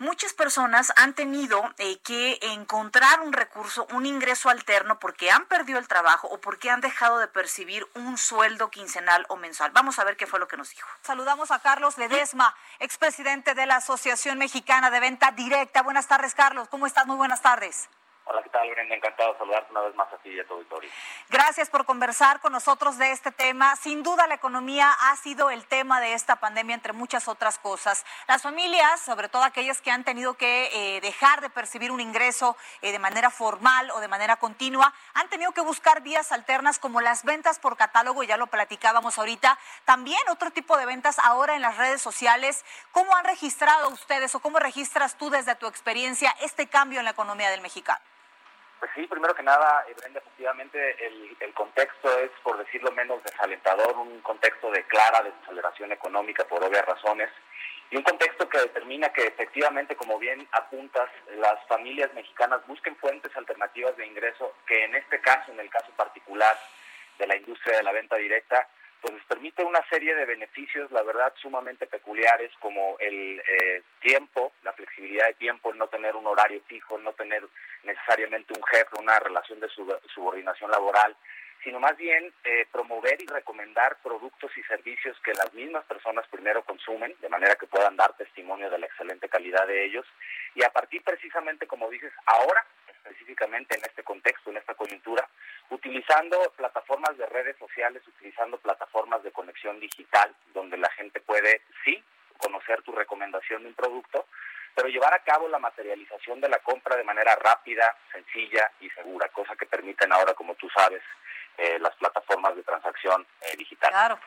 Muchas 0.00 0.32
personas 0.32 0.92
han 0.96 1.14
tenido 1.14 1.62
eh, 1.78 1.98
que 2.02 2.38
encontrar 2.42 3.20
un 3.20 3.32
recurso, 3.32 3.86
un 3.92 4.06
ingreso 4.06 4.48
alterno 4.48 4.98
porque 4.98 5.30
han 5.30 5.46
perdido 5.46 5.78
el 5.78 5.86
trabajo 5.86 6.26
o 6.28 6.40
porque 6.40 6.70
han 6.70 6.80
dejado 6.80 7.18
de 7.18 7.28
percibir 7.28 7.86
un 7.94 8.18
sueldo 8.18 8.70
quincenal 8.70 9.24
o 9.28 9.36
mensual. 9.36 9.70
Vamos 9.72 9.98
a 9.98 10.04
ver 10.04 10.16
qué 10.16 10.26
fue 10.26 10.40
lo 10.40 10.48
que 10.48 10.56
nos 10.56 10.70
dijo. 10.70 10.88
Saludamos 11.02 11.50
a 11.50 11.60
Carlos 11.60 11.98
Ledesma, 11.98 12.54
expresidente 12.80 13.54
de 13.54 13.66
la 13.66 13.76
Asociación 13.76 14.38
Mexicana 14.38 14.90
de 14.90 15.00
Venta 15.00 15.32
Directa. 15.32 15.82
Buenas 15.82 16.08
tardes, 16.08 16.34
Carlos. 16.34 16.68
¿Cómo 16.68 16.86
estás? 16.86 17.06
Muy 17.06 17.16
buenas 17.16 17.42
tardes. 17.42 17.88
Hola, 18.32 18.44
¿qué 18.44 18.50
tal, 18.50 18.70
Brenda? 18.70 18.94
Encantado 18.94 19.32
de 19.32 19.38
saludarte 19.40 19.72
una 19.72 19.80
vez 19.80 19.94
más 19.96 20.12
a 20.12 20.16
ti 20.18 20.28
y 20.30 20.38
a 20.38 20.46
tu 20.46 20.54
auditorio. 20.54 20.88
Gracias 21.30 21.68
por 21.68 21.84
conversar 21.84 22.38
con 22.38 22.52
nosotros 22.52 22.96
de 22.96 23.10
este 23.10 23.32
tema. 23.32 23.74
Sin 23.74 24.04
duda, 24.04 24.28
la 24.28 24.36
economía 24.36 24.88
ha 24.92 25.16
sido 25.16 25.50
el 25.50 25.66
tema 25.66 26.00
de 26.00 26.12
esta 26.12 26.36
pandemia, 26.36 26.76
entre 26.76 26.92
muchas 26.92 27.26
otras 27.26 27.58
cosas. 27.58 28.06
Las 28.28 28.42
familias, 28.42 29.00
sobre 29.00 29.28
todo 29.28 29.42
aquellas 29.42 29.82
que 29.82 29.90
han 29.90 30.04
tenido 30.04 30.34
que 30.34 30.70
eh, 30.72 31.00
dejar 31.00 31.40
de 31.40 31.50
percibir 31.50 31.90
un 31.90 31.98
ingreso 31.98 32.56
eh, 32.82 32.92
de 32.92 33.00
manera 33.00 33.30
formal 33.30 33.90
o 33.90 33.98
de 33.98 34.06
manera 34.06 34.36
continua, 34.36 34.94
han 35.14 35.28
tenido 35.28 35.50
que 35.50 35.62
buscar 35.62 36.00
vías 36.00 36.30
alternas 36.30 36.78
como 36.78 37.00
las 37.00 37.24
ventas 37.24 37.58
por 37.58 37.76
catálogo, 37.76 38.22
ya 38.22 38.36
lo 38.36 38.46
platicábamos 38.46 39.18
ahorita. 39.18 39.58
También 39.84 40.20
otro 40.30 40.52
tipo 40.52 40.76
de 40.76 40.86
ventas 40.86 41.18
ahora 41.18 41.56
en 41.56 41.62
las 41.62 41.78
redes 41.78 42.00
sociales. 42.00 42.64
¿Cómo 42.92 43.16
han 43.16 43.24
registrado 43.24 43.88
ustedes 43.88 44.32
o 44.36 44.40
cómo 44.40 44.60
registras 44.60 45.16
tú 45.16 45.30
desde 45.30 45.56
tu 45.56 45.66
experiencia 45.66 46.30
este 46.42 46.68
cambio 46.68 47.00
en 47.00 47.06
la 47.06 47.10
economía 47.10 47.50
del 47.50 47.60
mexicano? 47.60 48.00
Pues 48.80 48.92
sí, 48.94 49.06
primero 49.06 49.34
que 49.34 49.42
nada, 49.42 49.84
Brenda, 49.94 50.20
efectivamente 50.20 51.06
el, 51.06 51.36
el, 51.38 51.52
contexto 51.52 52.18
es, 52.18 52.30
por 52.42 52.56
decirlo 52.56 52.90
menos, 52.92 53.22
desalentador, 53.22 53.94
un 53.98 54.20
contexto 54.22 54.70
de 54.70 54.82
clara 54.84 55.22
desaceleración 55.22 55.92
económica 55.92 56.44
por 56.44 56.64
obvias 56.64 56.86
razones, 56.86 57.28
y 57.90 57.96
un 57.96 58.02
contexto 58.02 58.48
que 58.48 58.58
determina 58.58 59.12
que 59.12 59.26
efectivamente, 59.26 59.96
como 59.96 60.18
bien 60.18 60.48
apuntas, 60.52 61.10
las 61.36 61.62
familias 61.66 62.12
mexicanas 62.14 62.66
busquen 62.66 62.96
fuentes 62.96 63.36
alternativas 63.36 63.94
de 63.98 64.06
ingreso, 64.06 64.54
que 64.66 64.84
en 64.84 64.94
este 64.94 65.20
caso, 65.20 65.52
en 65.52 65.60
el 65.60 65.68
caso 65.68 65.92
particular 65.92 66.56
de 67.18 67.26
la 67.26 67.36
industria 67.36 67.76
de 67.76 67.82
la 67.82 67.92
venta 67.92 68.16
directa, 68.16 68.66
pues 69.00 69.14
les 69.14 69.24
permite 69.24 69.64
una 69.64 69.82
serie 69.88 70.14
de 70.14 70.26
beneficios, 70.26 70.90
la 70.92 71.02
verdad, 71.02 71.32
sumamente 71.40 71.86
peculiares, 71.86 72.50
como 72.60 72.96
el 72.98 73.40
eh, 73.40 73.82
tiempo, 74.00 74.52
la 74.62 74.72
flexibilidad 74.72 75.26
de 75.26 75.34
tiempo, 75.34 75.72
no 75.74 75.88
tener 75.88 76.16
un 76.16 76.26
horario 76.26 76.60
fijo, 76.66 76.98
no 76.98 77.12
tener 77.12 77.42
necesariamente 77.84 78.52
un 78.54 78.62
jefe, 78.64 78.98
una 78.98 79.18
relación 79.18 79.60
de 79.60 79.68
subordinación 80.14 80.70
laboral, 80.70 81.16
sino 81.62 81.78
más 81.78 81.96
bien 81.96 82.32
eh, 82.44 82.66
promover 82.72 83.20
y 83.20 83.26
recomendar 83.26 83.96
productos 84.02 84.50
y 84.56 84.62
servicios 84.62 85.16
que 85.22 85.34
las 85.34 85.52
mismas 85.52 85.84
personas 85.84 86.26
primero 86.28 86.62
consumen, 86.64 87.14
de 87.20 87.28
manera 87.28 87.56
que 87.56 87.66
puedan 87.66 87.96
dar 87.96 88.16
testimonio 88.16 88.70
de 88.70 88.78
la 88.78 88.86
excelente 88.86 89.28
calidad 89.28 89.66
de 89.66 89.84
ellos, 89.84 90.06
y 90.54 90.64
a 90.64 90.70
partir 90.70 91.02
precisamente, 91.02 91.66
como 91.66 91.90
dices, 91.90 92.12
ahora, 92.26 92.64
específicamente 93.04 93.76
en 93.76 93.84
este 93.84 94.02
contexto, 94.02 94.50
en 94.50 94.58
esta 94.58 94.74
coyuntura, 94.74 95.26
utilizando 95.70 96.38
plataformas 96.56 97.16
de 97.16 97.26
redes 97.26 97.56
sociales, 97.58 98.02
utilizando 98.06 98.58
plataformas 98.58 99.22
de 99.22 99.32
conexión 99.32 99.80
digital, 99.80 100.34
donde 100.52 100.76
la 100.76 100.90
gente 100.90 101.20
puede, 101.20 101.62
sí, 101.84 102.02
conocer 102.38 102.82
tu 102.82 102.92
recomendación 102.92 103.62
de 103.62 103.68
un 103.68 103.74
producto, 103.74 104.26
pero 104.74 104.88
llevar 104.88 105.12
a 105.14 105.22
cabo 105.22 105.48
la 105.48 105.58
materialización 105.58 106.40
de 106.40 106.48
la 106.48 106.58
compra 106.58 106.96
de 106.96 107.04
manera 107.04 107.34
rápida, 107.36 107.96
sencilla 108.12 108.70
y 108.80 108.88
segura, 108.90 109.28
cosa 109.28 109.56
que 109.56 109.66
permiten 109.66 110.12
ahora, 110.12 110.34
como 110.34 110.54
tú 110.54 110.68
sabes, 110.70 111.02
eh, 111.58 111.78
las 111.80 111.94
plataformas 111.96 112.56
de 112.56 112.62
transacción 112.62 113.26
eh, 113.42 113.56
digital. 113.56 113.90
Claro. 113.90 114.18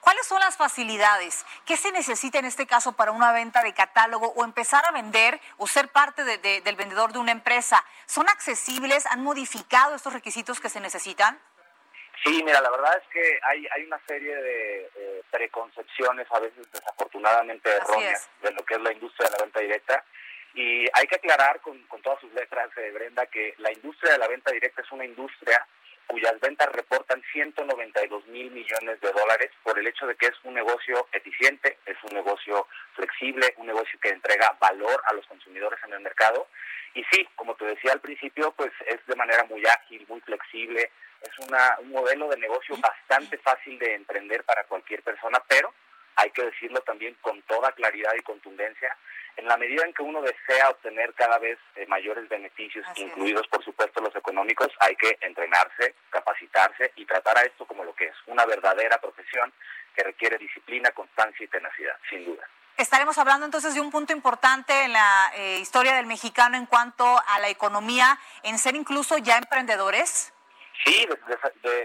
¿Cuáles 0.00 0.26
son 0.26 0.40
las 0.40 0.56
facilidades? 0.56 1.44
¿Qué 1.64 1.76
se 1.76 1.92
necesita 1.92 2.38
en 2.38 2.44
este 2.44 2.66
caso 2.66 2.92
para 2.92 3.12
una 3.12 3.32
venta 3.32 3.62
de 3.62 3.74
catálogo 3.74 4.32
o 4.36 4.44
empezar 4.44 4.84
a 4.86 4.92
vender 4.92 5.40
o 5.58 5.66
ser 5.66 5.88
parte 5.88 6.24
del 6.24 6.76
vendedor 6.76 7.12
de 7.12 7.18
una 7.18 7.32
empresa? 7.32 7.84
¿Son 8.06 8.28
accesibles? 8.28 9.06
¿Han 9.06 9.22
modificado 9.22 9.94
estos 9.94 10.12
requisitos 10.12 10.60
que 10.60 10.68
se 10.68 10.80
necesitan? 10.80 11.38
Sí, 12.24 12.42
mira, 12.42 12.60
la 12.60 12.70
verdad 12.70 12.96
es 12.96 13.08
que 13.08 13.38
hay, 13.42 13.66
hay 13.70 13.84
una 13.84 14.00
serie 14.06 14.34
de 14.34 14.90
eh, 14.96 15.22
preconcepciones, 15.30 16.26
a 16.30 16.40
veces 16.40 16.70
desafortunadamente 16.72 17.70
erróneas, 17.70 18.28
de 18.42 18.50
lo 18.52 18.64
que 18.64 18.74
es 18.74 18.80
la 18.80 18.92
industria 18.92 19.28
de 19.28 19.36
la 19.36 19.44
venta 19.44 19.60
directa. 19.60 20.04
Y 20.54 20.86
hay 20.94 21.06
que 21.06 21.16
aclarar 21.16 21.60
con, 21.60 21.80
con 21.84 22.00
todas 22.00 22.18
sus 22.20 22.32
letras, 22.32 22.70
eh, 22.78 22.90
Brenda, 22.90 23.26
que 23.26 23.54
la 23.58 23.70
industria 23.70 24.12
de 24.12 24.18
la 24.18 24.28
venta 24.28 24.50
directa 24.50 24.80
es 24.80 24.90
una 24.90 25.04
industria 25.04 25.66
cuyas 26.06 26.38
ventas 26.40 26.70
reportan 26.72 27.22
192 27.32 28.26
mil 28.26 28.50
millones 28.50 29.00
de 29.00 29.12
dólares 29.12 29.50
por 29.62 29.78
el 29.78 29.86
hecho 29.86 30.06
de 30.06 30.14
que 30.16 30.26
es 30.26 30.34
un 30.44 30.54
negocio 30.54 31.06
eficiente, 31.12 31.78
es 31.86 31.96
un 32.04 32.14
negocio 32.14 32.66
flexible, 32.94 33.54
un 33.56 33.66
negocio 33.66 33.98
que 34.00 34.10
entrega 34.10 34.56
valor 34.60 35.02
a 35.06 35.14
los 35.14 35.26
consumidores 35.26 35.78
en 35.84 35.94
el 35.94 36.00
mercado. 36.00 36.48
Y 36.94 37.04
sí, 37.12 37.28
como 37.34 37.54
te 37.56 37.64
decía 37.66 37.92
al 37.92 38.00
principio, 38.00 38.52
pues 38.52 38.72
es 38.86 39.04
de 39.06 39.16
manera 39.16 39.44
muy 39.44 39.62
ágil, 39.66 40.06
muy 40.08 40.20
flexible, 40.20 40.90
es 41.20 41.48
una, 41.48 41.76
un 41.80 41.90
modelo 41.90 42.28
de 42.28 42.38
negocio 42.38 42.76
bastante 42.76 43.38
fácil 43.38 43.78
de 43.78 43.94
emprender 43.94 44.44
para 44.44 44.64
cualquier 44.64 45.02
persona, 45.02 45.42
pero 45.48 45.72
hay 46.16 46.30
que 46.30 46.44
decirlo 46.44 46.80
también 46.80 47.16
con 47.20 47.40
toda 47.42 47.72
claridad 47.72 48.12
y 48.18 48.22
contundencia, 48.22 48.96
en 49.36 49.46
la 49.46 49.56
medida 49.56 49.84
en 49.84 49.92
que 49.92 50.02
uno 50.02 50.22
desea 50.22 50.70
obtener 50.70 51.12
cada 51.14 51.38
vez 51.38 51.58
eh, 51.76 51.86
mayores 51.86 52.28
beneficios, 52.28 52.86
incluidos 52.96 53.46
por 53.48 53.62
supuesto 53.62 54.00
los 54.00 54.16
económicos, 54.16 54.68
hay 54.80 54.96
que 54.96 55.18
entrenarse, 55.20 55.94
capacitarse 56.10 56.92
y 56.96 57.04
tratar 57.04 57.36
a 57.38 57.42
esto 57.42 57.66
como 57.66 57.84
lo 57.84 57.94
que 57.94 58.06
es, 58.06 58.14
una 58.26 58.46
verdadera 58.46 58.98
profesión 58.98 59.52
que 59.94 60.04
requiere 60.04 60.38
disciplina, 60.38 60.90
constancia 60.90 61.44
y 61.44 61.48
tenacidad, 61.48 61.96
sin 62.08 62.24
duda. 62.24 62.48
Estaremos 62.76 63.16
hablando 63.16 63.46
entonces 63.46 63.74
de 63.74 63.80
un 63.80 63.90
punto 63.90 64.12
importante 64.12 64.84
en 64.84 64.92
la 64.92 65.32
eh, 65.34 65.58
historia 65.60 65.94
del 65.94 66.04
mexicano 66.04 66.58
en 66.58 66.66
cuanto 66.66 67.04
a 67.06 67.38
la 67.40 67.48
economía, 67.48 68.18
en 68.42 68.58
ser 68.58 68.74
incluso 68.74 69.16
ya 69.16 69.38
emprendedores. 69.38 70.34
Sí, 70.84 71.08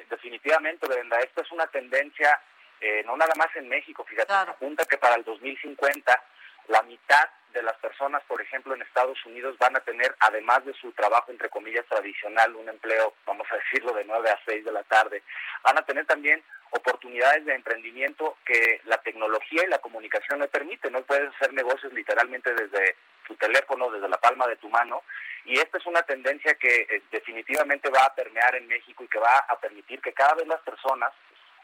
definitivamente, 0.09 0.85
Brenda. 0.87 1.17
Esto 1.21 1.41
es 1.41 1.51
una 1.51 1.65
tendencia, 1.67 2.37
eh, 2.81 3.03
no 3.05 3.15
nada 3.15 3.33
más 3.37 3.55
en 3.55 3.69
México, 3.69 4.03
fíjate, 4.03 4.33
apunta 4.33 4.85
que 4.85 4.97
para 4.97 5.15
el 5.15 5.23
2050 5.23 6.23
la 6.67 6.81
mitad 6.83 7.29
de 7.53 7.61
las 7.63 7.77
personas, 7.77 8.23
por 8.27 8.41
ejemplo, 8.41 8.73
en 8.73 8.81
Estados 8.81 9.17
Unidos 9.25 9.57
van 9.59 9.75
a 9.75 9.81
tener, 9.81 10.15
además 10.19 10.65
de 10.65 10.73
su 10.73 10.91
trabajo, 10.93 11.31
entre 11.31 11.49
comillas, 11.49 11.85
tradicional, 11.85 12.55
un 12.55 12.69
empleo, 12.69 13.13
vamos 13.25 13.45
a 13.51 13.57
decirlo, 13.57 13.93
de 13.93 14.05
9 14.05 14.29
a 14.29 14.39
6 14.45 14.65
de 14.65 14.71
la 14.71 14.83
tarde, 14.83 15.21
van 15.63 15.77
a 15.77 15.85
tener 15.85 16.05
también 16.05 16.41
oportunidades 16.71 17.45
de 17.45 17.53
emprendimiento 17.53 18.37
que 18.45 18.81
la 18.85 18.97
tecnología 18.97 19.63
y 19.65 19.69
la 19.69 19.79
comunicación 19.79 20.39
le 20.39 20.47
permiten. 20.47 20.93
No 20.93 21.01
puedes 21.01 21.29
hacer 21.35 21.53
negocios 21.53 21.91
literalmente 21.93 22.53
desde 22.53 22.95
tu 23.27 23.35
teléfono, 23.35 23.91
desde 23.91 24.07
la 24.07 24.17
palma 24.17 24.47
de 24.47 24.55
tu 24.55 24.69
mano. 24.69 25.03
Y 25.43 25.59
esta 25.59 25.77
es 25.77 25.85
una 25.85 26.03
tendencia 26.03 26.55
que 26.55 26.87
eh, 26.89 27.03
definitivamente 27.11 27.89
va 27.89 28.05
a 28.05 28.15
permear 28.15 28.55
en 28.55 28.67
México 28.67 29.03
y 29.03 29.07
que 29.07 29.19
va 29.19 29.39
a 29.49 29.59
permitir 29.59 29.99
que 30.01 30.13
cada 30.13 30.35
vez 30.35 30.47
las 30.47 30.61
personas 30.61 31.11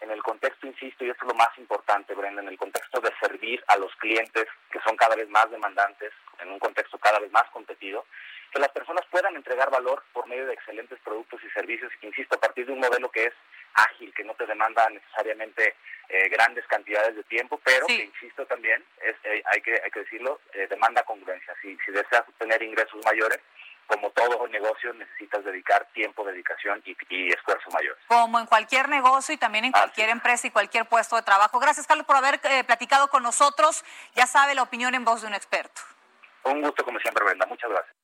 en 0.02 0.12
el 0.12 0.22
contexto, 0.24 0.68
insisto, 0.68 1.04
y 1.04 1.10
esto 1.10 1.26
es 1.26 1.32
lo 1.32 1.38
más 1.38 1.58
importante, 1.58 2.14
Brenda, 2.14 2.42
en 2.42 2.50
el 2.50 2.58
contexto 2.58 3.00
de 3.02 3.12
servir 3.20 3.64
a 3.68 3.78
los 3.78 3.94
clientes 3.96 4.46
que 4.72 4.80
son 4.82 4.96
cada 4.96 5.16
vez 5.16 5.30
más 5.30 5.50
demandantes, 5.50 6.12
en 6.40 6.52
un 6.52 6.60
contexto 6.60 6.98
cada 6.98 7.20
vez 7.20 7.32
más 7.32 7.50
competido, 7.52 8.06
que 8.52 8.60
las 8.60 8.72
personas 8.72 9.06
puedan 9.12 9.36
entregar 9.36 9.70
valor 9.70 10.04
por 10.14 10.28
medio 10.28 10.46
de 10.46 10.54
excelentes 10.54 11.00
productos 11.04 11.42
y 11.44 11.50
servicios, 11.50 11.92
insisto, 12.02 12.36
a 12.36 12.40
partir 12.40 12.66
de 12.66 12.74
un 12.74 12.80
modelo 12.80 13.10
que 13.10 13.26
es 13.26 13.34
ágil, 13.74 14.14
que 14.14 14.24
no 14.24 14.34
te 14.36 14.46
demanda 14.46 14.90
necesariamente 14.90 15.76
eh, 16.10 16.30
grandes 16.30 16.66
cantidades 16.68 17.16
de 17.16 17.24
tiempo, 17.24 17.60
pero 17.64 17.86
que, 17.88 18.06
insisto 18.06 18.46
también, 18.46 18.84
es, 19.02 19.16
eh, 19.24 19.44
hay, 19.46 19.62
que, 19.62 19.74
hay 19.84 19.92
que 19.92 20.00
decirlo, 20.00 20.40
eh, 20.54 20.68
demanda 20.70 21.04
congruencia. 21.04 21.54
Si, 21.62 21.78
si 21.86 21.92
deseas 21.92 22.28
obtener 22.28 22.62
ingresos 22.64 23.04
mayores, 23.06 23.40
como 23.88 24.10
todo 24.12 24.46
negocio 24.48 24.94
necesitas 24.94 25.44
dedicar 25.44 25.88
tiempo, 25.94 26.24
dedicación 26.26 26.84
y, 26.86 27.32
esfuerzo 27.34 27.70
mayor. 27.72 27.98
Como 28.08 28.40
en 28.40 28.46
cualquier 28.46 28.90
negocio 28.90 29.34
y 29.34 29.38
también 29.38 29.66
en 29.66 29.72
cualquier 29.72 30.10
empresa 30.10 30.48
y 30.48 30.52
cualquier 30.52 30.86
puesto 30.86 31.16
de 31.16 31.22
trabajo. 31.24 31.60
Gracias, 31.60 31.88
Carlos, 31.88 32.06
por 32.06 32.16
haber 32.16 32.40
eh, 32.44 32.64
platicado 32.64 33.08
con 33.08 33.24
nosotros. 33.24 33.84
Ya 34.14 34.28
sabe 34.28 34.56
la 34.56 34.64
opinión 34.64 34.94
en 34.94 35.06
voz 35.06 35.22
de 35.22 35.28
un 35.28 35.34
experto. 35.34 35.82
Un 36.44 36.62
gusto, 36.62 36.84
como 36.84 37.00
siempre, 37.00 37.24
Brenda. 37.26 37.46
Muchas 37.46 37.70
gracias. 37.70 37.96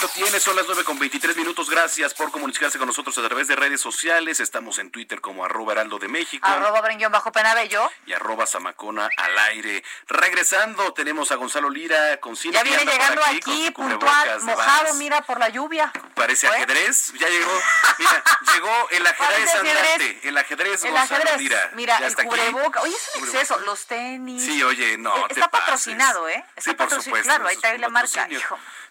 Lo 0.00 0.08
tiene, 0.08 0.40
son 0.40 0.56
las 0.56 0.66
9 0.66 0.84
con 0.84 0.98
23 0.98 1.36
minutos. 1.36 1.70
Gracias 1.70 2.14
por 2.14 2.30
comunicarse 2.30 2.78
con 2.78 2.86
nosotros 2.86 3.16
a 3.18 3.26
través 3.26 3.48
de 3.48 3.56
redes 3.56 3.80
sociales. 3.80 4.40
Estamos 4.40 4.78
en 4.78 4.90
Twitter 4.90 5.20
como 5.20 5.44
arroba 5.44 5.72
heraldo 5.72 5.98
de 5.98 6.08
México. 6.08 6.46
Arroba 6.46 6.82
bajo 7.10 7.32
penabello. 7.32 7.90
Y 8.06 8.12
arroba 8.12 8.46
zamacona 8.46 9.08
al 9.16 9.38
aire. 9.50 9.84
Regresando, 10.08 10.92
tenemos 10.92 11.30
a 11.32 11.36
Gonzalo 11.36 11.70
Lira 11.70 12.18
con 12.18 12.36
cine. 12.36 12.54
Ya 12.54 12.62
viene 12.62 12.84
llegando 12.84 13.22
aquí, 13.24 13.70
puntual, 13.70 14.40
mojado, 14.42 14.94
mira, 14.94 15.20
por 15.22 15.38
la 15.38 15.48
lluvia. 15.48 15.92
Parece 16.14 16.46
ajedrez, 16.46 17.12
ya 17.14 17.28
llegó. 17.28 17.62
Mira, 17.98 18.24
llegó 18.52 18.88
el 18.90 19.06
ajedrez 19.06 19.54
andante. 19.54 20.20
El 20.22 20.38
ajedrez, 20.38 20.84
el 20.84 20.96
ajedrez. 20.96 21.38
Lira. 21.38 21.70
Mira, 21.74 21.98
el 21.98 22.14
cubreboca. 22.14 22.80
Oye, 22.82 22.94
es 22.94 23.16
un 23.16 23.24
exceso. 23.24 23.58
Los 23.60 23.86
tenis. 23.86 24.44
Sí, 24.44 24.62
oye, 24.62 24.96
no. 24.96 25.16
Eh, 25.16 25.26
está 25.30 25.48
patrocinado, 25.48 26.28
¿eh? 26.28 26.44
Está 26.56 26.70
sí, 26.70 26.76
por 26.76 26.90
supuesto. 26.90 27.28
Claro, 27.28 27.46
ahí 27.46 27.56
está 27.56 27.76
la 27.78 27.88
marca. 27.88 28.28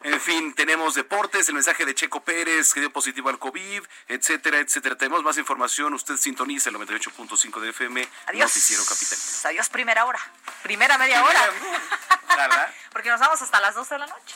En 0.03 0.19
fin, 0.19 0.53
tenemos 0.53 0.95
deportes, 0.95 1.47
el 1.47 1.55
mensaje 1.55 1.86
de 1.86 1.95
Checo 1.95 2.21
Pérez 2.21 2.73
que 2.73 2.81
dio 2.81 2.91
positivo 2.91 3.29
al 3.29 3.39
COVID, 3.39 3.83
etcétera, 4.09 4.57
etcétera. 4.57 4.97
Tenemos 4.97 5.23
más 5.23 5.38
información. 5.38 5.93
Usted 5.93 6.17
sintoniza 6.17 6.69
el 6.69 6.75
98.5 6.75 7.59
de 7.62 7.69
FM. 7.69 8.07
Adiós. 8.27 8.49
Noticiero 8.49 8.83
Capital. 8.83 9.17
Adiós, 9.45 9.69
primera 9.69 10.05
hora. 10.05 10.19
Primera 10.62 10.97
media 10.97 11.23
hora. 11.23 11.39
Porque 12.91 13.09
nos 13.09 13.19
vamos 13.19 13.41
hasta 13.41 13.62
las 13.62 13.75
12 13.75 13.95
de 13.95 13.99
la 13.99 14.07
noche. 14.07 14.36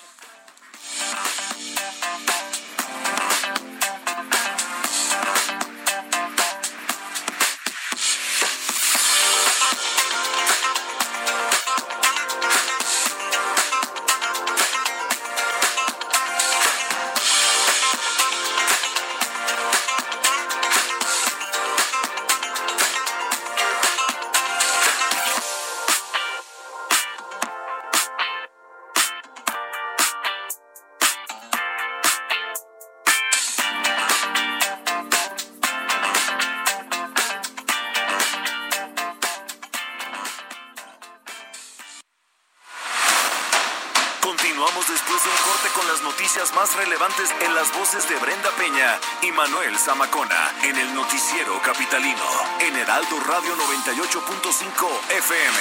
Zamacona 49.78 50.52
en 50.63 50.76
el 50.76 50.94
noticiero 50.94 51.62
capitalino 51.62 52.26
en 52.60 52.76
Heraldo 52.76 53.20
Radio 53.20 53.56
98.5 53.56 54.88
FM. 55.18 55.58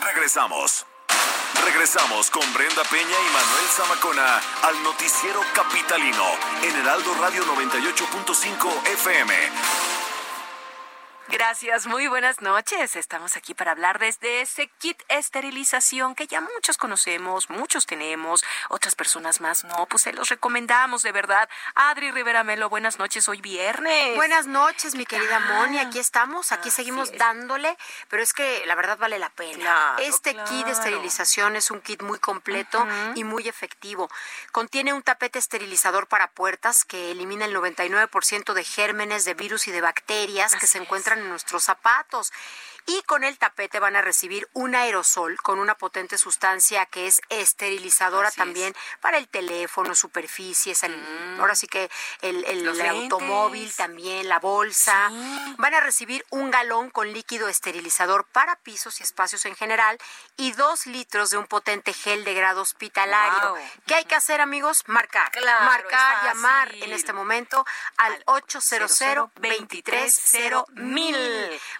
Regresamos. 0.00 0.86
Regresamos 1.64 2.30
con 2.30 2.42
Brenda 2.54 2.82
Peña 2.84 3.04
y 3.04 3.32
Manuel 3.32 3.66
Zamacona 3.70 4.40
al 4.62 4.82
noticiero 4.82 5.40
capitalino 5.54 6.24
en 6.62 6.76
Heraldo 6.76 7.14
Radio 7.20 7.44
98.5 7.44 8.88
FM. 8.92 9.34
Gracias, 11.28 11.86
muy 11.86 12.06
buenas 12.06 12.42
noches. 12.42 12.96
Estamos 12.96 13.36
aquí 13.36 13.54
para 13.54 13.72
hablar 13.72 13.98
desde 13.98 14.42
ese 14.42 14.68
kit 14.78 15.02
esterilización 15.08 16.14
que 16.14 16.26
ya 16.26 16.42
muchos 16.42 16.76
conocemos, 16.76 17.48
muchos 17.48 17.86
tenemos, 17.86 18.44
otras 18.68 18.94
personas 18.94 19.40
más 19.40 19.64
no, 19.64 19.86
pues 19.86 20.02
se 20.02 20.12
los 20.12 20.28
recomendamos 20.28 21.02
de 21.02 21.12
verdad. 21.12 21.48
Adri 21.74 22.10
Rivera 22.10 22.44
Melo, 22.44 22.68
buenas 22.68 22.98
noches, 22.98 23.26
hoy 23.28 23.40
viernes. 23.40 24.14
Buenas 24.16 24.46
noches, 24.46 24.94
mi 24.94 25.06
querida 25.06 25.40
Moni, 25.40 25.78
aquí 25.78 25.98
estamos, 25.98 26.52
aquí 26.52 26.70
seguimos 26.70 27.10
dándole, 27.16 27.74
pero 28.10 28.22
es 28.22 28.34
que 28.34 28.62
la 28.66 28.74
verdad 28.74 28.98
vale 28.98 29.18
la 29.18 29.30
pena. 29.30 29.96
este 30.00 30.34
kit 30.34 30.66
de 30.66 30.72
esterilización 30.72 31.56
es 31.56 31.70
un 31.70 31.80
kit 31.80 32.02
muy 32.02 32.18
completo 32.18 32.86
y 33.14 33.24
muy 33.24 33.48
efectivo. 33.48 34.10
Contiene 34.52 34.92
un 34.92 35.02
tapete 35.02 35.38
esterilizador 35.38 36.06
para 36.06 36.30
puertas 36.30 36.84
que 36.84 37.12
elimina 37.12 37.46
el 37.46 37.56
99% 37.56 38.52
de 38.52 38.64
gérmenes, 38.64 39.24
de 39.24 39.32
virus 39.32 39.68
y 39.68 39.72
de 39.72 39.80
bacterias 39.80 40.54
que 40.56 40.66
se 40.66 40.78
encuentran 40.78 41.13
nuestros 41.16 41.64
zapatos 41.64 42.32
y 42.86 43.02
con 43.02 43.24
el 43.24 43.38
tapete 43.38 43.78
van 43.78 43.96
a 43.96 44.02
recibir 44.02 44.48
un 44.52 44.74
aerosol 44.74 45.36
con 45.42 45.58
una 45.58 45.74
potente 45.74 46.18
sustancia 46.18 46.86
que 46.86 47.06
es 47.06 47.20
esterilizadora 47.28 48.30
también 48.30 48.74
para 49.00 49.18
el 49.18 49.28
teléfono, 49.28 49.94
superficies, 49.94 50.82
mm. 50.82 51.40
ahora 51.40 51.54
sí 51.54 51.66
que 51.66 51.90
el, 52.22 52.44
automóvil 52.88 53.72
también, 53.74 54.28
la 54.28 54.38
bolsa. 54.38 55.10
Van 55.56 55.74
a 55.74 55.80
recibir 55.80 56.24
un 56.30 56.50
galón 56.50 56.90
con 56.90 57.12
líquido 57.12 57.48
esterilizador 57.48 58.24
para 58.26 58.56
pisos 58.56 59.00
y 59.00 59.02
espacios 59.02 59.44
en 59.46 59.54
general 59.54 59.98
y 60.36 60.52
dos 60.52 60.86
litros 60.86 61.30
de 61.30 61.38
un 61.38 61.46
potente 61.46 61.92
gel 61.92 62.24
de 62.24 62.34
grado 62.34 62.62
hospitalario. 62.62 63.54
¿Qué 63.86 63.94
hay 63.94 64.04
que 64.04 64.14
hacer, 64.14 64.40
amigos? 64.40 64.84
Marcar. 64.86 65.30
Marcar, 65.64 66.24
llamar 66.24 66.74
en 66.74 66.92
este 66.92 67.12
momento 67.12 67.64
al 67.96 68.22
800 68.26 68.64
230 68.74 70.64
mil. 70.74 71.16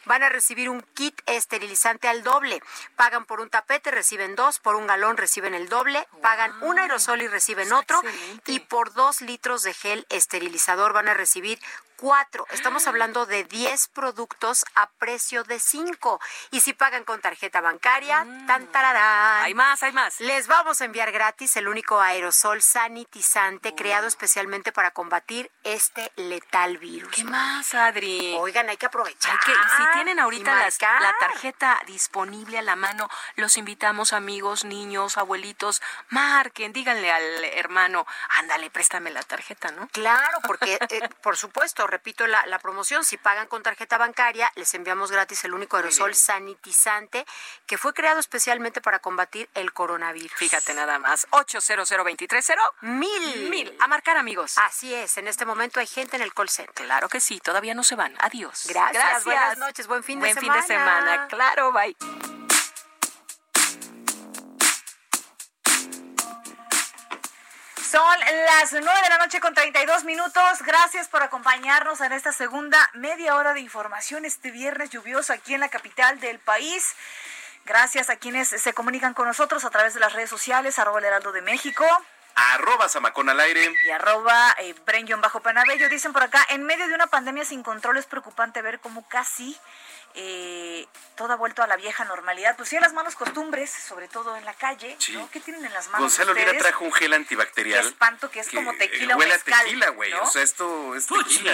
Van 0.04 0.22
a 0.22 0.28
recibir 0.28 0.68
un 0.68 0.80
kit 0.94 1.20
esterilizante 1.26 2.08
al 2.08 2.22
doble. 2.22 2.62
Pagan 2.96 3.26
por 3.26 3.40
un 3.40 3.50
tapete, 3.50 3.90
reciben 3.90 4.36
dos, 4.36 4.58
por 4.58 4.76
un 4.76 4.86
galón 4.86 5.16
reciben 5.16 5.54
el 5.54 5.68
doble, 5.68 6.06
pagan 6.22 6.52
un 6.62 6.78
aerosol 6.78 7.22
y 7.22 7.28
reciben 7.28 7.72
otro, 7.72 8.00
y 8.46 8.60
por 8.60 8.94
dos 8.94 9.20
litros 9.20 9.62
de 9.62 9.74
gel 9.74 10.06
esterilizador 10.08 10.92
van 10.92 11.08
a 11.08 11.14
recibir 11.14 11.58
cuatro. 12.04 12.46
Estamos 12.50 12.86
hablando 12.86 13.24
de 13.24 13.44
10 13.44 13.88
productos 13.88 14.66
a 14.74 14.90
precio 14.90 15.42
de 15.42 15.58
cinco. 15.58 16.20
Y 16.50 16.60
si 16.60 16.74
pagan 16.74 17.04
con 17.04 17.22
tarjeta 17.22 17.62
bancaria, 17.62 18.26
mm. 18.26 18.46
tan 18.46 18.66
tararán. 18.66 19.42
Hay 19.42 19.54
más, 19.54 19.82
hay 19.82 19.92
más. 19.92 20.20
Les 20.20 20.46
vamos 20.46 20.82
a 20.82 20.84
enviar 20.84 21.12
gratis 21.12 21.56
el 21.56 21.66
único 21.66 21.98
aerosol 21.98 22.60
sanitizante 22.60 23.74
creado 23.74 24.06
especialmente 24.06 24.70
para 24.70 24.90
combatir 24.90 25.50
este 25.62 26.12
letal 26.16 26.76
virus. 26.76 27.10
¿Qué 27.10 27.24
más, 27.24 27.72
Adri? 27.72 28.34
Oigan, 28.38 28.68
hay 28.68 28.76
que 28.76 28.84
aprovechar. 28.84 29.40
que, 29.40 29.52
si 29.52 29.82
tienen 29.94 30.20
ahorita 30.20 30.68
la 31.00 31.14
tarjeta 31.18 31.80
disponible 31.86 32.58
a 32.58 32.62
la 32.62 32.76
mano, 32.76 33.08
los 33.36 33.56
invitamos, 33.56 34.12
amigos, 34.12 34.66
niños, 34.66 35.16
abuelitos, 35.16 35.80
marquen, 36.10 36.74
díganle 36.74 37.10
al 37.10 37.44
hermano, 37.44 38.06
ándale, 38.28 38.68
préstame 38.68 39.10
la 39.10 39.22
tarjeta, 39.22 39.70
¿no? 39.70 39.88
Claro, 39.88 40.40
porque, 40.46 40.78
eh, 40.90 41.08
por 41.22 41.38
supuesto, 41.38 41.86
repito 41.94 42.26
la, 42.26 42.58
promoción, 42.58 43.04
si 43.04 43.16
pagan 43.16 43.46
con 43.46 43.62
tarjeta 43.62 43.98
bancaria, 43.98 44.50
les 44.56 44.74
enviamos 44.74 45.12
gratis 45.12 45.44
el 45.44 45.54
único 45.54 45.76
aerosol 45.76 46.14
sanitizante 46.14 47.24
que 47.66 47.78
fue 47.78 47.94
creado 47.94 48.18
especialmente 48.18 48.80
para 48.80 48.98
combatir 48.98 49.48
el 49.54 49.72
coronavirus. 49.72 50.32
Fíjate 50.36 50.74
nada 50.74 50.98
más, 50.98 51.28
800 51.30 51.88
mil. 52.80 53.48
Mil. 53.48 53.76
A 53.80 53.86
marcar, 53.86 54.16
amigos. 54.16 54.58
Así 54.58 54.92
es, 54.92 55.16
en 55.18 55.28
este 55.28 55.44
momento 55.44 55.78
hay 55.78 55.86
gente 55.86 56.16
en 56.16 56.22
el 56.22 56.34
call 56.34 56.48
center. 56.48 56.84
Claro 56.84 57.08
que 57.08 57.20
sí, 57.20 57.38
todavía 57.38 57.74
no 57.74 57.84
se 57.84 57.94
van. 57.94 58.16
Adiós. 58.18 58.64
Gracias. 58.68 59.24
Buenas 59.24 59.58
noches, 59.58 59.86
buen 59.86 60.02
fin 60.02 60.18
de 60.18 60.34
semana. 60.34 60.52
Buen 60.52 60.64
fin 60.64 60.68
de 60.68 60.74
semana, 60.74 61.28
claro, 61.28 61.72
bye. 61.72 62.43
Son 67.94 68.18
las 68.18 68.72
9 68.72 68.88
de 69.04 69.08
la 69.08 69.18
noche 69.18 69.38
con 69.38 69.54
32 69.54 70.02
minutos. 70.02 70.62
Gracias 70.66 71.06
por 71.06 71.22
acompañarnos 71.22 72.00
en 72.00 72.10
esta 72.10 72.32
segunda 72.32 72.76
media 72.94 73.36
hora 73.36 73.54
de 73.54 73.60
información 73.60 74.24
este 74.24 74.50
viernes 74.50 74.90
lluvioso 74.90 75.32
aquí 75.32 75.54
en 75.54 75.60
la 75.60 75.68
capital 75.68 76.18
del 76.18 76.40
país. 76.40 76.96
Gracias 77.64 78.10
a 78.10 78.16
quienes 78.16 78.48
se 78.48 78.72
comunican 78.72 79.14
con 79.14 79.28
nosotros 79.28 79.64
a 79.64 79.70
través 79.70 79.94
de 79.94 80.00
las 80.00 80.12
redes 80.12 80.28
sociales, 80.28 80.80
arroba 80.80 80.98
el 80.98 81.04
heraldo 81.04 81.30
de 81.30 81.42
México. 81.42 81.86
Arroba 82.34 82.88
Samacón 82.88 83.28
al 83.28 83.38
aire. 83.38 83.72
Y 83.84 83.90
arroba 83.90 84.56
eh, 84.58 84.74
bajo 85.22 85.38
Panabello. 85.38 85.88
Dicen 85.88 86.12
por 86.12 86.24
acá, 86.24 86.44
en 86.48 86.64
medio 86.64 86.88
de 86.88 86.94
una 86.94 87.06
pandemia 87.06 87.44
sin 87.44 87.62
control 87.62 87.98
es 87.98 88.06
preocupante 88.06 88.60
ver 88.60 88.80
cómo 88.80 89.06
casi 89.06 89.56
eh, 90.14 90.86
todo 91.16 91.32
ha 91.32 91.36
vuelto 91.36 91.62
a 91.62 91.66
la 91.66 91.76
vieja 91.76 92.04
normalidad. 92.04 92.56
Pues 92.56 92.68
sí, 92.68 92.78
las 92.78 92.92
manos 92.92 93.16
costumbres, 93.16 93.70
sobre 93.70 94.08
todo 94.08 94.36
en 94.36 94.44
la 94.44 94.54
calle, 94.54 94.96
¿no? 95.12 95.28
¿Qué 95.30 95.40
tienen 95.40 95.64
en 95.64 95.72
las 95.72 95.86
manos 95.88 96.00
Gonzalo 96.00 96.34
Lira 96.34 96.56
trajo 96.58 96.84
un 96.84 96.92
gel 96.92 97.12
antibacterial. 97.12 97.80
Qué 97.80 97.88
espanto, 97.88 98.30
que 98.30 98.40
es 98.40 98.50
como 98.50 98.72
tequila 98.74 99.16
huele 99.16 99.32
o 99.32 99.34
mezcal, 99.34 99.54
a 99.54 99.62
tequila, 99.64 99.88
güey. 99.90 100.12
O 100.12 100.26
sea, 100.26 100.42
esto 100.42 100.94
es 100.94 101.06
tequila. 101.06 101.52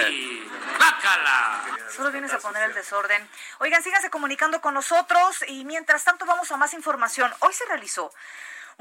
Solo 1.95 2.11
vienes 2.11 2.33
a 2.33 2.39
poner 2.39 2.63
el 2.63 2.73
desorden. 2.73 3.27
Oigan, 3.59 3.83
síganse 3.83 4.09
comunicando 4.09 4.61
con 4.61 4.73
nosotros 4.73 5.43
y 5.47 5.65
mientras 5.65 6.03
tanto 6.03 6.25
vamos 6.25 6.51
a 6.51 6.57
más 6.57 6.73
información. 6.73 7.33
Hoy 7.39 7.53
se 7.53 7.65
realizó 7.65 8.13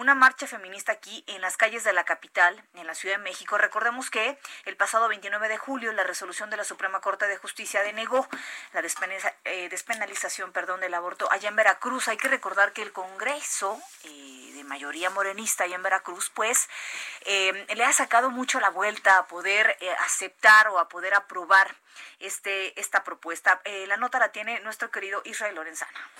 una 0.00 0.14
marcha 0.14 0.46
feminista 0.46 0.92
aquí 0.92 1.22
en 1.26 1.42
las 1.42 1.58
calles 1.58 1.84
de 1.84 1.92
la 1.92 2.04
capital, 2.04 2.64
en 2.72 2.86
la 2.86 2.94
Ciudad 2.94 3.16
de 3.16 3.22
México. 3.22 3.58
Recordemos 3.58 4.08
que 4.08 4.38
el 4.64 4.74
pasado 4.74 5.08
29 5.08 5.46
de 5.50 5.58
julio 5.58 5.92
la 5.92 6.04
resolución 6.04 6.48
de 6.48 6.56
la 6.56 6.64
Suprema 6.64 7.02
Corte 7.02 7.26
de 7.26 7.36
Justicia 7.36 7.82
denegó 7.82 8.26
la 8.72 8.82
eh, 9.44 9.68
despenalización 9.68 10.52
perdón, 10.52 10.80
del 10.80 10.94
aborto 10.94 11.30
allá 11.30 11.50
en 11.50 11.56
Veracruz. 11.56 12.08
Hay 12.08 12.16
que 12.16 12.28
recordar 12.28 12.72
que 12.72 12.80
el 12.80 12.92
Congreso 12.92 13.78
eh, 14.04 14.52
de 14.54 14.64
mayoría 14.64 15.10
morenista 15.10 15.64
allá 15.64 15.76
en 15.76 15.82
Veracruz, 15.82 16.30
pues 16.30 16.70
eh, 17.26 17.66
le 17.76 17.84
ha 17.84 17.92
sacado 17.92 18.30
mucho 18.30 18.58
la 18.58 18.70
vuelta 18.70 19.18
a 19.18 19.26
poder 19.26 19.76
aceptar 19.98 20.68
o 20.68 20.78
a 20.78 20.88
poder 20.88 21.12
aprobar 21.12 21.76
este, 22.20 22.80
esta 22.80 23.04
propuesta. 23.04 23.60
la 23.86 23.98
nota 23.98 24.18
la 24.18 24.32
tiene 24.32 24.60
nuestro 24.60 24.90
querido 24.90 25.20
Israel 25.26 25.56
Lorenzana. 25.56 26.10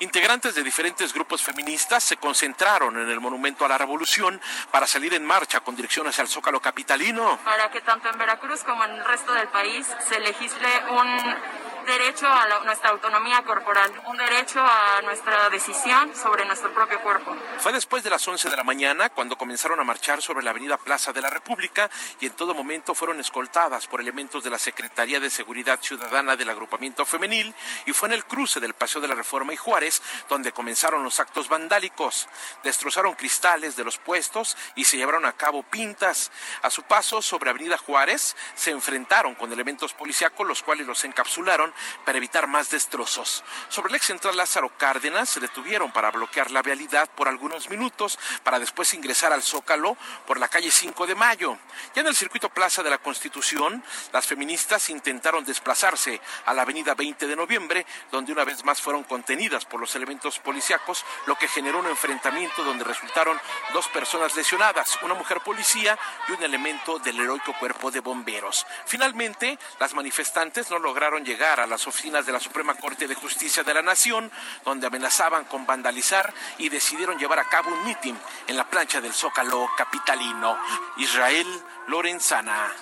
Integrantes 0.00 0.54
de 0.54 0.62
diferentes 0.62 1.12
grupos 1.12 1.42
feministas 1.42 2.02
se 2.02 2.16
concentraron 2.16 2.98
en 2.98 3.10
el 3.10 3.20
Monumento 3.20 3.66
a 3.66 3.68
la 3.68 3.76
Revolución 3.76 4.40
para 4.70 4.86
salir 4.86 5.12
en 5.12 5.26
marcha 5.26 5.60
con 5.60 5.76
dirección 5.76 6.06
hacia 6.06 6.22
el 6.22 6.28
Zócalo 6.28 6.58
Capitalino. 6.58 7.38
Para 7.44 7.70
que 7.70 7.82
tanto 7.82 8.08
en 8.08 8.16
Veracruz 8.16 8.64
como 8.64 8.82
en 8.84 8.92
el 8.92 9.04
resto 9.04 9.34
del 9.34 9.48
país 9.48 9.86
se 10.08 10.18
legisle 10.20 10.68
un 10.90 11.69
derecho 11.90 12.26
a 12.28 12.46
nuestra 12.64 12.90
autonomía 12.90 13.42
corporal, 13.42 13.90
un 14.06 14.16
derecho 14.16 14.60
a 14.60 15.02
nuestra 15.02 15.50
decisión 15.50 16.14
sobre 16.14 16.44
nuestro 16.44 16.72
propio 16.72 17.00
cuerpo. 17.00 17.36
Fue 17.58 17.72
después 17.72 18.04
de 18.04 18.10
las 18.10 18.26
11 18.26 18.48
de 18.48 18.56
la 18.56 18.62
mañana 18.62 19.08
cuando 19.08 19.36
comenzaron 19.36 19.80
a 19.80 19.84
marchar 19.84 20.22
sobre 20.22 20.44
la 20.44 20.50
avenida 20.50 20.76
Plaza 20.76 21.12
de 21.12 21.20
la 21.20 21.30
República 21.30 21.90
y 22.20 22.26
en 22.26 22.32
todo 22.32 22.54
momento 22.54 22.94
fueron 22.94 23.18
escoltadas 23.18 23.88
por 23.88 24.00
elementos 24.00 24.44
de 24.44 24.50
la 24.50 24.58
Secretaría 24.58 25.18
de 25.18 25.30
Seguridad 25.30 25.80
Ciudadana 25.82 26.36
del 26.36 26.50
agrupamiento 26.50 27.04
femenil 27.04 27.52
y 27.86 27.92
fue 27.92 28.08
en 28.08 28.14
el 28.14 28.24
cruce 28.24 28.60
del 28.60 28.74
Paseo 28.74 29.00
de 29.00 29.08
la 29.08 29.16
Reforma 29.16 29.52
y 29.52 29.56
Juárez 29.56 30.00
donde 30.28 30.52
comenzaron 30.52 31.02
los 31.02 31.18
actos 31.18 31.48
vandálicos. 31.48 32.28
Destrozaron 32.62 33.14
cristales 33.14 33.74
de 33.74 33.82
los 33.82 33.98
puestos 33.98 34.56
y 34.76 34.84
se 34.84 34.96
llevaron 34.96 35.26
a 35.26 35.32
cabo 35.32 35.64
pintas. 35.64 36.30
A 36.62 36.70
su 36.70 36.84
paso 36.84 37.20
sobre 37.20 37.50
Avenida 37.50 37.78
Juárez 37.78 38.36
se 38.54 38.70
enfrentaron 38.70 39.34
con 39.34 39.52
elementos 39.52 39.92
policíacos 39.92 40.46
los 40.46 40.62
cuales 40.62 40.86
los 40.86 41.02
encapsularon 41.04 41.74
para 42.04 42.18
evitar 42.18 42.46
más 42.46 42.70
destrozos. 42.70 43.44
Sobre 43.68 43.90
el 43.90 43.96
ex 43.96 44.06
central 44.06 44.36
Lázaro 44.36 44.72
Cárdenas 44.76 45.28
se 45.28 45.40
detuvieron 45.40 45.92
para 45.92 46.10
bloquear 46.10 46.50
la 46.50 46.62
vialidad 46.62 47.08
por 47.10 47.28
algunos 47.28 47.68
minutos 47.70 48.18
para 48.42 48.58
después 48.58 48.94
ingresar 48.94 49.32
al 49.32 49.42
Zócalo 49.42 49.96
por 50.26 50.38
la 50.38 50.48
calle 50.48 50.70
5 50.70 51.06
de 51.06 51.14
Mayo. 51.14 51.58
Ya 51.94 52.02
en 52.02 52.08
el 52.08 52.16
circuito 52.16 52.48
Plaza 52.48 52.82
de 52.82 52.90
la 52.90 52.98
Constitución, 52.98 53.82
las 54.12 54.26
feministas 54.26 54.90
intentaron 54.90 55.44
desplazarse 55.44 56.20
a 56.46 56.54
la 56.54 56.62
avenida 56.62 56.94
20 56.94 57.26
de 57.26 57.36
noviembre, 57.36 57.86
donde 58.10 58.32
una 58.32 58.44
vez 58.44 58.64
más 58.64 58.80
fueron 58.80 59.04
contenidas 59.04 59.64
por 59.64 59.80
los 59.80 59.94
elementos 59.94 60.38
policíacos, 60.38 61.04
lo 61.26 61.36
que 61.36 61.48
generó 61.48 61.78
un 61.78 61.86
enfrentamiento 61.86 62.64
donde 62.64 62.84
resultaron 62.84 63.40
dos 63.72 63.88
personas 63.88 64.34
lesionadas, 64.36 64.98
una 65.02 65.14
mujer 65.14 65.40
policía 65.40 65.98
y 66.28 66.32
un 66.32 66.42
elemento 66.42 66.98
del 66.98 67.20
heroico 67.20 67.54
cuerpo 67.58 67.90
de 67.90 68.00
bomberos. 68.00 68.66
Finalmente, 68.86 69.58
las 69.78 69.94
manifestantes 69.94 70.70
no 70.70 70.78
lograron 70.78 71.24
llegar 71.24 71.59
a 71.60 71.66
las 71.66 71.86
oficinas 71.86 72.26
de 72.26 72.32
la 72.32 72.40
Suprema 72.40 72.74
Corte 72.74 73.06
de 73.06 73.14
Justicia 73.14 73.62
de 73.62 73.74
la 73.74 73.82
Nación, 73.82 74.30
donde 74.64 74.86
amenazaban 74.86 75.44
con 75.44 75.66
vandalizar 75.66 76.32
y 76.58 76.68
decidieron 76.68 77.18
llevar 77.18 77.38
a 77.38 77.48
cabo 77.48 77.70
un 77.70 77.84
mitin 77.84 78.18
en 78.46 78.56
la 78.56 78.68
plancha 78.68 79.00
del 79.00 79.12
Zócalo 79.12 79.68
capitalino. 79.76 80.58
Israel 80.96 81.46
Lorenzana. 81.86 82.72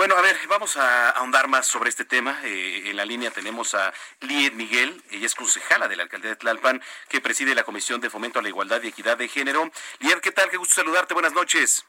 Bueno, 0.00 0.16
a 0.16 0.22
ver, 0.22 0.34
vamos 0.48 0.78
a 0.78 1.10
ahondar 1.10 1.46
más 1.46 1.66
sobre 1.66 1.90
este 1.90 2.06
tema. 2.06 2.40
Eh, 2.44 2.88
en 2.88 2.96
la 2.96 3.04
línea 3.04 3.30
tenemos 3.30 3.74
a 3.74 3.92
Lied 4.20 4.54
Miguel, 4.54 5.04
ella 5.10 5.26
es 5.26 5.34
concejala 5.34 5.88
de 5.88 5.96
la 5.96 6.04
alcaldía 6.04 6.30
de 6.30 6.36
Tlalpan, 6.36 6.82
que 7.06 7.20
preside 7.20 7.54
la 7.54 7.64
Comisión 7.64 8.00
de 8.00 8.08
Fomento 8.08 8.38
a 8.38 8.42
la 8.42 8.48
Igualdad 8.48 8.80
y 8.82 8.88
Equidad 8.88 9.18
de 9.18 9.28
Género. 9.28 9.70
Lied, 9.98 10.20
¿qué 10.20 10.32
tal? 10.32 10.48
Qué 10.48 10.56
gusto 10.56 10.76
saludarte. 10.76 11.12
Buenas 11.12 11.34
noches. 11.34 11.84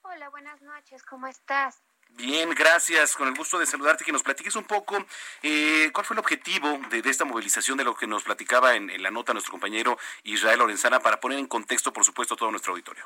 Hola, 0.00 0.30
buenas 0.30 0.62
noches. 0.62 1.02
¿Cómo 1.02 1.26
estás? 1.26 1.83
Bien, 2.16 2.48
gracias. 2.50 3.16
Con 3.16 3.28
el 3.28 3.34
gusto 3.34 3.58
de 3.58 3.66
saludarte, 3.66 4.04
que 4.04 4.12
nos 4.12 4.22
platiques 4.22 4.54
un 4.54 4.64
poco 4.64 5.04
eh, 5.42 5.90
cuál 5.92 6.06
fue 6.06 6.14
el 6.14 6.20
objetivo 6.20 6.80
de, 6.88 7.02
esta 7.10 7.24
movilización, 7.24 7.76
de 7.76 7.84
lo 7.84 7.96
que 7.96 8.06
nos 8.06 8.22
platicaba 8.22 8.74
en, 8.76 9.02
la 9.02 9.10
nota 9.10 9.32
nuestro 9.32 9.50
compañero 9.50 9.98
Israel 10.22 10.60
Lorenzana, 10.60 11.00
para 11.00 11.18
poner 11.18 11.38
en 11.38 11.46
contexto, 11.46 11.92
por 11.92 12.04
supuesto, 12.04 12.36
todo 12.36 12.50
nuestro 12.50 12.72
auditorio. 12.72 13.04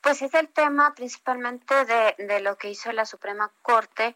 Pues 0.00 0.22
es 0.22 0.32
el 0.34 0.48
tema 0.48 0.94
principalmente 0.94 1.74
de, 1.84 2.40
lo 2.40 2.56
que 2.56 2.70
hizo 2.70 2.92
la 2.92 3.06
Suprema 3.06 3.50
Corte 3.62 4.14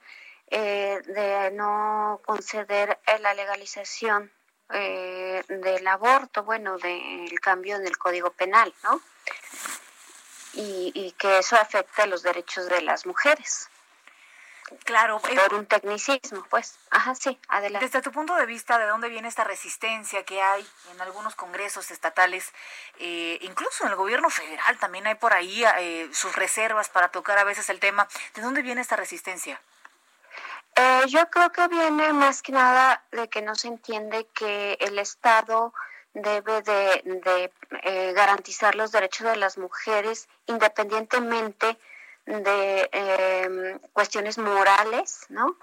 eh, 0.51 1.01
de 1.07 1.51
no 1.53 2.21
conceder 2.25 2.99
la 3.21 3.35
legalización 3.35 4.31
eh, 4.71 5.42
del 5.49 5.87
aborto, 5.87 6.44
bueno, 6.44 6.79
del 6.79 7.40
cambio 7.40 7.77
en 7.77 7.87
el 7.87 7.97
Código 7.99 8.31
Penal, 8.31 8.73
¿no? 8.85 9.01
Y, 10.54 11.12
que 11.18 11.38
eso 11.38 11.56
afecta 11.56 12.06
los 12.06 12.22
derechos 12.22 12.68
de 12.68 12.82
las 12.82 13.06
mujeres. 13.06 13.68
Claro. 14.84 15.20
Eh, 15.28 15.37
Por 15.37 15.54
un 15.54 15.66
tecnicismo, 15.66 16.44
pues. 16.50 16.78
Ajá, 16.90 17.14
sí, 17.14 17.38
adelante. 17.48 17.87
Desde 17.87 18.02
tu 18.02 18.12
punto 18.12 18.34
de 18.34 18.44
vista, 18.44 18.78
¿de 18.78 18.87
dónde 18.87 19.08
viene 19.08 19.28
esta 19.28 19.44
resistencia 19.44 20.24
que 20.24 20.42
hay 20.42 20.66
en 20.92 21.00
algunos 21.00 21.34
congresos 21.34 21.90
estatales? 21.90 22.52
Eh, 22.98 23.38
incluso 23.42 23.84
en 23.84 23.90
el 23.90 23.96
gobierno 23.96 24.28
federal 24.28 24.76
también 24.78 25.06
hay 25.06 25.14
por 25.14 25.32
ahí 25.32 25.64
eh, 25.78 26.08
sus 26.12 26.37
reservas 26.37 26.90
para 26.90 27.08
tocar 27.08 27.38
a 27.38 27.44
veces 27.44 27.70
el 27.70 27.80
tema. 27.80 28.06
¿De 28.34 28.42
dónde 28.42 28.62
viene 28.62 28.80
esta 28.80 28.96
resistencia? 28.96 29.61
yo 31.08 31.28
creo 31.30 31.50
que 31.50 31.66
viene 31.66 32.12
más 32.12 32.40
que 32.40 32.52
nada 32.52 33.02
de 33.11 33.28
que 33.28 33.42
no 33.42 33.56
se 33.56 33.66
entiende 33.66 34.28
que 34.32 34.78
el 34.80 35.00
Estado 35.00 35.72
debe 36.14 36.62
de, 36.62 37.53
eh, 37.83 38.12
garantizar 38.14 38.75
los 38.75 38.92
derechos 38.92 39.27
de 39.27 39.37
las 39.37 39.59
mujeres 39.59 40.29
independientemente 40.47 41.79
de 42.27 42.88
em, 42.92 43.79
cuestiones 43.92 44.38
morales, 44.38 45.27
¿no? 45.29 45.57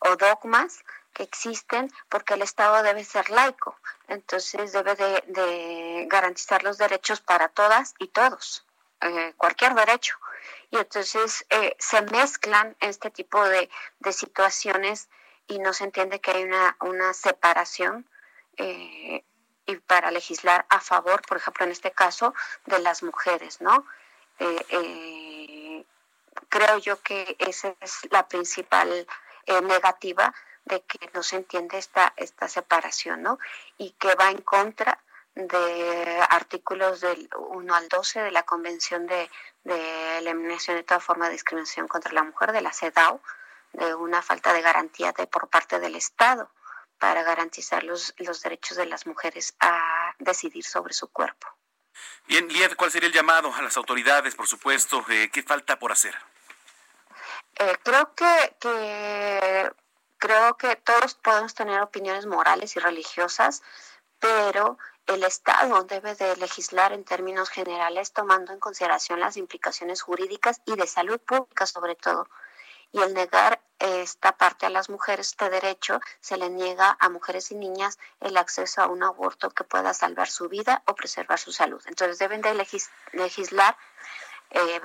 O 0.00 0.16
dogmas 0.16 0.84
que 1.12 1.22
existen, 1.22 1.90
porque 2.08 2.34
el 2.34 2.42
Estado 2.42 2.82
debe 2.82 3.02
ser 3.04 3.30
laico, 3.30 3.76
entonces 4.08 4.72
debe 4.72 4.94
de, 4.94 6.06
garantizar 6.08 6.62
los 6.62 6.78
derechos 6.78 7.20
para 7.20 7.48
todas 7.48 7.94
y 7.98 8.08
todos, 8.08 8.66
eh, 9.00 9.32
cualquier 9.36 9.74
derecho. 9.74 10.18
Y 10.70 10.76
entonces 10.76 11.46
eh, 11.50 11.74
se 11.78 12.02
mezclan 12.02 12.76
este 12.80 13.10
tipo 13.10 13.42
de, 13.48 13.70
de, 14.00 14.12
situaciones 14.12 15.08
y 15.46 15.58
no 15.58 15.72
se 15.72 15.84
entiende 15.84 16.20
que 16.20 16.32
hay 16.32 16.44
una, 16.44 16.76
una 16.80 17.14
separación 17.14 18.06
eh, 18.56 19.24
y 19.66 19.76
para 19.76 20.10
legislar 20.10 20.64
a 20.68 20.80
favor, 20.80 21.22
por 21.22 21.36
ejemplo, 21.36 21.64
en 21.64 21.72
este 21.72 21.90
caso, 21.90 22.34
de 22.66 22.78
las 22.78 23.02
mujeres, 23.02 23.60
¿no? 23.60 23.84
Eh, 24.38 24.66
eh, 24.68 25.84
creo 26.48 26.78
yo 26.78 27.02
que 27.02 27.36
esa 27.38 27.74
es 27.80 28.00
la 28.10 28.28
principal 28.28 29.06
eh, 29.46 29.60
negativa 29.62 30.32
de 30.64 30.82
que 30.82 31.10
no 31.14 31.22
se 31.22 31.36
entiende 31.36 31.78
esta, 31.78 32.12
esta 32.16 32.48
separación, 32.48 33.22
¿no? 33.22 33.38
Y 33.76 33.90
que 33.92 34.14
va 34.14 34.30
en 34.30 34.42
contra 34.42 34.98
de 35.34 36.24
artículos 36.30 37.00
del 37.00 37.28
1 37.36 37.74
al 37.74 37.88
12 37.88 38.20
de 38.20 38.30
la 38.30 38.44
Convención 38.44 39.06
de, 39.06 39.30
de 39.64 40.18
Eliminación 40.18 40.76
de 40.76 40.82
toda 40.84 41.00
forma 41.00 41.26
de 41.26 41.32
discriminación 41.32 41.88
contra 41.88 42.12
la 42.12 42.22
mujer, 42.22 42.52
de 42.52 42.62
la 42.62 42.72
CEDAW, 42.72 43.20
de 43.72 43.94
una 43.94 44.22
falta 44.22 44.52
de 44.52 44.62
garantía 44.62 45.12
de, 45.12 45.26
por 45.26 45.48
parte 45.48 45.78
del 45.78 45.96
Estado 45.96 46.50
para 46.98 47.22
garantizar 47.22 47.84
los, 47.84 48.14
los 48.18 48.42
derechos 48.42 48.76
de 48.76 48.86
las 48.86 49.06
mujeres 49.06 49.54
a 49.60 50.14
decidir 50.18 50.64
sobre 50.64 50.94
su 50.94 51.08
cuerpo. 51.08 51.46
Bien, 52.26 52.48
Lied, 52.48 52.74
¿cuál 52.76 52.90
sería 52.90 53.08
el 53.08 53.14
llamado 53.14 53.52
a 53.54 53.62
las 53.62 53.76
autoridades, 53.76 54.34
por 54.34 54.46
supuesto? 54.46 55.04
Eh, 55.08 55.30
¿Qué 55.32 55.42
falta 55.42 55.78
por 55.78 55.92
hacer? 55.92 56.14
Eh, 57.58 57.76
creo 57.82 58.14
que, 58.14 58.56
que 58.60 59.70
creo 60.18 60.56
que 60.56 60.76
todos 60.76 61.14
podemos 61.14 61.54
tener 61.54 61.80
opiniones 61.80 62.26
morales 62.26 62.76
y 62.76 62.80
religiosas, 62.80 63.62
pero 64.18 64.78
el 65.06 65.22
Estado 65.22 65.84
debe 65.84 66.14
de 66.16 66.36
legislar 66.36 66.92
en 66.92 67.04
términos 67.04 67.48
generales 67.48 68.12
tomando 68.12 68.52
en 68.52 68.58
consideración 68.58 69.20
las 69.20 69.36
implicaciones 69.36 70.02
jurídicas 70.02 70.60
y 70.66 70.74
de 70.74 70.86
salud 70.86 71.20
pública 71.20 71.66
sobre 71.66 71.94
todo 71.94 72.28
y 72.92 73.00
el 73.00 73.14
negar 73.14 73.60
esta 73.78 74.32
parte 74.32 74.66
a 74.66 74.70
las 74.70 74.88
mujeres, 74.88 75.28
este 75.28 75.50
derecho, 75.50 76.00
se 76.20 76.36
le 76.36 76.48
niega 76.48 76.96
a 76.98 77.08
mujeres 77.08 77.50
y 77.50 77.54
niñas 77.54 77.98
el 78.20 78.36
acceso 78.36 78.82
a 78.82 78.86
un 78.86 79.02
aborto 79.02 79.50
que 79.50 79.64
pueda 79.64 79.92
salvar 79.94 80.28
su 80.28 80.48
vida 80.48 80.82
o 80.86 80.94
preservar 80.94 81.38
su 81.38 81.52
salud. 81.52 81.82
Entonces 81.86 82.18
deben 82.18 82.42
de 82.42 82.54
legislar 83.12 83.76
eh, 84.50 84.80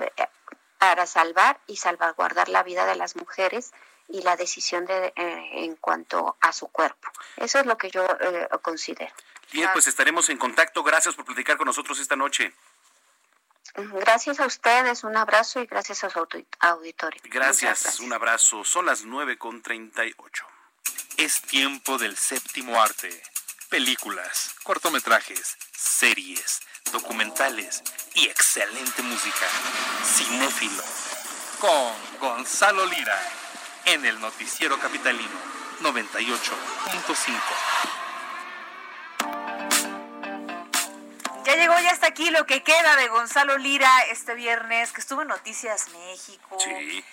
para 0.78 1.06
salvar 1.06 1.60
y 1.68 1.78
salvaguardar 1.78 2.50
la 2.50 2.64
vida 2.64 2.86
de 2.86 2.96
las 2.96 3.16
mujeres 3.16 3.72
y 4.08 4.24
la 4.24 4.36
decisión 4.36 4.86
de, 4.86 5.14
eh, 5.16 5.50
en 5.64 5.76
cuanto 5.76 6.38
a 6.42 6.52
su 6.52 6.68
cuerpo. 6.68 7.10
Eso 7.38 7.60
es 7.60 7.66
lo 7.66 7.78
que 7.78 7.90
yo 7.90 8.06
eh, 8.20 8.48
considero. 8.62 9.14
Bien, 9.52 9.70
pues 9.74 9.88
estaremos 9.88 10.30
en 10.30 10.38
contacto. 10.38 10.82
Gracias 10.84 11.16
por 11.16 11.26
platicar 11.26 11.58
con 11.58 11.66
nosotros 11.66 12.00
esta 12.00 12.16
noche. 12.16 12.54
Gracias 13.76 14.40
a 14.40 14.46
ustedes, 14.46 15.04
un 15.04 15.16
abrazo 15.16 15.62
y 15.62 15.66
gracias 15.66 16.04
a 16.04 16.10
su 16.10 16.28
auditorio. 16.60 17.22
Gracias, 17.26 18.00
un 18.00 18.12
abrazo. 18.12 18.66
Son 18.66 18.86
las 18.86 19.04
nueve 19.04 19.38
con 19.38 19.62
38. 19.62 20.46
Es 21.18 21.42
tiempo 21.42 21.98
del 21.98 22.18
séptimo 22.18 22.82
arte. 22.82 23.22
películas, 23.70 24.54
cortometrajes, 24.64 25.58
series, 25.72 26.62
documentales 26.92 27.82
y 28.16 28.28
excelente 28.28 29.02
música. 29.02 29.46
Cinéfilo 30.04 30.84
con 31.62 31.94
Gonzalo 32.20 32.86
Lira 32.88 33.18
en 33.86 34.06
el 34.06 34.20
noticiero 34.20 34.78
capitalino 34.80 35.40
98.5. 35.82 38.01
Ya 41.52 41.58
llegó, 41.58 41.78
ya 41.80 41.92
está 41.92 42.08
aquí 42.08 42.30
lo 42.30 42.46
que 42.46 42.64
queda 42.64 42.96
de 42.96 43.10
Gonzalo 43.10 43.58
Lira 43.58 43.90
este 44.10 44.36
viernes, 44.36 44.94
que 44.94 45.02
estuvo 45.02 45.24
en 45.24 45.28
Noticias 45.28 45.90
México. 45.90 46.58
Sí. 46.58 47.04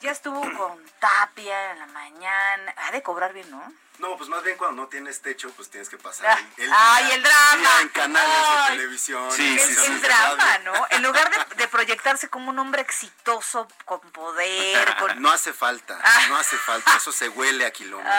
Ya 0.00 0.10
estuvo 0.10 0.40
con 0.56 0.84
Tapia 1.00 1.72
en 1.72 1.78
la 1.78 1.86
mañana. 1.86 2.74
Ha 2.76 2.92
de 2.92 3.02
cobrar 3.02 3.32
bien, 3.32 3.50
¿no? 3.50 3.72
No, 4.00 4.16
pues 4.16 4.28
más 4.28 4.42
bien 4.42 4.56
cuando 4.58 4.82
no 4.82 4.88
tienes 4.88 5.22
techo, 5.22 5.50
pues 5.52 5.70
tienes 5.70 5.88
que 5.88 5.96
pasar 5.96 6.26
Ah, 6.36 6.40
el, 6.56 6.64
el 6.64 6.70
ay, 6.74 7.04
día- 7.04 7.14
el 7.14 7.22
drama. 7.22 7.56
día 7.56 7.80
en 7.82 7.88
canales 7.90 8.36
Ay. 8.36 8.62
de 8.72 8.76
televisión. 8.76 9.30
Sí, 9.32 9.56
el, 9.58 9.76
sí, 9.76 9.98
drama. 10.00 10.58
¿no? 10.58 10.74
En 10.90 11.02
lugar 11.04 11.30
de, 11.30 11.54
de 11.54 11.68
proyectarse 11.68 12.28
como 12.28 12.50
un 12.50 12.58
hombre 12.58 12.82
exitoso, 12.82 13.68
con 13.84 14.00
poder, 14.10 14.96
con... 14.96 15.22
No 15.22 15.30
hace 15.30 15.52
falta, 15.52 15.96
Ah. 16.02 16.26
no 16.28 16.36
hace 16.36 16.56
falta, 16.58 16.96
eso 16.96 17.12
se 17.12 17.28
huele 17.28 17.64
a 17.66 17.70
kilómetros. 17.70 18.14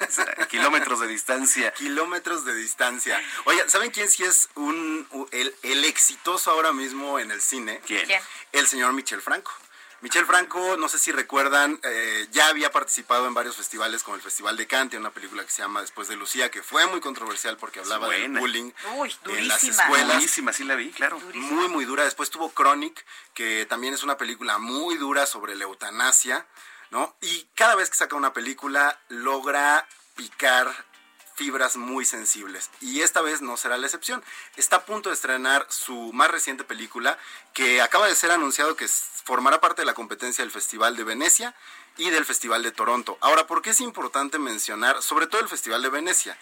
Ay, 0.00 0.46
Kilómetros 0.48 1.00
de 1.00 1.06
distancia. 1.06 1.72
Kilómetros 1.72 2.44
de 2.44 2.54
distancia. 2.54 3.20
Oye, 3.46 3.68
¿saben 3.70 3.90
quién 3.90 4.10
sí 4.10 4.22
es 4.24 4.50
un, 4.54 5.08
el, 5.32 5.56
el 5.62 5.84
exitoso 5.86 6.50
ahora 6.50 6.72
mismo 6.74 7.18
en 7.18 7.30
el 7.30 7.40
cine? 7.40 7.80
¿Quién? 7.86 8.04
¿Quién? 8.06 8.22
El 8.52 8.66
señor 8.66 8.92
Michel 8.92 9.22
Franco. 9.22 9.50
Michel 10.02 10.24
Franco, 10.24 10.78
no 10.78 10.88
sé 10.88 10.98
si 10.98 11.12
recuerdan, 11.12 11.78
eh, 11.82 12.26
ya 12.30 12.48
había 12.48 12.70
participado 12.72 13.26
en 13.26 13.34
varios 13.34 13.56
festivales, 13.56 14.02
como 14.02 14.16
el 14.16 14.22
Festival 14.22 14.56
de 14.56 14.66
Cante, 14.66 14.96
una 14.96 15.10
película 15.10 15.44
que 15.44 15.50
se 15.50 15.60
llama 15.60 15.82
Después 15.82 16.08
de 16.08 16.16
Lucía, 16.16 16.50
que 16.50 16.62
fue 16.62 16.86
muy 16.86 17.00
controversial 17.00 17.58
porque 17.58 17.80
hablaba 17.80 18.06
buena. 18.06 18.40
bullying 18.40 18.72
Uy, 18.96 19.14
en 19.26 19.48
las 19.48 19.60
durísima. 19.60 19.82
escuelas. 19.82 20.08
Buenísima, 20.14 20.52
sí 20.54 20.64
la 20.64 20.74
vi, 20.74 20.90
claro. 20.90 21.20
Muy, 21.34 21.68
muy 21.68 21.84
dura. 21.84 22.04
Después 22.04 22.30
tuvo 22.30 22.50
Chronic, 22.50 23.04
que 23.34 23.66
también 23.66 23.92
es 23.92 24.02
una 24.02 24.16
película 24.16 24.56
muy 24.56 24.96
dura 24.96 25.26
sobre 25.26 25.54
la 25.54 25.64
eutanasia, 25.64 26.46
¿no? 26.90 27.14
Y 27.20 27.46
cada 27.54 27.74
vez 27.74 27.90
que 27.90 27.96
saca 27.96 28.16
una 28.16 28.32
película 28.32 28.98
logra 29.08 29.86
picar 30.16 30.86
fibras 31.40 31.78
muy 31.78 32.04
sensibles. 32.04 32.68
Y 32.82 33.00
esta 33.00 33.22
vez 33.22 33.40
no 33.40 33.56
será 33.56 33.78
la 33.78 33.86
excepción. 33.86 34.22
Está 34.56 34.76
a 34.76 34.84
punto 34.84 35.08
de 35.08 35.14
estrenar 35.14 35.66
su 35.70 36.12
más 36.12 36.30
reciente 36.30 36.64
película, 36.64 37.18
que 37.54 37.80
acaba 37.80 38.08
de 38.08 38.14
ser 38.14 38.30
anunciado 38.30 38.76
que 38.76 38.86
formará 38.86 39.58
parte 39.58 39.80
de 39.80 39.86
la 39.86 39.94
competencia 39.94 40.44
del 40.44 40.52
Festival 40.52 40.98
de 40.98 41.04
Venecia 41.04 41.54
y 41.96 42.10
del 42.10 42.26
Festival 42.26 42.62
de 42.62 42.72
Toronto. 42.72 43.16
Ahora, 43.22 43.46
¿por 43.46 43.62
qué 43.62 43.70
es 43.70 43.80
importante 43.80 44.38
mencionar, 44.38 45.00
sobre 45.02 45.28
todo 45.28 45.40
el 45.40 45.48
Festival 45.48 45.80
de 45.80 45.88
Venecia? 45.88 46.36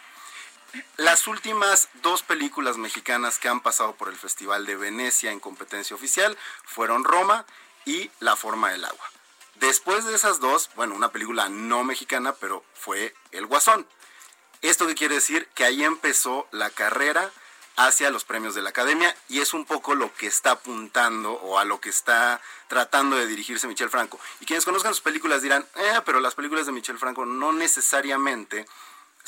Las 0.97 1.29
últimas 1.29 1.89
dos 2.03 2.25
películas 2.25 2.77
mexicanas 2.77 3.39
que 3.39 3.49
han 3.49 3.61
pasado 3.61 3.95
por 3.95 4.09
el 4.09 4.17
Festival 4.17 4.67
de 4.67 4.75
Venecia 4.75 5.31
en 5.31 5.39
competencia 5.39 5.95
oficial 5.95 6.37
fueron 6.65 7.05
Roma 7.05 7.47
y 7.85 8.11
La 8.19 8.35
forma 8.35 8.73
del 8.73 8.85
agua. 8.85 9.09
Después 9.61 10.05
de 10.07 10.17
esas 10.17 10.41
dos, 10.41 10.71
bueno, 10.75 10.97
una 10.97 11.13
película 11.13 11.49
no 11.49 11.85
mexicana, 11.85 12.33
pero 12.33 12.65
fue 12.75 13.15
El 13.31 13.47
Guasón. 13.47 13.87
¿Esto 14.63 14.87
qué 14.87 14.95
quiere 14.95 15.17
decir? 15.17 15.49
Que 15.55 15.65
ahí 15.65 15.85
empezó 15.85 16.49
la 16.51 16.71
carrera 16.71 17.31
hacia 17.77 18.11
los 18.11 18.25
premios 18.25 18.57
de 18.57 18.63
la 18.63 18.71
academia 18.71 19.15
y 19.29 19.39
es 19.41 19.55
un 19.55 19.65
poco 19.65 19.95
lo 19.95 20.13
que 20.15 20.27
está 20.27 20.51
apuntando 20.53 21.33
o 21.33 21.61
a 21.61 21.65
lo 21.65 21.81
que 21.81 21.91
está 21.91 22.41
tratando 22.67 23.17
de 23.17 23.29
dirigirse 23.29 23.69
Michel 23.69 23.89
Franco. 23.89 24.19
Y 24.41 24.47
quienes 24.47 24.65
conozcan 24.65 24.93
sus 24.93 25.03
películas 25.03 25.43
dirán, 25.43 25.65
eh, 25.77 26.01
pero 26.05 26.19
las 26.19 26.35
películas 26.35 26.67
de 26.67 26.73
Michel 26.73 26.99
Franco 26.99 27.25
no 27.25 27.53
necesariamente 27.53 28.67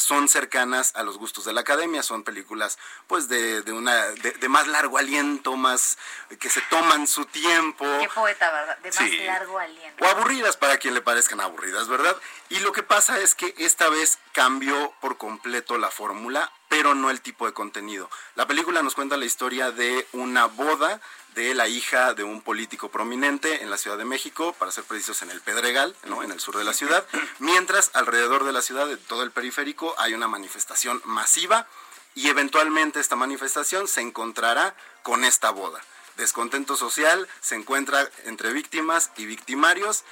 son 0.01 0.29
cercanas 0.29 0.93
a 0.97 1.03
los 1.03 1.19
gustos 1.19 1.45
de 1.45 1.53
la 1.53 1.61
academia, 1.61 2.03
son 2.03 2.23
películas 2.25 2.79
pues 3.07 3.29
de, 3.29 3.63
de 3.63 3.73
una 3.73 4.07
de, 4.09 4.33
de 4.33 4.49
más 4.49 4.67
largo 4.67 4.99
aliento, 4.99 5.57
más 5.57 5.99
que 6.39 6.49
se 6.51 6.61
toman 6.63 7.07
su 7.07 7.25
tiempo. 7.27 7.85
Qué 8.01 8.09
poeta, 8.09 8.51
¿verdad? 8.51 8.79
De 8.79 8.89
más 8.91 8.97
Sí. 8.99 9.19
largo 9.25 9.59
aliento. 9.59 10.05
O 10.05 10.09
aburridas 10.09 10.57
para 10.57 10.79
quien 10.79 10.95
le 10.95 11.03
parezcan 11.03 11.41
aburridas, 11.41 11.89
¿verdad? 11.89 12.17
Y 12.49 12.59
lo 12.61 12.73
que 12.73 12.83
pasa 12.83 13.19
es 13.21 13.35
que 13.35 13.55
esta 13.59 13.89
vez 13.89 14.19
cambió 14.33 14.93
por 15.01 15.17
completo 15.19 15.79
la 15.79 15.91
fórmula, 15.91 16.51
pero 16.69 16.95
no 16.95 17.11
el 17.11 17.21
tipo 17.21 17.47
de 17.47 17.53
contenido. 17.53 18.09
La 18.35 18.47
película 18.47 18.83
nos 18.83 18.95
cuenta 18.95 19.17
la 19.17 19.25
historia 19.25 19.71
de 19.73 20.07
una 20.13 20.47
boda 20.47 21.01
de 21.35 21.55
la 21.55 21.69
hija 21.69 22.15
de 22.15 22.25
un 22.25 22.43
político 22.43 22.91
prominente 22.91 23.63
en 23.63 23.71
la 23.71 23.77
Ciudad 23.77 23.99
de 23.99 24.05
México, 24.05 24.55
para 24.59 24.73
ser 24.73 24.85
precisos 24.85 25.23
en 25.23 25.31
el 25.31 25.41
Pedregal, 25.41 25.95
¿no? 26.07 26.23
en 26.23 26.33
el 26.33 26.41
sur 26.41 26.57
de 26.57 26.65
la 26.65 26.73
ciudad, 26.73 27.07
mientras 27.39 27.91
alrededor 27.95 28.45
de 28.45 28.53
la 28.53 28.63
ciudad, 28.63 28.87
de 28.87 28.97
todo 28.97 29.23
el 29.23 29.31
periférico, 29.31 29.95
hay 29.99 30.15
una 30.15 30.29
manifestación 30.29 31.01
masiva 31.05 31.67
y 32.15 32.29
eventualmente 32.29 33.01
esta 33.01 33.17
manifestación 33.17 33.89
se 33.89 34.01
encontrará 34.01 34.75
con 35.03 35.25
esta 35.25 35.51
boda. 35.51 35.81
Descontento 36.17 36.77
social 36.77 37.29
se 37.41 37.55
encuentra 37.55 38.09
entre 38.25 38.53
víctimas 38.53 39.11
y 39.17 39.27
victimarios 39.27 40.05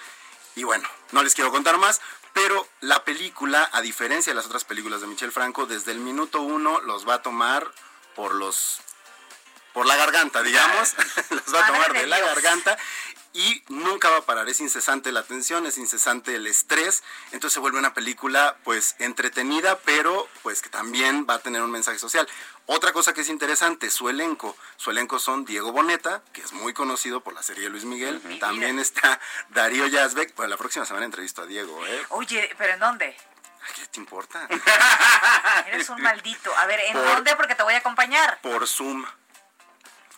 y 0.54 0.64
bueno, 0.64 0.88
no 1.12 1.22
les 1.22 1.34
quiero 1.34 1.50
contar 1.50 1.78
más, 1.78 2.00
pero 2.32 2.66
la 2.80 3.04
película, 3.04 3.68
a 3.72 3.80
diferencia 3.80 4.32
de 4.32 4.36
las 4.36 4.46
otras 4.46 4.64
películas 4.64 5.00
de 5.00 5.06
Michel 5.06 5.32
Franco, 5.32 5.66
desde 5.66 5.92
el 5.92 5.98
minuto 5.98 6.40
uno 6.40 6.80
los 6.80 7.06
va 7.06 7.14
a 7.14 7.22
tomar 7.22 7.72
por 8.14 8.34
los 8.34 8.80
por 9.78 9.86
la 9.86 9.94
garganta, 9.94 10.42
digamos, 10.42 10.96
los 11.30 11.54
va 11.54 11.64
a 11.64 11.66
tomar 11.68 11.92
de 11.92 12.00
de 12.00 12.06
la 12.08 12.18
garganta 12.18 12.76
y 13.32 13.62
nunca 13.68 14.10
va 14.10 14.16
a 14.16 14.22
parar, 14.22 14.48
es 14.48 14.58
incesante 14.58 15.12
la 15.12 15.22
tensión, 15.22 15.66
es 15.66 15.78
incesante 15.78 16.34
el 16.34 16.48
estrés, 16.48 17.04
entonces 17.30 17.52
se 17.52 17.60
vuelve 17.60 17.78
una 17.78 17.94
película 17.94 18.56
pues 18.64 18.96
entretenida, 18.98 19.78
pero 19.84 20.28
pues 20.42 20.62
que 20.62 20.68
también 20.68 21.28
va 21.30 21.34
a 21.34 21.38
tener 21.38 21.62
un 21.62 21.70
mensaje 21.70 22.00
social. 22.00 22.28
Otra 22.66 22.92
cosa 22.92 23.12
que 23.12 23.20
es 23.20 23.28
interesante, 23.28 23.88
su 23.88 24.08
elenco, 24.08 24.56
su 24.78 24.90
elenco 24.90 25.20
son 25.20 25.44
Diego 25.44 25.70
Boneta, 25.70 26.22
que 26.32 26.40
es 26.40 26.52
muy 26.52 26.74
conocido 26.74 27.20
por 27.20 27.32
la 27.34 27.44
serie 27.44 27.62
de 27.62 27.70
Luis 27.70 27.84
Miguel, 27.84 28.20
también 28.40 28.80
está 28.80 29.20
Darío 29.50 29.86
Yazbek, 29.86 30.34
bueno, 30.34 30.50
la 30.50 30.56
próxima 30.56 30.86
semana 30.86 31.06
entrevisto 31.06 31.42
a 31.42 31.46
Diego, 31.46 31.86
¿eh? 31.86 32.02
Oye, 32.08 32.52
¿pero 32.58 32.72
en 32.72 32.80
dónde? 32.80 33.16
¿Qué 33.76 33.86
te 33.86 34.00
importa? 34.00 34.48
Eres 35.66 35.88
un 35.90 36.00
maldito. 36.00 36.50
A 36.56 36.66
ver, 36.66 36.80
¿en 36.80 36.94
Por- 36.94 37.04
dónde? 37.04 37.36
Porque 37.36 37.54
te 37.54 37.62
voy 37.62 37.74
a 37.74 37.78
acompañar. 37.78 38.40
Por 38.40 38.66
Zoom. 38.66 39.04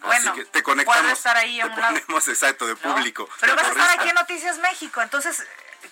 Bueno, 0.01 0.30
Así 0.32 0.40
que 0.40 0.44
te 0.46 0.62
conectamos. 0.62 1.01
puedo 1.03 1.12
estar 1.14 1.36
ahí 1.36 1.61
te 1.61 1.68
ponemos 1.70 2.28
exacto 2.28 2.66
de 2.66 2.74
¿no? 2.74 2.78
público. 2.80 3.28
Pero 3.40 3.55
de 3.55 3.62
vas 3.62 3.68
a 3.68 3.70
estar 3.72 3.98
aquí 4.01 4.09
en 4.09 4.14
Noticias 4.14 4.59
México, 4.59 5.03
entonces, 5.03 5.44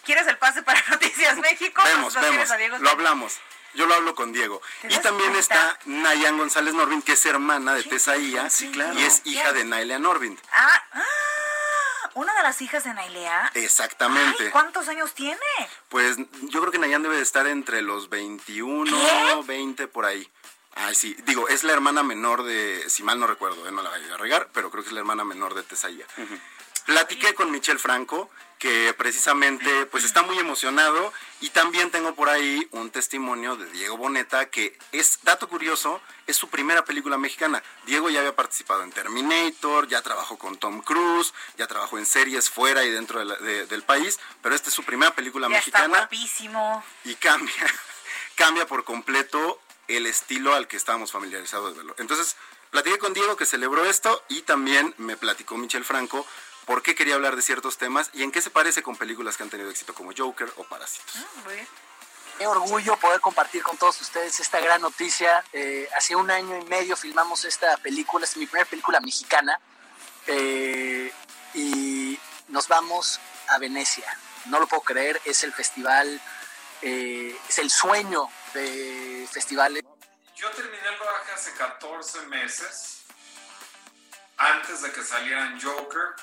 ¿quieres 0.05 0.27
el 0.27 0.39
pase 0.39 0.63
para 0.63 0.83
Noticias 0.91 1.37
México? 1.39 1.83
Vemos, 1.85 2.15
¿no 2.15 2.21
vemos. 2.21 2.51
a 2.51 2.57
Diego? 2.57 2.79
Lo 2.79 2.91
hablamos. 2.91 3.39
Yo 3.75 3.87
lo 3.87 3.95
hablo 3.95 4.15
con 4.15 4.33
Diego. 4.33 4.63
¿Te 4.81 4.89
Y 4.95 4.99
también 5.01 5.31
cuenta? 5.31 5.39
está 5.41 5.79
Nayan 5.85 6.39
González 6.39 6.73
Norvin, 6.75 7.03
que 7.03 7.13
es 7.13 7.27
hermana 7.27 7.75
de 7.75 7.83
Tesaía 7.85 8.49
y 8.95 9.03
es 9.03 9.21
hija 9.25 9.53
de 9.53 9.65
Nailea 9.65 9.99
Norvin. 9.99 10.41
Ah, 10.53 10.83
ah, 10.93 12.11
una 12.15 12.35
de 12.35 12.43
las 12.43 12.61
hijas 12.63 12.85
de 12.85 12.95
Nailea. 12.95 13.51
Exactamente. 13.55 14.45
Ay, 14.45 14.51
¿Cuántos 14.51 14.89
años 14.89 15.13
tiene? 15.15 15.39
Pues 15.91 16.17
yo 16.17 16.61
creo 16.61 16.73
que 16.73 16.79
Nayan 16.79 17.03
debe 17.03 17.17
de 17.17 17.23
estar 17.23 17.47
entre 17.47 17.83
los 17.83 18.09
21, 18.09 19.43
20 19.45 19.87
por 19.87 20.07
ahí. 20.07 20.29
Ay, 20.79 20.95
sí. 20.95 21.17
Digo, 21.25 21.49
es 21.49 21.65
la 21.65 21.73
hermana 21.73 22.03
menor 22.03 22.43
de, 22.45 22.89
si 22.89 23.03
mal 23.03 23.19
no 23.19 23.27
recuerdo, 23.27 23.67
eh, 23.69 23.73
no 23.73 23.83
la 23.83 23.91
voy 23.91 24.11
a 24.11 24.17
regar, 24.17 24.49
pero 24.53 24.71
creo 24.71 24.83
que 24.83 24.89
es 24.89 24.95
la 24.95 25.01
hermana 25.01 25.25
menor 25.25 25.55
de 25.55 25.63
Tesaía. 25.63 26.07
Platiqué 26.87 27.35
con 27.35 27.51
Michel 27.51 27.79
Franco, 27.79 28.31
que 28.59 28.95
precisamente 28.97 29.87
pues 29.87 30.05
está 30.05 30.23
muy 30.23 30.39
emocionado 30.39 31.13
y 31.41 31.51
también 31.51 31.91
tengo 31.91 32.15
por 32.15 32.29
ahí 32.29 32.67
un 32.73 32.91
testimonio 32.91 33.57
de 33.57 33.71
Diego 33.71 33.97
Boneta 33.99 34.49
que 34.51 34.77
es, 34.93 35.19
dato 35.23 35.49
curioso, 35.49 36.01
es 36.27 36.37
su 36.37 36.49
primera 36.49 36.85
película 36.85 37.19
mexicana. 37.19 37.63
Diego 37.85 38.09
ya 38.09 38.21
había 38.21 38.35
participado 38.35 38.83
en 38.83 38.91
Terminator, 38.91 39.87
ya 39.89 40.01
trabajó 40.03 40.39
con 40.39 40.57
Tom 40.57 40.81
Cruise, 40.81 41.35
ya 41.59 41.67
trabajó 41.67 41.99
en 41.99 42.07
series 42.07 42.49
fuera 42.51 42.83
y 42.85 42.91
dentro 42.91 43.19
de 43.19 43.27
la- 43.27 43.37
de- 43.37 43.67
del 43.67 43.83
país, 43.83 44.19
pero 44.43 44.55
esta 44.55 44.71
es 44.71 44.75
su 44.75 44.83
primera 44.85 45.15
película 45.15 45.47
Ya 45.49 45.59
está 45.59 45.71
mexicana 45.81 45.99
guapísimo. 45.99 46.85
y 47.05 47.15
cambia, 47.17 47.55
cambia 48.35 48.67
por 48.67 48.85
completo 48.85 49.61
el 49.89 50.07
estilo 50.07 50.55
al 50.55 50.69
que 50.69 50.77
estábamos 50.77 51.13
familiarizados 51.13 51.73
de 51.73 51.79
verlo. 51.79 51.95
Entonces, 51.99 52.37
platiqué 52.71 52.99
con 52.99 53.15
Diego 53.15 53.37
que 53.37 53.47
celebró 53.47 53.85
esto 53.87 54.23
y 54.29 54.43
también 54.43 54.95
me 54.99 55.17
platicó 55.17 55.57
Michel 55.57 55.85
Franco 55.85 56.27
por 56.67 56.83
qué 56.83 56.95
quería 56.95 57.15
hablar 57.15 57.35
de 57.35 57.43
ciertos 57.43 57.79
temas 57.79 58.11
y 58.13 58.23
en 58.23 58.31
qué 58.31 58.43
se 58.43 58.51
parece 58.51 58.83
con 58.83 58.97
películas 58.97 59.37
que 59.37 59.43
han 59.43 59.51
tenido 59.51 59.71
éxito 59.71 59.95
como 59.95 60.13
Joker 60.17 60.53
o 60.57 60.65
Parásitos. 60.65 61.17
Qué 62.37 62.47
orgullo 62.47 62.97
poder 62.99 63.21
compartir 63.21 63.63
con 63.63 63.77
todos 63.79 64.01
ustedes 64.01 64.39
esta 64.39 64.61
gran 64.61 64.83
noticia. 64.83 65.43
Eh, 65.53 65.89
hace 65.97 66.15
un 66.15 66.31
año 66.31 66.59
y 66.59 66.65
medio 66.67 66.95
filmamos 66.95 67.45
esta 67.47 67.77
película, 67.79 68.27
es 68.27 68.37
mi 68.37 68.47
primera 68.47 68.69
película 68.69 69.01
mexicana, 69.01 69.59
eh, 70.27 71.13
y 71.55 72.19
nos 72.49 72.69
vamos 72.69 73.19
a 73.49 73.59
Venecia. 73.59 74.07
No 74.45 74.61
lo 74.61 74.67
puedo 74.67 74.83
creer, 74.83 75.21
es 75.25 75.43
el 75.43 75.53
festival, 75.53 76.21
eh, 76.83 77.37
es 77.49 77.59
el 77.59 77.71
sueño 77.71 78.29
de 78.55 79.29
festivales. 79.31 79.83
Yo 80.35 80.51
terminé 80.51 80.89
el 80.89 80.99
rodaje 80.99 81.33
hace 81.33 81.53
14 81.55 82.23
meses, 82.27 83.03
antes 84.37 84.83
de 84.83 84.93
que 84.93 85.03
salieran 85.03 85.61
Joker 85.61 86.15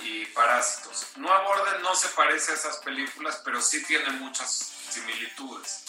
y 0.00 0.24
Parásitos. 0.26 1.08
Nuevo 1.16 1.48
Orden 1.48 1.82
no 1.82 1.94
se 1.94 2.08
parece 2.08 2.52
a 2.52 2.54
esas 2.54 2.78
películas, 2.78 3.42
pero 3.44 3.60
sí 3.60 3.84
tiene 3.84 4.10
muchas 4.10 4.50
similitudes. 4.90 5.84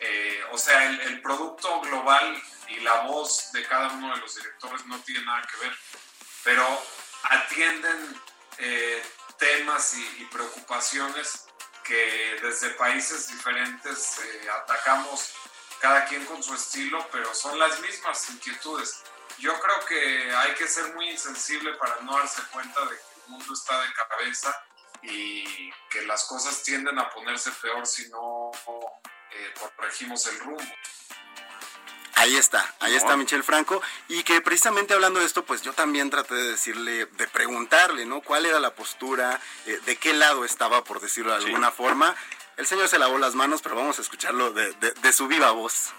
Eh, 0.00 0.40
o 0.50 0.58
sea, 0.58 0.90
el, 0.90 1.22
producto 1.22 1.80
global 1.80 2.42
y 2.68 2.80
la 2.80 3.02
voz 3.02 3.52
de 3.52 3.64
cada 3.66 3.88
uno 3.92 4.12
de 4.14 4.20
los 4.20 4.34
directores 4.34 4.84
no 4.86 4.98
tiene 5.00 5.24
nada 5.24 5.42
que 5.42 5.64
ver, 5.64 5.76
pero 6.42 6.84
atienden 7.30 8.20
eh, 8.58 9.02
temas 9.38 9.94
y, 9.94 10.24
preocupaciones 10.24 11.46
que 11.84 12.38
desde 12.42 12.70
países 12.70 13.28
diferentes 13.28 14.18
eh, 14.18 14.50
atacamos 14.50 15.32
cada 15.80 16.04
quien 16.04 16.24
con 16.26 16.42
su 16.42 16.54
estilo, 16.54 17.06
pero 17.10 17.34
son 17.34 17.58
las 17.58 17.80
mismas 17.80 18.30
inquietudes. 18.30 19.02
Yo 19.38 19.58
creo 19.60 19.84
que 19.86 20.34
hay 20.34 20.54
que 20.54 20.68
ser 20.68 20.94
muy 20.94 21.10
insensible 21.10 21.74
para 21.74 22.00
no 22.02 22.16
darse 22.16 22.42
cuenta 22.52 22.80
de 22.82 22.96
que 22.96 23.20
el 23.24 23.30
mundo 23.30 23.52
está 23.52 23.80
de 23.80 23.92
cabeza 23.94 24.64
y 25.02 25.70
que 25.90 26.02
las 26.06 26.24
cosas 26.24 26.62
tienden 26.62 26.98
a 26.98 27.10
ponerse 27.10 27.50
peor 27.52 27.84
si 27.86 28.08
no 28.10 28.52
eh, 29.32 29.54
corregimos 29.76 30.26
el 30.26 30.38
rumbo. 30.38 30.62
Ahí 32.22 32.36
está, 32.36 32.72
ahí 32.78 32.94
está 32.94 33.16
Michel 33.16 33.42
Franco. 33.42 33.82
Y 34.06 34.22
que 34.22 34.40
precisamente 34.40 34.94
hablando 34.94 35.18
de 35.18 35.26
esto, 35.26 35.44
pues 35.44 35.60
yo 35.62 35.72
también 35.72 36.08
traté 36.08 36.36
de 36.36 36.52
decirle, 36.52 37.06
de 37.06 37.26
preguntarle, 37.26 38.06
¿no? 38.06 38.20
¿Cuál 38.20 38.46
era 38.46 38.60
la 38.60 38.76
postura? 38.76 39.40
Eh, 39.66 39.80
¿De 39.86 39.96
qué 39.96 40.12
lado 40.12 40.44
estaba, 40.44 40.84
por 40.84 41.00
decirlo 41.00 41.32
de 41.32 41.44
alguna 41.44 41.72
forma? 41.72 42.14
El 42.56 42.68
señor 42.68 42.88
se 42.88 43.00
lavó 43.00 43.18
las 43.18 43.34
manos, 43.34 43.60
pero 43.60 43.74
vamos 43.74 43.98
a 43.98 44.02
escucharlo 44.02 44.52
de, 44.52 44.72
de 44.72 45.12
su 45.12 45.26
viva 45.26 45.50
voz. 45.50 45.90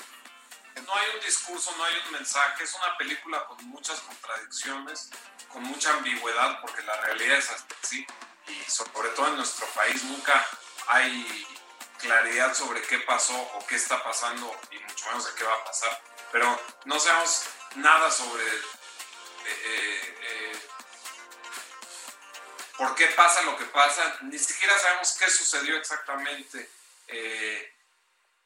No 0.85 0.95
hay 0.95 1.07
un 1.13 1.25
discurso, 1.25 1.75
no 1.77 1.83
hay 1.83 1.95
un 2.05 2.13
mensaje, 2.13 2.63
es 2.63 2.73
una 2.73 2.97
película 2.97 3.45
con 3.45 3.61
muchas 3.65 3.99
contradicciones, 3.99 5.09
con 5.49 5.63
mucha 5.63 5.91
ambigüedad, 5.91 6.61
porque 6.61 6.83
la 6.83 7.01
realidad 7.01 7.37
es 7.37 7.49
así, 7.83 8.07
y 8.47 8.71
sobre 8.71 9.09
todo 9.09 9.27
en 9.27 9.35
nuestro 9.35 9.67
país 9.67 10.03
nunca 10.05 10.47
hay 10.87 11.45
claridad 11.99 12.53
sobre 12.53 12.81
qué 12.81 12.99
pasó 12.99 13.35
o 13.35 13.65
qué 13.67 13.75
está 13.75 14.03
pasando 14.03 14.53
y 14.71 14.79
mucho 14.79 15.05
menos 15.07 15.25
de 15.25 15.33
qué 15.35 15.43
va 15.43 15.53
a 15.53 15.63
pasar. 15.63 16.12
Pero 16.33 16.59
no 16.85 16.99
sabemos 16.99 17.45
nada 17.75 18.09
sobre 18.09 18.43
eh, 18.43 18.61
eh, 19.45 20.17
eh, 20.23 20.61
por 22.75 22.95
qué 22.95 23.05
pasa 23.15 23.43
lo 23.43 23.55
que 23.55 23.65
pasa, 23.65 24.17
ni 24.23 24.39
siquiera 24.39 24.77
sabemos 24.79 25.15
qué 25.17 25.29
sucedió 25.29 25.77
exactamente. 25.77 26.69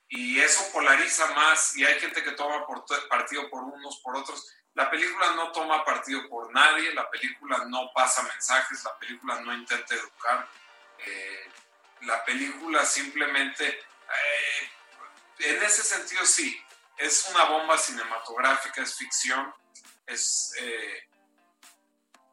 y 0.10 0.40
eso 0.40 0.70
polariza 0.72 1.28
más 1.28 1.76
y 1.78 1.86
hay 1.86 2.00
gente 2.00 2.24
que 2.24 2.32
toma 2.32 2.66
partido 3.10 3.50
por 3.50 3.64
unos, 3.64 3.98
por 4.04 4.18
otros. 4.18 4.54
La 4.74 4.90
película 4.90 5.32
no 5.32 5.52
toma 5.54 5.86
partido 5.86 6.28
por 6.28 6.52
nadie, 6.52 6.94
la 6.94 7.10
película 7.10 7.66
no 7.70 7.92
pasa 7.94 8.22
mensajes, 8.24 8.84
la 8.84 8.98
película 9.00 9.40
no 9.40 9.54
intenta 9.54 9.96
educar 9.96 10.48
la 12.02 12.24
película 12.26 12.86
simplemente, 12.86 13.80
en 15.40 15.64
ese 15.64 15.84
sentido 15.84 16.26
sí, 16.26 16.62
es 16.98 17.28
una 17.30 17.46
bomba 17.46 17.78
cinematográfica, 17.78 18.82
es 18.82 18.96
ficción, 18.96 19.54
es... 20.06 20.54
Eh, 20.60 21.04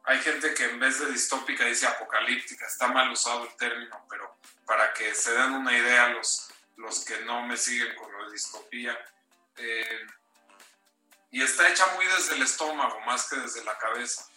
hay 0.07 0.19
gente 0.19 0.53
que 0.53 0.65
en 0.65 0.79
vez 0.79 0.99
de 0.99 1.11
distópica 1.11 1.65
dice 1.65 1.87
apocalíptica, 1.87 2.67
está 2.67 2.87
mal 2.87 3.09
usado 3.11 3.43
el 3.45 3.55
término, 3.55 4.05
pero 4.07 4.37
para 4.65 4.93
que 4.93 5.15
se 5.15 5.31
den 5.33 5.53
una 5.53 5.75
idea 5.75 6.09
los, 6.09 6.51
los 6.77 7.03
que 7.03 7.21
no 7.21 7.41
me 7.41 7.57
siguen 7.57 7.95
con 7.95 8.11
lo 8.11 8.25
de 8.25 8.31
distopía. 8.31 8.95
Eh, 9.57 10.05
y 11.31 11.41
está 11.41 11.67
hecha 11.69 11.87
muy 11.95 12.05
desde 12.05 12.35
el 12.35 12.43
estómago, 12.43 12.99
más 13.01 13.27
que 13.27 13.37
desde 13.37 13.63
la 13.63 13.75
cabeza 13.79 14.27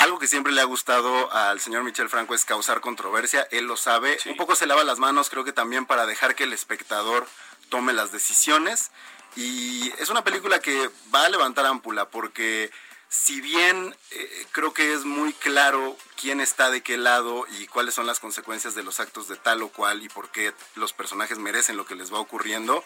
algo 0.00 0.18
que 0.18 0.26
siempre 0.26 0.52
le 0.52 0.62
ha 0.62 0.64
gustado 0.64 1.30
al 1.30 1.60
señor 1.60 1.84
Michel 1.84 2.08
Franco 2.08 2.34
es 2.34 2.46
causar 2.46 2.80
controversia, 2.80 3.46
él 3.50 3.66
lo 3.66 3.76
sabe, 3.76 4.18
un 4.24 4.36
poco 4.36 4.54
se 4.56 4.66
lava 4.66 4.82
las 4.82 4.98
manos, 4.98 5.28
creo 5.28 5.44
que 5.44 5.52
también 5.52 5.84
para 5.84 6.06
dejar 6.06 6.34
que 6.34 6.44
el 6.44 6.54
espectador 6.54 7.26
tome 7.70 7.94
las 7.94 8.12
decisiones 8.12 8.90
y 9.36 9.90
es 9.98 10.10
una 10.10 10.24
película 10.24 10.60
que 10.60 10.90
va 11.14 11.24
a 11.24 11.30
levantar 11.30 11.64
ámpula 11.64 12.10
porque 12.10 12.70
si 13.08 13.40
bien 13.40 13.96
eh, 14.10 14.46
creo 14.52 14.72
que 14.72 14.92
es 14.92 15.04
muy 15.04 15.32
claro 15.32 15.96
quién 16.20 16.40
está 16.40 16.70
de 16.70 16.82
qué 16.82 16.96
lado 16.96 17.46
y 17.58 17.66
cuáles 17.66 17.94
son 17.94 18.06
las 18.06 18.20
consecuencias 18.20 18.74
de 18.74 18.82
los 18.82 19.00
actos 19.00 19.26
de 19.28 19.36
tal 19.36 19.62
o 19.62 19.68
cual 19.68 20.02
y 20.02 20.08
por 20.08 20.30
qué 20.30 20.52
los 20.76 20.92
personajes 20.92 21.38
merecen 21.38 21.76
lo 21.76 21.86
que 21.86 21.96
les 21.96 22.12
va 22.12 22.20
ocurriendo, 22.20 22.84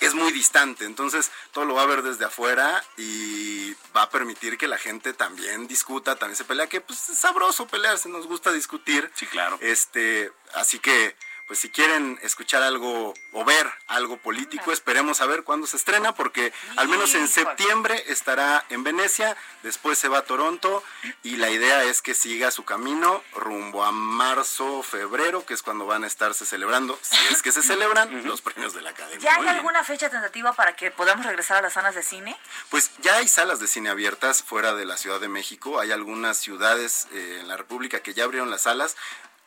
es 0.00 0.14
muy 0.14 0.30
distante, 0.30 0.84
entonces 0.84 1.30
todo 1.52 1.64
lo 1.64 1.74
va 1.74 1.82
a 1.82 1.86
ver 1.86 2.02
desde 2.02 2.26
afuera 2.26 2.84
y 2.96 3.72
va 3.96 4.02
a 4.02 4.10
permitir 4.10 4.58
que 4.58 4.68
la 4.68 4.78
gente 4.78 5.14
también 5.14 5.66
discuta, 5.66 6.16
también 6.16 6.36
se 6.36 6.44
pelea, 6.44 6.68
que 6.68 6.80
pues 6.80 7.08
es 7.08 7.18
sabroso 7.18 7.66
pelearse, 7.66 8.08
nos 8.08 8.26
gusta 8.26 8.52
discutir. 8.52 9.10
Sí, 9.14 9.26
claro. 9.26 9.58
Este, 9.62 10.30
así 10.54 10.78
que 10.78 11.16
pues 11.46 11.60
si 11.60 11.68
quieren 11.68 12.18
escuchar 12.22 12.62
algo 12.62 13.14
o 13.32 13.44
ver 13.44 13.70
algo 13.86 14.16
político, 14.16 14.72
esperemos 14.72 15.20
a 15.20 15.26
ver 15.26 15.44
cuándo 15.44 15.66
se 15.66 15.76
estrena, 15.76 16.14
porque 16.14 16.52
al 16.76 16.88
menos 16.88 17.14
en 17.14 17.28
septiembre 17.28 18.02
estará 18.08 18.64
en 18.68 18.82
Venecia, 18.82 19.36
después 19.62 19.98
se 19.98 20.08
va 20.08 20.18
a 20.18 20.22
Toronto 20.22 20.82
y 21.22 21.36
la 21.36 21.50
idea 21.50 21.84
es 21.84 22.02
que 22.02 22.14
siga 22.14 22.50
su 22.50 22.64
camino 22.64 23.22
rumbo 23.34 23.84
a 23.84 23.92
marzo, 23.92 24.82
febrero, 24.82 25.46
que 25.46 25.54
es 25.54 25.62
cuando 25.62 25.86
van 25.86 26.04
a 26.04 26.06
estarse 26.06 26.44
celebrando, 26.44 26.98
si 27.02 27.16
es 27.32 27.42
que 27.42 27.52
se 27.52 27.62
celebran, 27.62 28.26
los 28.26 28.42
premios 28.42 28.74
de 28.74 28.82
la 28.82 28.90
Academia. 28.90 29.20
¿Ya 29.20 29.36
hay 29.36 29.46
alguna 29.48 29.84
fecha 29.84 30.10
tentativa 30.10 30.52
para 30.52 30.74
que 30.74 30.90
podamos 30.90 31.26
regresar 31.26 31.58
a 31.58 31.62
las 31.62 31.74
salas 31.74 31.94
de 31.94 32.02
cine? 32.02 32.36
Pues 32.70 32.90
ya 32.98 33.16
hay 33.16 33.28
salas 33.28 33.60
de 33.60 33.68
cine 33.68 33.90
abiertas 33.90 34.42
fuera 34.42 34.74
de 34.74 34.84
la 34.84 34.96
Ciudad 34.96 35.20
de 35.20 35.28
México, 35.28 35.78
hay 35.78 35.92
algunas 35.92 36.38
ciudades 36.38 37.06
eh, 37.12 37.38
en 37.40 37.48
la 37.48 37.56
República 37.56 38.00
que 38.00 38.14
ya 38.14 38.24
abrieron 38.24 38.50
las 38.50 38.62
salas, 38.62 38.96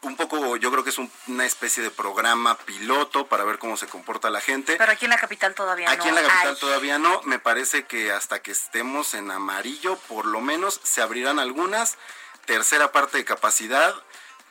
un 0.02 0.16
poco, 0.16 0.56
yo 0.56 0.72
creo 0.72 0.84
que 0.84 0.92
es 0.92 0.98
una 1.28 1.46
especie 1.46 1.84
de 1.84 1.92
programa 1.92 2.58
piloto 2.58 3.28
para 3.28 3.44
ver 3.44 3.58
cómo 3.58 3.76
se 3.76 3.88
comporta 3.88 4.30
la 4.30 4.40
gente. 4.40 4.76
Pero 4.78 4.92
aquí 4.92 5.06
en 5.06 5.12
la 5.12 5.18
capital 5.18 5.54
todavía 5.54 5.88
no. 5.88 5.92
Aquí 5.92 6.08
en 6.08 6.16
la 6.16 6.22
capital 6.22 6.58
todavía 6.58 7.00
no. 7.00 7.22
Me 7.24 7.40
parece 7.40 7.84
que 7.84 8.12
hasta 8.12 8.42
que 8.42 8.52
estemos 8.52 9.14
en 9.14 9.30
amarillo, 9.30 9.98
por 10.08 10.26
lo 10.26 10.40
menos 10.40 10.80
se 10.84 11.02
abrirán 11.02 11.40
algunas. 11.40 11.98
Tercera 12.46 12.92
parte 12.92 13.18
de 13.18 13.26
capacidad. 13.26 13.94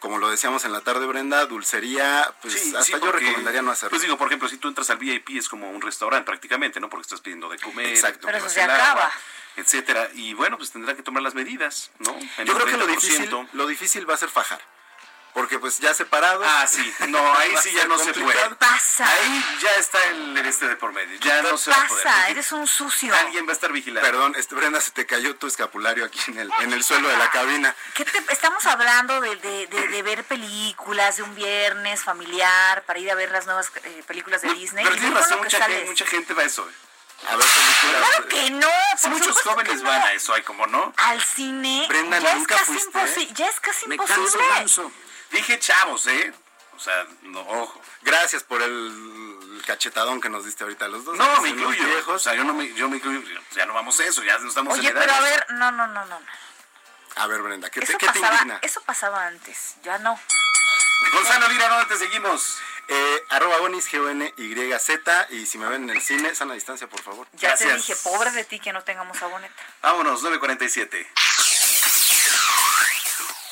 Como 0.00 0.18
lo 0.18 0.30
decíamos 0.30 0.64
en 0.64 0.72
la 0.72 0.82
tarde, 0.82 1.06
Brenda, 1.06 1.44
dulcería, 1.46 2.32
pues 2.40 2.72
hasta 2.74 2.98
yo 2.98 3.10
recomendaría 3.10 3.62
no 3.62 3.72
hacerlo. 3.72 3.90
Pues 3.90 4.02
digo, 4.02 4.16
por 4.16 4.28
ejemplo, 4.28 4.48
si 4.48 4.56
tú 4.56 4.68
entras 4.68 4.90
al 4.90 4.98
VIP 4.98 5.30
es 5.30 5.48
como 5.48 5.68
un 5.70 5.80
restaurante 5.80 6.24
prácticamente, 6.24 6.78
¿no? 6.78 6.88
Porque 6.88 7.02
estás 7.02 7.20
pidiendo 7.20 7.48
de 7.48 7.58
comer. 7.58 7.86
Exacto. 7.86 8.26
Pero 8.26 8.38
eso 8.38 8.48
se 8.48 8.62
acaba. 8.62 9.10
etcétera. 9.56 10.08
Y 10.14 10.34
bueno, 10.34 10.56
pues 10.56 10.70
tendrá 10.70 10.94
que 10.94 11.02
tomar 11.02 11.22
las 11.22 11.34
medidas, 11.34 11.90
¿no? 11.98 12.16
yo 12.44 12.54
creo 12.54 12.66
que 12.66 12.76
lo 12.76 12.86
difícil, 12.86 13.48
lo 13.54 13.66
difícil 13.66 14.08
va 14.08 14.14
a 14.14 14.18
ser 14.18 14.28
fajar 14.28 14.60
porque 15.34 15.58
pues 15.58 15.78
ya 15.78 15.94
separados. 15.94 16.44
Ah, 16.46 16.66
sí. 16.66 16.92
No, 17.08 17.18
ahí 17.34 17.52
sí 17.62 17.70
ya 17.76 17.86
no 17.86 17.98
se 17.98 18.12
puede. 18.14 18.48
¿Qué 18.48 18.54
pasa? 18.56 19.08
Ahí 19.08 19.44
ya 19.62 19.72
está 19.74 20.02
el 20.06 20.36
este 20.38 20.68
de 20.68 20.76
por 20.76 20.92
medio. 20.92 21.18
Ya 21.20 21.42
no 21.42 21.56
se 21.56 21.70
pasa? 21.70 21.80
va 21.80 21.84
a 21.84 21.88
poder. 21.88 22.30
Eres 22.30 22.52
un 22.52 22.66
sucio. 22.66 23.14
Alguien 23.14 23.46
va 23.46 23.50
a 23.50 23.54
estar 23.54 23.72
vigilando. 23.72 24.08
Perdón, 24.08 24.34
este, 24.36 24.54
Brenda, 24.54 24.80
se 24.80 24.90
te 24.90 25.06
cayó 25.06 25.36
tu 25.36 25.46
escapulario 25.46 26.04
aquí 26.04 26.18
en 26.28 26.38
el, 26.38 26.50
en 26.60 26.72
el 26.72 26.82
suelo 26.82 27.08
de 27.08 27.16
la 27.16 27.30
cabina. 27.30 27.74
¿Qué 27.94 28.04
te, 28.04 28.18
estamos 28.32 28.64
hablando 28.66 29.20
de, 29.20 29.36
de, 29.36 29.66
de, 29.66 30.02
ver 30.02 30.24
películas 30.24 31.16
de 31.16 31.22
un 31.22 31.34
viernes 31.34 32.02
familiar 32.02 32.82
para 32.84 32.98
ir 32.98 33.10
a 33.10 33.14
ver 33.14 33.30
las 33.30 33.46
nuevas 33.46 33.70
eh, 33.84 34.02
películas 34.06 34.42
de 34.42 34.52
Disney. 34.54 34.84
Pero 34.84 34.96
tienes 34.96 35.14
razón, 35.14 35.38
mucha 35.38 35.64
gente, 35.64 35.84
mucha 35.86 36.06
gente 36.06 36.34
va 36.34 36.42
a 36.42 36.46
eso. 36.46 36.68
A 37.28 37.36
ver 37.36 37.46
películas. 37.46 38.08
Claro 38.08 38.28
que 38.28 38.50
no. 38.50 39.10
Muchos 39.10 39.40
jóvenes 39.42 39.82
van 39.82 40.02
a 40.02 40.12
eso, 40.12 40.34
hay 40.34 40.42
como 40.42 40.66
no. 40.66 40.92
Al 40.96 41.22
cine. 41.22 41.86
Brenda, 41.88 42.18
ya 42.18 42.34
nunca 42.34 42.54
es 42.56 42.60
casi 42.60 42.72
fuiste. 42.72 43.34
Ya 43.34 43.48
es 43.48 43.60
casi 43.60 43.86
Me 43.86 43.96
imposible. 43.96 44.44
Canso, 44.54 44.92
Dije 45.30 45.58
chavos, 45.58 46.06
¿eh? 46.06 46.32
O 46.76 46.80
sea, 46.80 47.06
no, 47.22 47.40
ojo. 47.40 47.80
Gracias 48.02 48.44
por 48.44 48.62
el 48.62 49.62
cachetadón 49.66 50.20
que 50.20 50.28
nos 50.28 50.44
diste 50.44 50.62
ahorita 50.64 50.86
los 50.88 51.04
dos. 51.04 51.16
No, 51.16 51.40
me 51.42 51.48
incluyo. 51.48 51.84
O 52.06 52.18
sea, 52.18 52.34
yo 52.34 52.44
no 52.44 52.54
me, 52.54 52.72
yo 52.74 52.88
me 52.88 52.96
incluyo. 52.98 53.20
Ya 53.52 53.66
no 53.66 53.74
vamos 53.74 53.98
a 54.00 54.04
eso, 54.04 54.22
ya 54.22 54.38
no 54.38 54.48
estamos 54.48 54.78
Oye, 54.78 54.88
en 54.88 54.94
pero 54.94 55.12
a 55.12 55.20
ver, 55.20 55.46
no, 55.54 55.72
no, 55.72 55.86
no, 55.88 56.04
no. 56.04 56.20
A 57.16 57.26
ver, 57.26 57.42
Brenda, 57.42 57.68
¿qué, 57.68 57.80
te, 57.80 57.86
eso 57.86 57.98
¿qué 57.98 58.06
te 58.06 58.12
pasaba, 58.12 58.34
indigna? 58.36 58.58
Eso 58.62 58.80
pasaba 58.82 59.26
antes, 59.26 59.74
ya 59.82 59.98
no. 59.98 60.18
Gonzalo 61.12 61.48
Lira, 61.48 61.68
¿dónde 61.68 61.86
te 61.86 61.96
seguimos? 61.98 62.58
Eh, 62.88 63.24
arroba 63.30 63.58
Gonis, 63.58 63.86
G-O-N-Y-Z. 63.90 65.26
Y 65.30 65.46
si 65.46 65.58
me 65.58 65.68
ven 65.68 65.84
en 65.84 65.90
el 65.90 66.00
cine, 66.00 66.34
sana 66.34 66.54
distancia, 66.54 66.88
por 66.88 67.02
favor. 67.02 67.26
Ya 67.34 67.48
Gracias. 67.48 67.68
te 67.68 67.76
dije, 67.76 67.96
pobre 67.96 68.30
de 68.30 68.44
ti 68.44 68.60
que 68.60 68.72
no 68.72 68.82
tengamos 68.82 69.20
aboneta. 69.22 69.62
Vámonos, 69.82 70.22
947. 70.22 71.06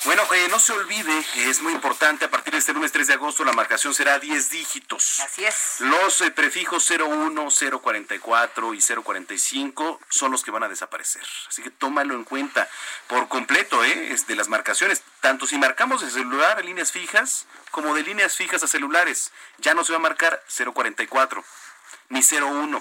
Bueno, 0.06 0.22
eh, 0.34 0.46
no 0.48 0.60
se 0.60 0.72
olvide, 0.72 1.24
es 1.34 1.60
muy 1.62 1.72
importante, 1.72 2.26
a 2.26 2.30
partir 2.30 2.52
de 2.52 2.60
este 2.60 2.72
lunes 2.72 2.92
3 2.92 3.08
de 3.08 3.14
agosto 3.14 3.44
la 3.44 3.52
marcación 3.52 3.92
será 3.92 4.20
10 4.20 4.50
dígitos. 4.50 5.18
Así 5.18 5.44
es. 5.44 5.80
Los 5.80 6.20
eh, 6.20 6.30
prefijos 6.30 6.88
01, 6.88 7.48
044 7.80 8.74
y 8.74 8.80
045 8.80 10.00
son 10.08 10.30
los 10.30 10.44
que 10.44 10.52
van 10.52 10.62
a 10.62 10.68
desaparecer. 10.68 11.26
Así 11.48 11.60
que 11.60 11.70
tómalo 11.70 12.14
en 12.14 12.22
cuenta 12.22 12.68
por 13.08 13.26
completo, 13.26 13.82
¿eh? 13.82 14.12
Es 14.12 14.28
de 14.28 14.36
las 14.36 14.46
marcaciones. 14.46 15.02
Tanto 15.20 15.44
si 15.44 15.58
marcamos 15.58 16.02
de 16.02 16.10
celular 16.10 16.56
a 16.56 16.62
líneas 16.62 16.92
fijas 16.92 17.46
como 17.72 17.92
de 17.92 18.04
líneas 18.04 18.36
fijas 18.36 18.62
a 18.62 18.68
celulares. 18.68 19.32
Ya 19.58 19.74
no 19.74 19.82
se 19.82 19.90
va 19.90 19.98
a 19.98 20.02
marcar 20.02 20.40
044 20.72 21.44
ni 22.10 22.20
01 22.20 22.80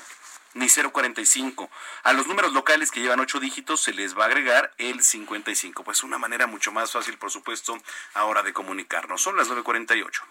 ni 0.56 0.68
045. 0.68 1.70
A 2.04 2.14
los 2.14 2.26
números 2.26 2.54
locales 2.54 2.90
que 2.90 3.02
llevan 3.02 3.20
ocho 3.20 3.40
dígitos 3.40 3.82
se 3.82 3.94
les 3.94 4.18
va 4.18 4.24
a 4.24 4.28
agregar 4.28 4.74
el 4.78 5.04
55. 5.04 5.84
Pues 5.84 6.02
una 6.04 6.18
manera 6.18 6.48
mucho 6.48 6.72
más 6.72 6.92
fácil, 6.92 7.18
por 7.18 7.30
supuesto, 7.30 7.78
ahora 8.16 8.42
de 8.42 8.54
comunicarnos. 8.54 9.22
Son 9.22 9.38
las 9.38 9.48
9.48. 9.50 10.22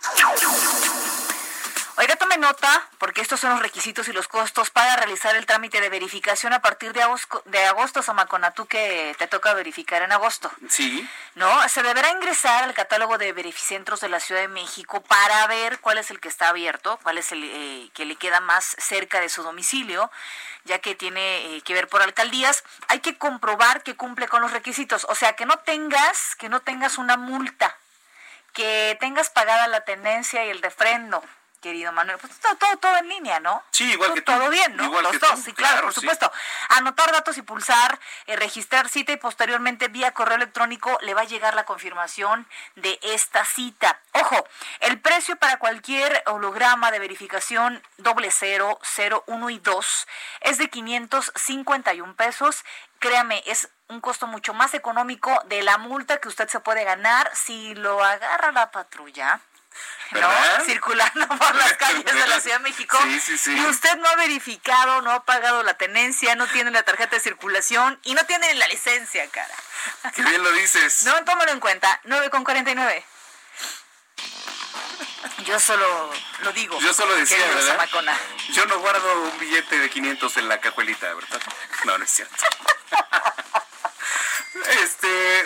Oiga, 1.97 2.16
tome 2.16 2.39
nota, 2.39 2.89
porque 2.99 3.20
estos 3.20 3.39
son 3.39 3.51
los 3.51 3.62
requisitos 3.62 4.09
y 4.09 4.12
los 4.12 4.27
costos 4.27 4.70
para 4.70 4.97
realizar 4.97 5.37
el 5.37 5.47
trámite 5.47 5.81
de 5.81 5.89
verificación 5.89 6.53
a 6.53 6.61
partir 6.61 6.93
de 6.93 7.03
agosto, 7.03 7.43
de 7.47 7.64
agosto 7.66 8.03
tú 8.57 8.66
que 8.66 9.14
te 9.16 9.29
toca 9.29 9.55
verificar 9.55 10.03
en 10.03 10.11
agosto. 10.11 10.51
Sí. 10.68 11.09
¿No? 11.35 11.68
Se 11.68 11.82
deberá 11.82 12.11
ingresar 12.11 12.62
al 12.62 12.74
catálogo 12.74 13.18
de 13.18 13.32
verificentros 13.32 14.01
de 14.01 14.09
la 14.09 14.20
Ciudad 14.20 14.41
de 14.41 14.49
México 14.49 15.03
para 15.03 15.47
ver 15.49 15.80
cuál 15.80 15.99
es 15.99 16.12
el 16.12 16.20
que 16.20 16.28
está 16.28 16.49
abierto, 16.49 16.99
cuál 17.03 17.18
es 17.18 17.32
el 17.32 17.43
eh, 17.43 17.91
que 17.93 18.05
le 18.05 18.14
queda 18.14 18.39
más 18.39 18.76
cerca 18.78 19.20
de 19.20 19.28
su 19.28 19.43
domicilio, 19.43 20.12
ya 20.64 20.78
que 20.78 20.95
tiene 20.95 21.57
eh, 21.57 21.62
que 21.62 21.74
ver 21.74 21.89
por 21.89 22.03
alcaldías. 22.03 22.62
Hay 22.87 23.01
que 23.01 23.18
comprobar 23.18 23.82
que 23.82 23.97
cumple 23.97 24.28
con 24.28 24.43
los 24.43 24.53
requisitos, 24.53 25.07
o 25.09 25.16
sea, 25.16 25.35
que 25.35 25.45
no 25.45 25.59
tengas, 25.59 26.37
que 26.37 26.49
no 26.49 26.61
tengas 26.61 26.99
una 26.99 27.16
multa, 27.16 27.76
que 28.53 28.97
tengas 29.01 29.28
pagada 29.30 29.66
la 29.66 29.80
tenencia 29.80 30.45
y 30.47 30.51
el 30.51 30.62
refrendo 30.62 31.20
querido 31.64 31.92
Manuel. 31.92 32.18
Pues 32.18 32.38
todo, 32.40 32.54
todo, 32.56 32.76
todo 32.76 32.96
en 32.98 33.08
línea, 33.08 33.40
¿no? 33.40 33.62
Sí, 33.70 33.90
igual 33.90 34.12
que 34.12 34.20
tú. 34.20 34.32
Todo 34.32 34.50
bien, 34.50 34.76
¿no? 34.76 34.84
Igual 34.84 35.02
Los 35.04 35.12
que 35.12 35.18
dos, 35.18 35.30
tú, 35.30 35.36
sí, 35.40 35.52
claro, 35.54 35.72
claro, 35.72 35.86
por 35.86 35.94
sí. 35.94 36.00
supuesto. 36.00 36.30
Anotar 36.68 37.10
datos 37.10 37.38
y 37.38 37.42
pulsar, 37.42 37.98
eh, 38.26 38.36
registrar 38.36 38.90
cita 38.90 39.12
y 39.12 39.16
posteriormente 39.16 39.88
vía 39.88 40.12
correo 40.12 40.36
electrónico 40.36 40.98
le 41.00 41.14
va 41.14 41.22
a 41.22 41.24
llegar 41.24 41.54
la 41.54 41.64
confirmación 41.64 42.46
de 42.76 42.98
esta 43.02 43.46
cita. 43.46 43.98
Ojo, 44.12 44.46
el 44.80 45.00
precio 45.00 45.36
para 45.36 45.58
cualquier 45.58 46.22
holograma 46.26 46.90
de 46.90 46.98
verificación 46.98 47.82
doble 47.96 48.30
cero, 48.30 48.78
cero, 48.82 49.24
uno 49.26 49.48
y 49.48 49.58
dos 49.58 50.06
es 50.42 50.58
de 50.58 50.68
551 50.68 52.14
pesos. 52.14 52.62
Créame, 52.98 53.42
es 53.46 53.70
un 53.88 54.02
costo 54.02 54.26
mucho 54.26 54.52
más 54.52 54.74
económico 54.74 55.30
de 55.46 55.62
la 55.62 55.78
multa 55.78 56.18
que 56.18 56.28
usted 56.28 56.48
se 56.48 56.60
puede 56.60 56.84
ganar 56.84 57.30
si 57.34 57.74
lo 57.74 58.04
agarra 58.04 58.52
la 58.52 58.70
patrulla. 58.70 59.40
¿Verdad? 60.11 60.59
¿no? 60.59 60.64
Circulando 60.64 61.29
por 61.29 61.55
las 61.57 61.72
calles 61.75 62.05
de 62.05 62.27
la 62.27 62.41
Ciudad 62.41 62.59
de 62.59 62.62
México. 62.62 62.99
Sí, 63.03 63.20
sí, 63.20 63.39
sí. 63.39 63.57
Y 63.57 63.66
usted 63.66 63.97
no 63.97 64.09
ha 64.09 64.16
verificado, 64.16 65.03
no 65.03 65.11
ha 65.11 65.25
pagado 65.25 65.62
la 65.62 65.75
tenencia, 65.75 66.35
no 66.37 66.47
tiene 66.47 66.70
la 66.70 66.83
tarjeta 66.83 67.16
de 67.16 67.20
circulación 67.20 67.99
y 68.05 68.14
no 68.14 68.25
tiene 68.27 68.55
la 68.55 68.68
licencia, 68.68 69.29
cara. 69.31 69.55
Qué 70.14 70.22
bien 70.22 70.43
lo 70.43 70.53
dices. 70.53 71.03
No, 71.05 71.25
tómalo 71.25 71.53
en 71.53 71.61
cuenta. 71.61 72.01
9 72.05 72.31
con 72.31 72.45
49. 72.45 73.05
Yo 75.45 75.59
solo 75.61 76.11
lo 76.43 76.53
digo. 76.53 76.79
Yo 76.81 76.95
solo 76.95 77.14
decía, 77.16 77.39
¿verdad? 77.39 77.72
Zamacona. 77.72 78.18
Yo 78.53 78.64
no 78.66 78.79
guardo 78.79 79.22
un 79.22 79.39
billete 79.39 79.79
de 79.79 79.91
500 79.91 80.37
en 80.39 80.49
la 80.49 80.61
cajuelita, 80.61 81.12
¿verdad? 81.12 81.41
No, 81.85 81.99
no 81.99 82.05
es 82.05 82.11
cierto. 82.11 82.35
Este. 84.83 85.45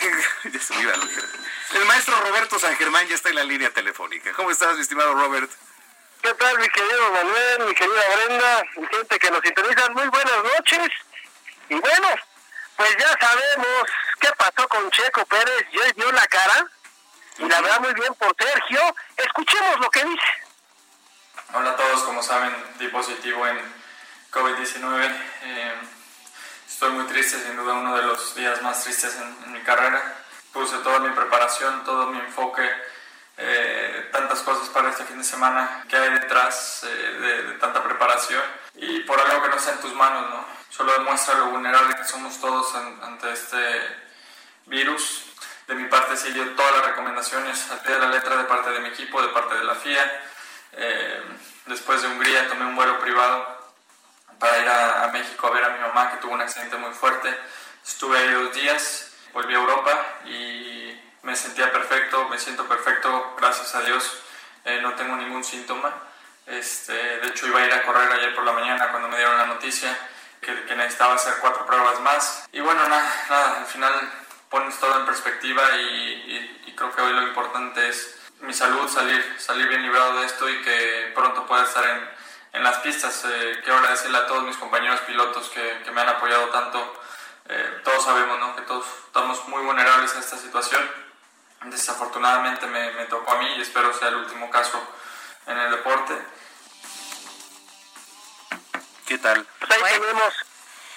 Ya 0.52 0.60
se 0.60 0.74
me 0.74 0.82
iba 0.82 0.92
a 0.92 0.96
olvidar. 0.96 1.24
El 1.72 1.84
maestro 1.84 2.20
Roberto 2.20 2.58
San 2.58 2.74
Germán 2.76 3.06
ya 3.06 3.14
está 3.14 3.28
en 3.28 3.36
la 3.36 3.44
línea 3.44 3.70
telefónica. 3.70 4.32
¿Cómo 4.32 4.50
estás, 4.50 4.74
mi 4.74 4.82
estimado 4.82 5.14
Robert? 5.14 5.48
¿Qué 6.20 6.34
tal, 6.34 6.58
mi 6.58 6.68
querido 6.68 7.12
Manuel, 7.12 7.66
mi 7.66 7.74
querida 7.74 8.02
Brenda, 8.16 8.62
mi 8.76 8.86
gente 8.88 9.18
que 9.18 9.30
nos 9.30 9.40
sintonizan? 9.40 9.92
Muy 9.94 10.08
buenas 10.08 10.42
noches. 10.42 10.88
Y 11.68 11.74
bueno, 11.76 12.08
pues 12.76 12.96
ya 12.98 13.16
sabemos 13.20 13.90
qué 14.20 14.28
pasó 14.36 14.68
con 14.68 14.90
Checo 14.90 15.24
Pérez. 15.26 15.66
Ya 15.72 15.92
dio 15.92 16.10
la 16.10 16.26
cara. 16.26 16.66
Y 17.38 17.48
la 17.48 17.60
verdad, 17.60 17.80
muy 17.80 17.94
bien 17.94 18.14
por 18.14 18.34
Sergio. 18.36 18.96
Escuchemos 19.16 19.80
lo 19.80 19.90
que 19.90 20.04
dice. 20.04 20.26
Hola 21.54 21.70
a 21.70 21.76
todos, 21.76 22.02
como 22.02 22.20
saben, 22.20 22.52
di 22.80 22.88
positivo 22.88 23.46
en 23.46 23.60
COVID-19. 24.32 25.20
Eh, 25.42 25.74
estoy 26.68 26.90
muy 26.90 27.06
triste, 27.06 27.38
sin 27.38 27.56
duda 27.56 27.74
uno 27.74 27.96
de 27.96 28.02
los 28.02 28.34
días 28.34 28.60
más 28.60 28.82
tristes 28.82 29.14
en, 29.14 29.44
en 29.44 29.52
mi 29.52 29.60
carrera. 29.60 30.16
Puse 30.52 30.76
toda 30.78 30.98
mi 31.00 31.10
preparación, 31.10 31.84
todo 31.84 32.06
mi 32.08 32.18
enfoque, 32.18 32.68
eh, 33.36 34.08
tantas 34.12 34.40
cosas 34.40 34.68
para 34.68 34.90
este 34.90 35.04
fin 35.04 35.18
de 35.18 35.24
semana 35.24 35.84
que 35.88 35.96
hay 35.96 36.10
detrás 36.10 36.82
eh, 36.84 36.88
de, 36.88 37.42
de 37.44 37.52
tanta 37.54 37.82
preparación 37.82 38.42
y 38.74 39.00
por 39.00 39.18
algo 39.20 39.42
que 39.42 39.48
no 39.48 39.56
está 39.56 39.72
en 39.72 39.80
tus 39.80 39.94
manos, 39.94 40.28
¿no? 40.30 40.44
Solo 40.70 40.92
demuestra 40.92 41.34
lo 41.34 41.46
vulnerable 41.46 41.94
que 41.96 42.04
somos 42.04 42.40
todos 42.40 42.74
an- 42.74 42.98
ante 43.02 43.32
este 43.32 44.10
virus. 44.66 45.24
De 45.66 45.74
mi 45.76 45.84
parte 45.88 46.16
siguió 46.16 46.50
todas 46.56 46.76
las 46.76 46.86
recomendaciones 46.86 47.70
al 47.70 47.80
pie 47.80 47.92
de 47.94 48.00
la 48.00 48.08
letra 48.08 48.36
de 48.36 48.44
parte 48.44 48.70
de 48.70 48.80
mi 48.80 48.88
equipo, 48.88 49.22
de 49.22 49.28
parte 49.28 49.54
de 49.54 49.64
la 49.64 49.74
FIA. 49.76 50.22
Eh, 50.72 51.22
después 51.66 52.02
de 52.02 52.08
Hungría 52.08 52.48
tomé 52.48 52.64
un 52.64 52.74
vuelo 52.76 52.98
privado 53.00 53.60
para 54.38 54.58
ir 54.58 54.68
a, 54.68 55.04
a 55.04 55.08
México 55.08 55.46
a 55.46 55.50
ver 55.50 55.64
a 55.64 55.68
mi 55.70 55.78
mamá 55.80 56.10
que 56.10 56.16
tuvo 56.18 56.32
un 56.32 56.40
accidente 56.40 56.76
muy 56.76 56.92
fuerte. 56.92 57.36
Estuve 57.86 58.18
ahí 58.18 58.30
dos 58.32 58.52
días, 58.54 59.09
volví 59.32 59.54
a 59.54 59.58
Europa 59.58 59.90
y 60.26 61.00
me 61.22 61.36
sentía 61.36 61.70
perfecto, 61.72 62.28
me 62.28 62.38
siento 62.38 62.66
perfecto, 62.66 63.34
gracias 63.38 63.74
a 63.74 63.82
Dios. 63.82 64.22
Eh, 64.64 64.80
no 64.82 64.94
tengo 64.94 65.16
ningún 65.16 65.44
síntoma. 65.44 65.92
Este, 66.46 66.92
de 66.92 67.28
hecho 67.28 67.46
iba 67.46 67.60
a 67.60 67.66
ir 67.66 67.72
a 67.72 67.82
correr 67.84 68.10
ayer 68.12 68.34
por 68.34 68.44
la 68.44 68.52
mañana 68.52 68.88
cuando 68.90 69.08
me 69.08 69.16
dieron 69.16 69.36
la 69.38 69.46
noticia 69.46 69.96
que, 70.40 70.64
que 70.64 70.74
necesitaba 70.74 71.14
hacer 71.14 71.34
cuatro 71.40 71.64
pruebas 71.66 72.00
más. 72.00 72.48
Y 72.52 72.60
bueno, 72.60 72.86
nada, 72.88 73.24
nada 73.28 73.58
al 73.60 73.66
final 73.66 73.92
pones 74.48 74.78
todo 74.80 74.98
en 74.98 75.06
perspectiva 75.06 75.62
y, 75.76 75.80
y- 75.80 76.62
y 76.66 76.72
creo 76.74 76.94
que 76.94 77.02
hoy 77.02 77.12
lo 77.12 77.22
importante 77.22 77.88
es 77.88 78.16
mi 78.40 78.52
salud, 78.54 78.88
salir, 78.88 79.36
salir 79.38 79.68
bien 79.68 79.82
librado 79.82 80.18
de 80.20 80.26
esto 80.26 80.48
y 80.48 80.60
que 80.62 81.12
pronto 81.14 81.46
pueda 81.46 81.64
estar 81.64 81.84
en, 81.84 82.08
en 82.54 82.64
las 82.64 82.78
pistas. 82.78 83.24
Eh, 83.26 83.60
quiero 83.62 83.78
agradecerle 83.78 84.18
a 84.18 84.26
todos 84.26 84.42
mis 84.44 84.56
compañeros 84.56 85.00
pilotos 85.02 85.48
que, 85.50 85.82
que 85.84 85.90
me 85.92 86.00
han 86.00 86.08
apoyado 86.08 86.48
tanto. 86.48 86.99
Eh, 87.52 87.80
todos 87.82 88.04
sabemos 88.04 88.38
¿no? 88.38 88.54
que 88.54 88.62
todos 88.62 88.86
estamos 89.06 89.48
muy 89.48 89.62
vulnerables 89.64 90.14
a 90.14 90.20
esta 90.20 90.38
situación. 90.38 90.88
Desafortunadamente 91.64 92.66
me, 92.66 92.92
me 92.92 93.04
tocó 93.06 93.32
a 93.32 93.38
mí 93.38 93.56
y 93.56 93.60
espero 93.60 93.92
sea 93.92 94.08
el 94.08 94.16
último 94.16 94.48
caso 94.50 94.80
en 95.46 95.58
el 95.58 95.70
deporte. 95.72 96.14
¿Qué 99.04 99.18
tal? 99.18 99.44
Pues 99.58 99.82
ahí 99.82 100.00
tenemos 100.00 100.34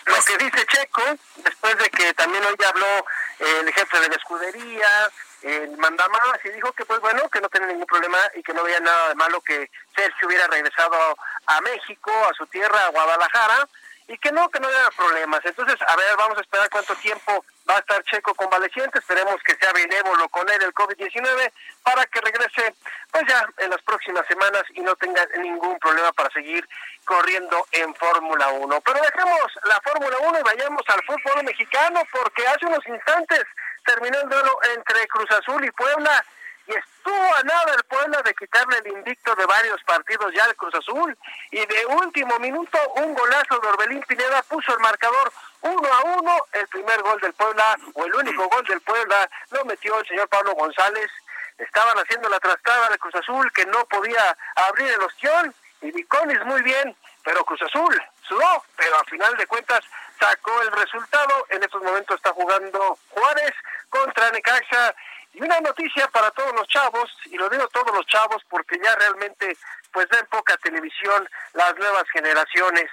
lo 0.05 0.15
que 0.21 0.37
dice 0.37 0.65
Checo, 0.67 1.01
después 1.37 1.77
de 1.77 1.89
que 1.89 2.13
también 2.13 2.43
hoy 2.45 2.55
habló 2.67 3.05
el 3.39 3.73
jefe 3.73 3.99
de 3.99 4.09
la 4.09 4.15
escudería, 4.15 5.11
el 5.41 5.75
mandamás, 5.77 6.39
y 6.43 6.49
dijo 6.49 6.71
que 6.73 6.85
pues 6.85 6.99
bueno, 6.99 7.27
que 7.29 7.41
no 7.41 7.49
tenía 7.49 7.69
ningún 7.69 7.87
problema 7.87 8.19
y 8.35 8.43
que 8.43 8.53
no 8.53 8.61
había 8.61 8.79
nada 8.79 9.09
de 9.09 9.15
malo 9.15 9.41
que 9.41 9.71
Sergio 9.95 10.27
hubiera 10.27 10.45
regresado 10.47 11.17
a 11.47 11.61
México, 11.61 12.11
a 12.29 12.33
su 12.35 12.45
tierra, 12.45 12.85
a 12.85 12.89
Guadalajara, 12.89 13.67
y 14.07 14.17
que 14.17 14.31
no, 14.31 14.49
que 14.49 14.59
no 14.59 14.67
había 14.67 14.89
problemas. 14.95 15.41
Entonces, 15.45 15.75
a 15.87 15.95
ver, 15.95 16.17
vamos 16.17 16.37
a 16.37 16.41
esperar 16.41 16.69
cuánto 16.69 16.95
tiempo 16.95 17.45
va 17.69 17.75
a 17.75 17.79
estar 17.79 18.03
Checo 18.03 18.33
convaleciente, 18.35 18.99
esperemos 18.99 19.41
que 19.43 19.55
sea 19.55 19.71
benévolo 19.71 20.27
con 20.29 20.49
él 20.49 20.61
el 20.61 20.73
COVID-19 20.73 21.51
para 21.83 22.05
que 22.07 22.19
regrese 22.21 22.75
pues 23.11 23.23
ya 23.27 23.47
en 23.57 23.69
las 23.69 23.81
próximas 23.83 24.25
semanas 24.27 24.63
y 24.73 24.81
no 24.81 24.95
tenga 24.95 25.25
ningún 25.37 25.79
problema 25.79 26.11
para 26.13 26.29
seguir 26.31 26.67
corriendo 27.05 27.65
en 27.71 27.95
Fórmula 27.95 28.49
1. 28.49 28.81
Pero 28.81 28.99
dejemos 29.01 29.59
la 29.65 29.79
Fórmula 29.81 30.17
1 30.19 30.39
y 30.39 30.43
vayamos 30.43 30.83
al 30.87 31.03
fútbol 31.03 31.43
mexicano 31.43 32.01
porque 32.11 32.45
hace 32.47 32.65
unos 32.65 32.85
instantes 32.87 33.43
terminó 33.85 34.19
el 34.19 34.29
duelo 34.29 34.59
entre 34.75 35.07
Cruz 35.07 35.31
Azul 35.31 35.63
y 35.63 35.71
Puebla 35.71 36.23
y 36.67 36.71
estuvo 36.73 37.35
a 37.35 37.43
nada 37.43 37.73
el 37.75 37.83
Puebla 37.83 38.21
de 38.21 38.33
quitarle 38.33 38.77
el 38.77 38.87
invicto 38.87 39.35
de 39.35 39.45
varios 39.45 39.81
partidos 39.83 40.33
ya 40.33 40.45
al 40.45 40.55
Cruz 40.55 40.73
Azul 40.75 41.17
y 41.51 41.65
de 41.65 41.85
último 41.85 42.39
minuto 42.39 42.77
un 42.95 43.13
golazo 43.13 43.59
de 43.59 43.67
Orbelín 43.67 44.01
Pineda 44.03 44.41
puso 44.43 44.73
el 44.73 44.79
marcador 44.79 45.31
uno 45.61 45.87
a 45.93 46.01
uno, 46.17 46.45
el 46.53 46.67
primer 46.67 47.01
gol 47.01 47.19
del 47.21 47.33
Puebla 47.33 47.77
o 47.93 48.05
el 48.05 48.15
único 48.15 48.47
gol 48.47 48.65
del 48.65 48.81
Puebla 48.81 49.29
lo 49.51 49.65
metió 49.65 49.99
el 49.99 50.07
señor 50.07 50.27
Pablo 50.29 50.53
González 50.55 51.09
estaban 51.57 51.97
haciendo 51.97 52.29
la 52.29 52.39
trastada 52.39 52.89
de 52.89 52.97
Cruz 52.97 53.15
Azul 53.15 53.51
que 53.53 53.65
no 53.65 53.85
podía 53.85 54.37
abrir 54.55 54.89
el 54.89 55.01
ostión 55.01 55.53
y 55.81 55.91
Viconis 55.91 56.43
muy 56.45 56.61
bien, 56.61 56.95
pero 57.23 57.43
Cruz 57.43 57.61
Azul 57.61 58.01
sudó, 58.27 58.63
pero 58.75 58.97
al 58.97 59.05
final 59.05 59.35
de 59.35 59.47
cuentas 59.47 59.81
sacó 60.19 60.61
el 60.61 60.71
resultado. 60.71 61.45
En 61.49 61.61
estos 61.61 61.81
momentos 61.83 62.15
está 62.15 62.31
jugando 62.31 62.97
Juárez 63.09 63.53
contra 63.89 64.31
Necaxa. 64.31 64.95
Y 65.33 65.41
una 65.41 65.59
noticia 65.61 66.07
para 66.09 66.29
todos 66.31 66.53
los 66.53 66.67
chavos, 66.67 67.09
y 67.25 67.37
lo 67.37 67.49
digo 67.49 67.67
todos 67.69 67.93
los 67.95 68.05
chavos 68.05 68.43
porque 68.49 68.77
ya 68.83 68.95
realmente 68.95 69.57
pues 69.91 70.07
ven 70.09 70.25
poca 70.27 70.55
televisión 70.57 71.27
las 71.53 71.75
nuevas 71.75 72.03
generaciones. 72.11 72.89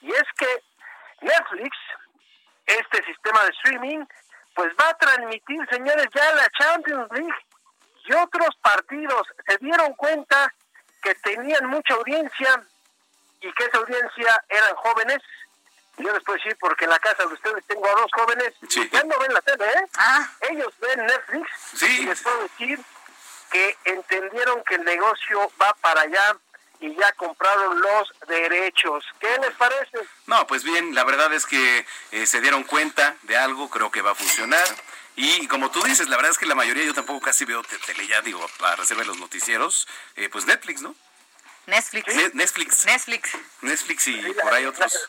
Y 0.00 0.10
es 0.12 0.24
que 0.36 0.62
Netflix, 1.20 1.76
este 2.66 3.04
sistema 3.04 3.42
de 3.44 3.50
streaming, 3.50 4.04
pues 4.54 4.72
va 4.80 4.88
a 4.88 4.98
transmitir, 4.98 5.66
señores, 5.70 6.06
ya 6.14 6.34
la 6.34 6.48
Champions 6.58 7.08
League 7.12 7.34
y 8.06 8.14
otros 8.14 8.50
partidos. 8.62 9.26
Se 9.46 9.56
dieron 9.58 9.94
cuenta 9.94 10.52
que 11.02 11.14
tenían 11.16 11.66
mucha 11.66 11.94
audiencia 11.94 12.62
y 13.40 13.52
que 13.52 13.64
esa 13.64 13.78
audiencia 13.78 14.44
eran 14.48 14.74
jóvenes. 14.76 15.18
Yo 15.98 16.12
les 16.12 16.22
puedo 16.24 16.36
decir, 16.36 16.56
porque 16.60 16.84
en 16.84 16.90
la 16.90 16.98
casa 16.98 17.24
de 17.24 17.32
ustedes 17.34 17.64
tengo 17.66 17.86
a 17.86 17.92
dos 18.00 18.10
jóvenes 18.12 18.52
Sí. 18.68 18.88
ya 18.92 19.02
no 19.04 19.18
ven 19.18 19.32
la 19.32 19.40
tele, 19.42 19.64
¿eh? 19.64 19.86
Ellos 20.50 20.72
ven 20.80 21.06
Netflix 21.06 21.48
Sí. 21.76 22.00
y 22.02 22.04
les 22.06 22.20
puedo 22.20 22.42
decir 22.42 22.80
que 23.52 23.76
entendieron 23.84 24.62
que 24.64 24.74
el 24.74 24.84
negocio 24.84 25.50
va 25.62 25.72
para 25.74 26.00
allá 26.02 26.36
y 26.80 26.94
ya 26.96 27.12
compraron 27.12 27.80
los 27.80 28.12
derechos. 28.26 29.04
¿Qué 29.20 29.38
les 29.40 29.52
parece? 29.52 29.98
No, 30.26 30.46
pues 30.48 30.64
bien, 30.64 30.94
la 30.94 31.04
verdad 31.04 31.32
es 31.32 31.46
que 31.46 31.86
eh, 32.10 32.26
se 32.26 32.40
dieron 32.40 32.64
cuenta 32.64 33.14
de 33.22 33.36
algo, 33.38 33.70
creo 33.70 33.90
que 33.92 34.02
va 34.02 34.10
a 34.10 34.14
funcionar. 34.16 34.66
Y 35.16 35.46
como 35.46 35.70
tú 35.70 35.80
dices, 35.84 36.08
la 36.08 36.16
verdad 36.16 36.32
es 36.32 36.38
que 36.38 36.46
la 36.46 36.56
mayoría 36.56 36.84
yo 36.84 36.92
tampoco 36.94 37.20
casi 37.20 37.44
veo 37.44 37.62
te- 37.62 37.78
tele 37.78 38.08
ya, 38.08 38.20
digo, 38.22 38.44
para 38.58 38.74
reservar 38.74 39.06
los 39.06 39.18
noticieros, 39.20 39.86
eh, 40.16 40.28
pues 40.28 40.44
Netflix, 40.46 40.82
¿no? 40.82 40.96
Netflix. 41.66 42.34
Netflix. 42.34 42.84
Netflix. 42.84 43.30
Netflix 43.62 44.08
y 44.08 44.20
por 44.42 44.52
ahí 44.52 44.66
otros. 44.66 45.08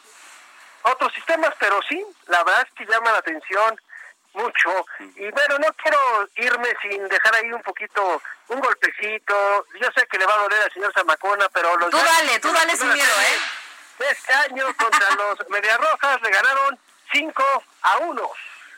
Otros 0.85 1.13
sistemas, 1.13 1.53
pero 1.59 1.79
sí, 1.89 2.05
la 2.27 2.43
verdad 2.43 2.67
es 2.67 2.73
que 2.77 2.85
llama 2.85 3.11
la 3.11 3.17
atención 3.17 3.79
mucho. 4.33 4.85
Y 5.15 5.31
bueno, 5.31 5.57
no 5.59 5.73
quiero 5.73 5.97
irme 6.35 6.73
sin 6.81 7.07
dejar 7.07 7.35
ahí 7.35 7.51
un 7.51 7.61
poquito, 7.63 8.21
un 8.49 8.59
golpecito. 8.59 9.65
Yo 9.81 9.89
sé 9.95 10.05
que 10.07 10.17
le 10.19 10.25
va 10.25 10.35
a 10.35 10.43
doler 10.43 10.61
al 10.61 10.73
señor 10.73 10.93
Zamacona, 10.93 11.47
pero 11.49 11.75
los... 11.77 11.89
Tú 11.89 11.97
dale, 11.97 12.39
tú 12.39 12.51
dale 12.51 12.75
sin 12.77 12.93
miedo, 12.93 13.21
¿eh? 13.21 14.09
Este 14.11 14.33
año 14.33 14.65
contra 14.77 15.09
los 15.15 15.49
Mediarrojas 15.49 16.21
le 16.21 16.29
ganaron 16.29 16.79
5 17.11 17.43
a 17.81 17.97
1. 17.97 18.29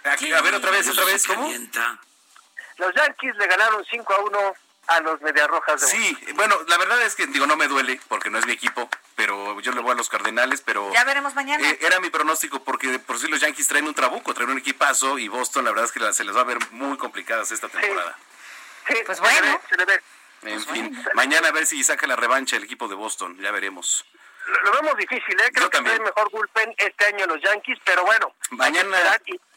A 0.05 0.41
ver, 0.41 0.55
otra 0.55 0.71
vez, 0.71 0.87
otra 0.87 1.05
vez, 1.05 1.27
¿cómo? 1.27 1.51
Los 2.77 2.93
Yankees 2.93 3.35
le 3.35 3.47
ganaron 3.47 3.83
5 3.83 4.13
a 4.13 4.19
1 4.19 4.55
a 4.87 4.99
los 5.01 5.21
Mediarrojas 5.21 5.81
de 5.81 5.87
Sí, 5.87 6.17
bueno, 6.35 6.55
la 6.67 6.77
verdad 6.77 7.01
es 7.01 7.15
que, 7.15 7.27
digo, 7.27 7.45
no 7.45 7.55
me 7.57 7.67
duele 7.67 7.99
porque 8.07 8.29
no 8.29 8.37
es 8.39 8.45
mi 8.45 8.53
equipo, 8.53 8.89
pero 9.15 9.59
yo 9.61 9.71
le 9.73 9.81
voy 9.81 9.91
a 9.91 9.95
los 9.95 10.09
Cardenales, 10.09 10.61
pero... 10.61 10.91
Ya 10.93 11.03
veremos 11.03 11.35
mañana. 11.35 11.67
Eh, 11.69 11.77
era 11.81 11.99
mi 11.99 12.09
pronóstico 12.09 12.63
porque 12.63 12.97
por 12.99 13.19
si 13.19 13.27
los 13.27 13.39
Yankees 13.41 13.67
traen 13.67 13.85
un 13.87 13.93
trabuco, 13.93 14.33
traen 14.33 14.49
un 14.51 14.57
equipazo 14.59 15.17
y 15.19 15.27
Boston 15.27 15.65
la 15.65 15.71
verdad 15.71 15.85
es 15.85 15.91
que 15.91 16.13
se 16.13 16.23
les 16.23 16.35
va 16.35 16.41
a 16.41 16.45
ver 16.45 16.57
muy 16.71 16.97
complicadas 16.97 17.51
esta 17.51 17.67
temporada. 17.69 18.17
Sí, 18.87 18.95
pues 19.05 19.19
bueno. 19.19 19.59
Se 19.69 19.75
le 19.77 19.85
ve. 19.85 20.01
En 20.43 20.61
fin, 20.65 21.03
mañana 21.15 21.47
a 21.49 21.51
ver 21.51 21.65
si 21.65 21.83
saca 21.83 22.05
la 22.07 22.15
revancha 22.15 22.55
el 22.55 22.63
equipo 22.63 22.87
de 22.87 22.95
Boston, 22.95 23.37
ya 23.41 23.51
veremos. 23.51 24.05
Lo, 24.45 24.61
lo 24.61 24.71
vemos 24.71 24.95
difícil, 24.97 25.37
¿eh? 25.41 25.49
Creo 25.51 25.65
Yo 25.65 25.69
que 25.69 25.77
también. 25.77 25.97
traen 25.97 26.03
mejor 26.15 26.31
bullpen 26.31 26.73
este 26.77 27.05
año 27.05 27.25
los 27.25 27.41
Yankees, 27.41 27.79
pero 27.83 28.05
bueno. 28.05 28.33
Mañana, 28.51 28.97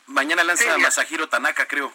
mañana 0.07 0.43
lanza 0.43 0.75
Sí. 0.75 0.81
Masahiro 0.81 1.29
Tanaka, 1.29 1.67
creo. 1.69 1.93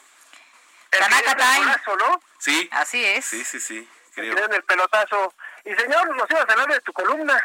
Tanaka 0.99 1.35
Time. 1.35 1.97
¿no? 1.99 2.21
Sí. 2.39 2.69
Así 2.71 3.03
es. 3.03 3.25
Sí, 3.25 3.43
sí, 3.43 3.59
sí, 3.59 3.87
creo. 4.13 4.33
Tienen 4.33 4.53
el 4.53 4.63
pelotazo. 4.63 5.33
Y 5.63 5.73
señor, 5.73 6.15
nos 6.15 6.29
ibas 6.29 6.47
a 6.47 6.51
hablar 6.51 6.67
de 6.69 6.81
tu 6.81 6.93
columna. 6.93 7.43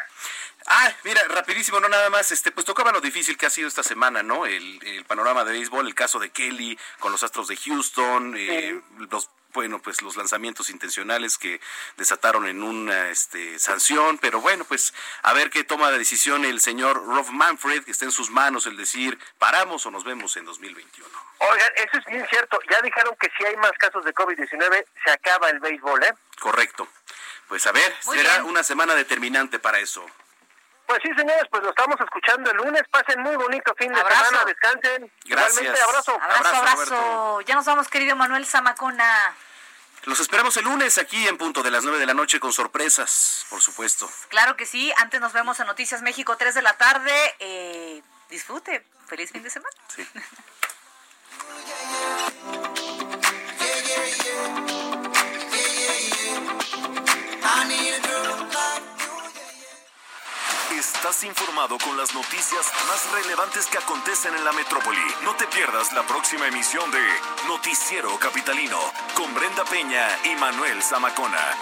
Ah, 0.66 0.92
mira, 1.04 1.22
rapidísimo, 1.28 1.80
no 1.80 1.88
nada 1.88 2.10
más, 2.10 2.30
este, 2.32 2.52
pues 2.52 2.66
tocaba 2.66 2.92
lo 2.92 3.00
difícil 3.00 3.38
que 3.38 3.46
ha 3.46 3.50
sido 3.50 3.66
esta 3.66 3.82
semana, 3.82 4.22
¿no? 4.22 4.44
El, 4.44 4.78
el 4.84 5.04
panorama 5.06 5.42
de 5.44 5.52
béisbol, 5.52 5.86
el 5.86 5.94
caso 5.94 6.18
de 6.18 6.30
Kelly 6.30 6.78
con 6.98 7.12
los 7.12 7.22
Astros 7.22 7.48
de 7.48 7.56
Houston, 7.56 8.34
eh, 8.36 8.80
los 9.10 9.30
bueno, 9.52 9.80
pues 9.80 10.02
los 10.02 10.16
lanzamientos 10.16 10.70
intencionales 10.70 11.38
que 11.38 11.60
desataron 11.96 12.46
en 12.46 12.62
una 12.62 13.10
este, 13.10 13.58
sanción, 13.58 14.18
pero 14.18 14.40
bueno, 14.40 14.64
pues 14.64 14.94
a 15.22 15.32
ver 15.32 15.50
qué 15.50 15.64
toma 15.64 15.90
de 15.90 15.98
decisión 15.98 16.44
el 16.44 16.60
señor 16.60 17.04
Rob 17.04 17.28
Manfred, 17.30 17.84
que 17.84 17.90
está 17.90 18.04
en 18.04 18.12
sus 18.12 18.30
manos 18.30 18.66
el 18.66 18.76
decir, 18.76 19.18
paramos 19.38 19.84
o 19.86 19.90
nos 19.90 20.04
vemos 20.04 20.36
en 20.36 20.44
2021. 20.44 21.08
Oigan, 21.38 21.72
eso 21.76 21.98
es 21.98 22.04
bien 22.06 22.26
cierto. 22.28 22.58
Ya 22.70 22.80
dijeron 22.82 23.14
que 23.20 23.28
si 23.36 23.44
hay 23.44 23.56
más 23.56 23.72
casos 23.72 24.04
de 24.04 24.12
COVID-19, 24.12 24.84
se 25.04 25.10
acaba 25.10 25.48
el 25.50 25.58
béisbol, 25.60 26.02
¿eh? 26.04 26.14
Correcto. 26.38 26.86
Pues 27.48 27.66
a 27.66 27.72
ver, 27.72 27.96
Muy 28.04 28.16
será 28.18 28.34
bien. 28.38 28.50
una 28.50 28.62
semana 28.62 28.94
determinante 28.94 29.58
para 29.58 29.78
eso. 29.80 30.06
Pues 30.90 31.02
sí, 31.04 31.08
señores, 31.16 31.44
pues 31.48 31.62
lo 31.62 31.70
estamos 31.70 31.94
escuchando 32.00 32.50
el 32.50 32.56
lunes. 32.56 32.82
Pasen 32.90 33.22
muy 33.22 33.36
bonito 33.36 33.72
fin 33.78 33.92
de 33.92 34.00
Abrazo. 34.00 34.24
semana, 34.24 34.44
descansen. 34.44 35.12
Gracias. 35.24 35.52
Igualmente, 35.62 35.82
abrazo. 35.82 36.14
Abrazo, 36.20 36.48
Abrazo, 36.48 36.56
abrazo. 36.96 37.40
Ya 37.42 37.54
nos 37.54 37.64
vamos, 37.64 37.86
querido 37.86 38.16
Manuel 38.16 38.44
Zamacona. 38.44 39.36
Los 40.06 40.18
esperamos 40.18 40.56
el 40.56 40.64
lunes 40.64 40.98
aquí 40.98 41.28
en 41.28 41.38
punto 41.38 41.62
de 41.62 41.70
las 41.70 41.84
9 41.84 42.00
de 42.00 42.06
la 42.06 42.14
noche 42.14 42.40
con 42.40 42.52
sorpresas, 42.52 43.46
por 43.50 43.60
supuesto. 43.60 44.10
Claro 44.30 44.56
que 44.56 44.66
sí. 44.66 44.92
Antes 44.96 45.20
nos 45.20 45.32
vemos 45.32 45.60
en 45.60 45.68
Noticias 45.68 46.02
México 46.02 46.36
3 46.36 46.56
de 46.56 46.62
la 46.62 46.76
tarde. 46.76 47.12
Eh, 47.38 48.02
disfrute. 48.28 48.84
Feliz 49.06 49.30
fin 49.30 49.44
de 49.44 49.50
semana. 49.50 49.76
Sí. 49.94 50.04
Estás 60.80 61.24
informado 61.24 61.76
con 61.76 61.94
las 61.98 62.14
noticias 62.14 62.64
más 62.88 63.04
relevantes 63.12 63.66
que 63.66 63.76
acontecen 63.76 64.34
en 64.34 64.42
la 64.42 64.52
metrópoli. 64.52 64.96
No 65.22 65.36
te 65.36 65.44
pierdas 65.46 65.92
la 65.92 66.06
próxima 66.06 66.48
emisión 66.48 66.90
de 66.90 67.04
Noticiero 67.46 68.18
Capitalino 68.18 68.78
con 69.14 69.28
Brenda 69.34 69.62
Peña 69.66 70.08
y 70.24 70.34
Manuel 70.40 70.80
Zamacona. 70.80 71.52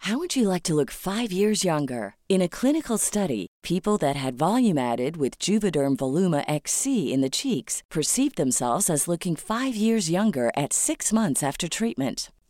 How 0.00 0.18
would 0.18 0.34
you 0.34 0.48
like 0.48 0.64
to 0.64 0.74
look 0.74 0.90
five 0.90 1.30
years 1.30 1.62
younger? 1.62 2.16
In 2.28 2.42
a 2.42 2.48
clinical 2.48 2.98
study, 2.98 3.46
people 3.62 3.98
that 3.98 4.16
had 4.16 4.34
volume 4.34 4.76
added 4.76 5.16
with 5.16 5.38
Juvederm 5.38 5.94
Voluma 5.94 6.42
XC 6.48 7.12
in 7.12 7.20
the 7.20 7.30
cheeks 7.30 7.84
perceived 7.88 8.34
themselves 8.34 8.90
as 8.90 9.06
looking 9.06 9.36
five 9.36 9.76
years 9.76 10.10
younger 10.10 10.50
at 10.56 10.72
six 10.72 11.12
months 11.12 11.44
after 11.44 11.68
treatment. 11.68 12.32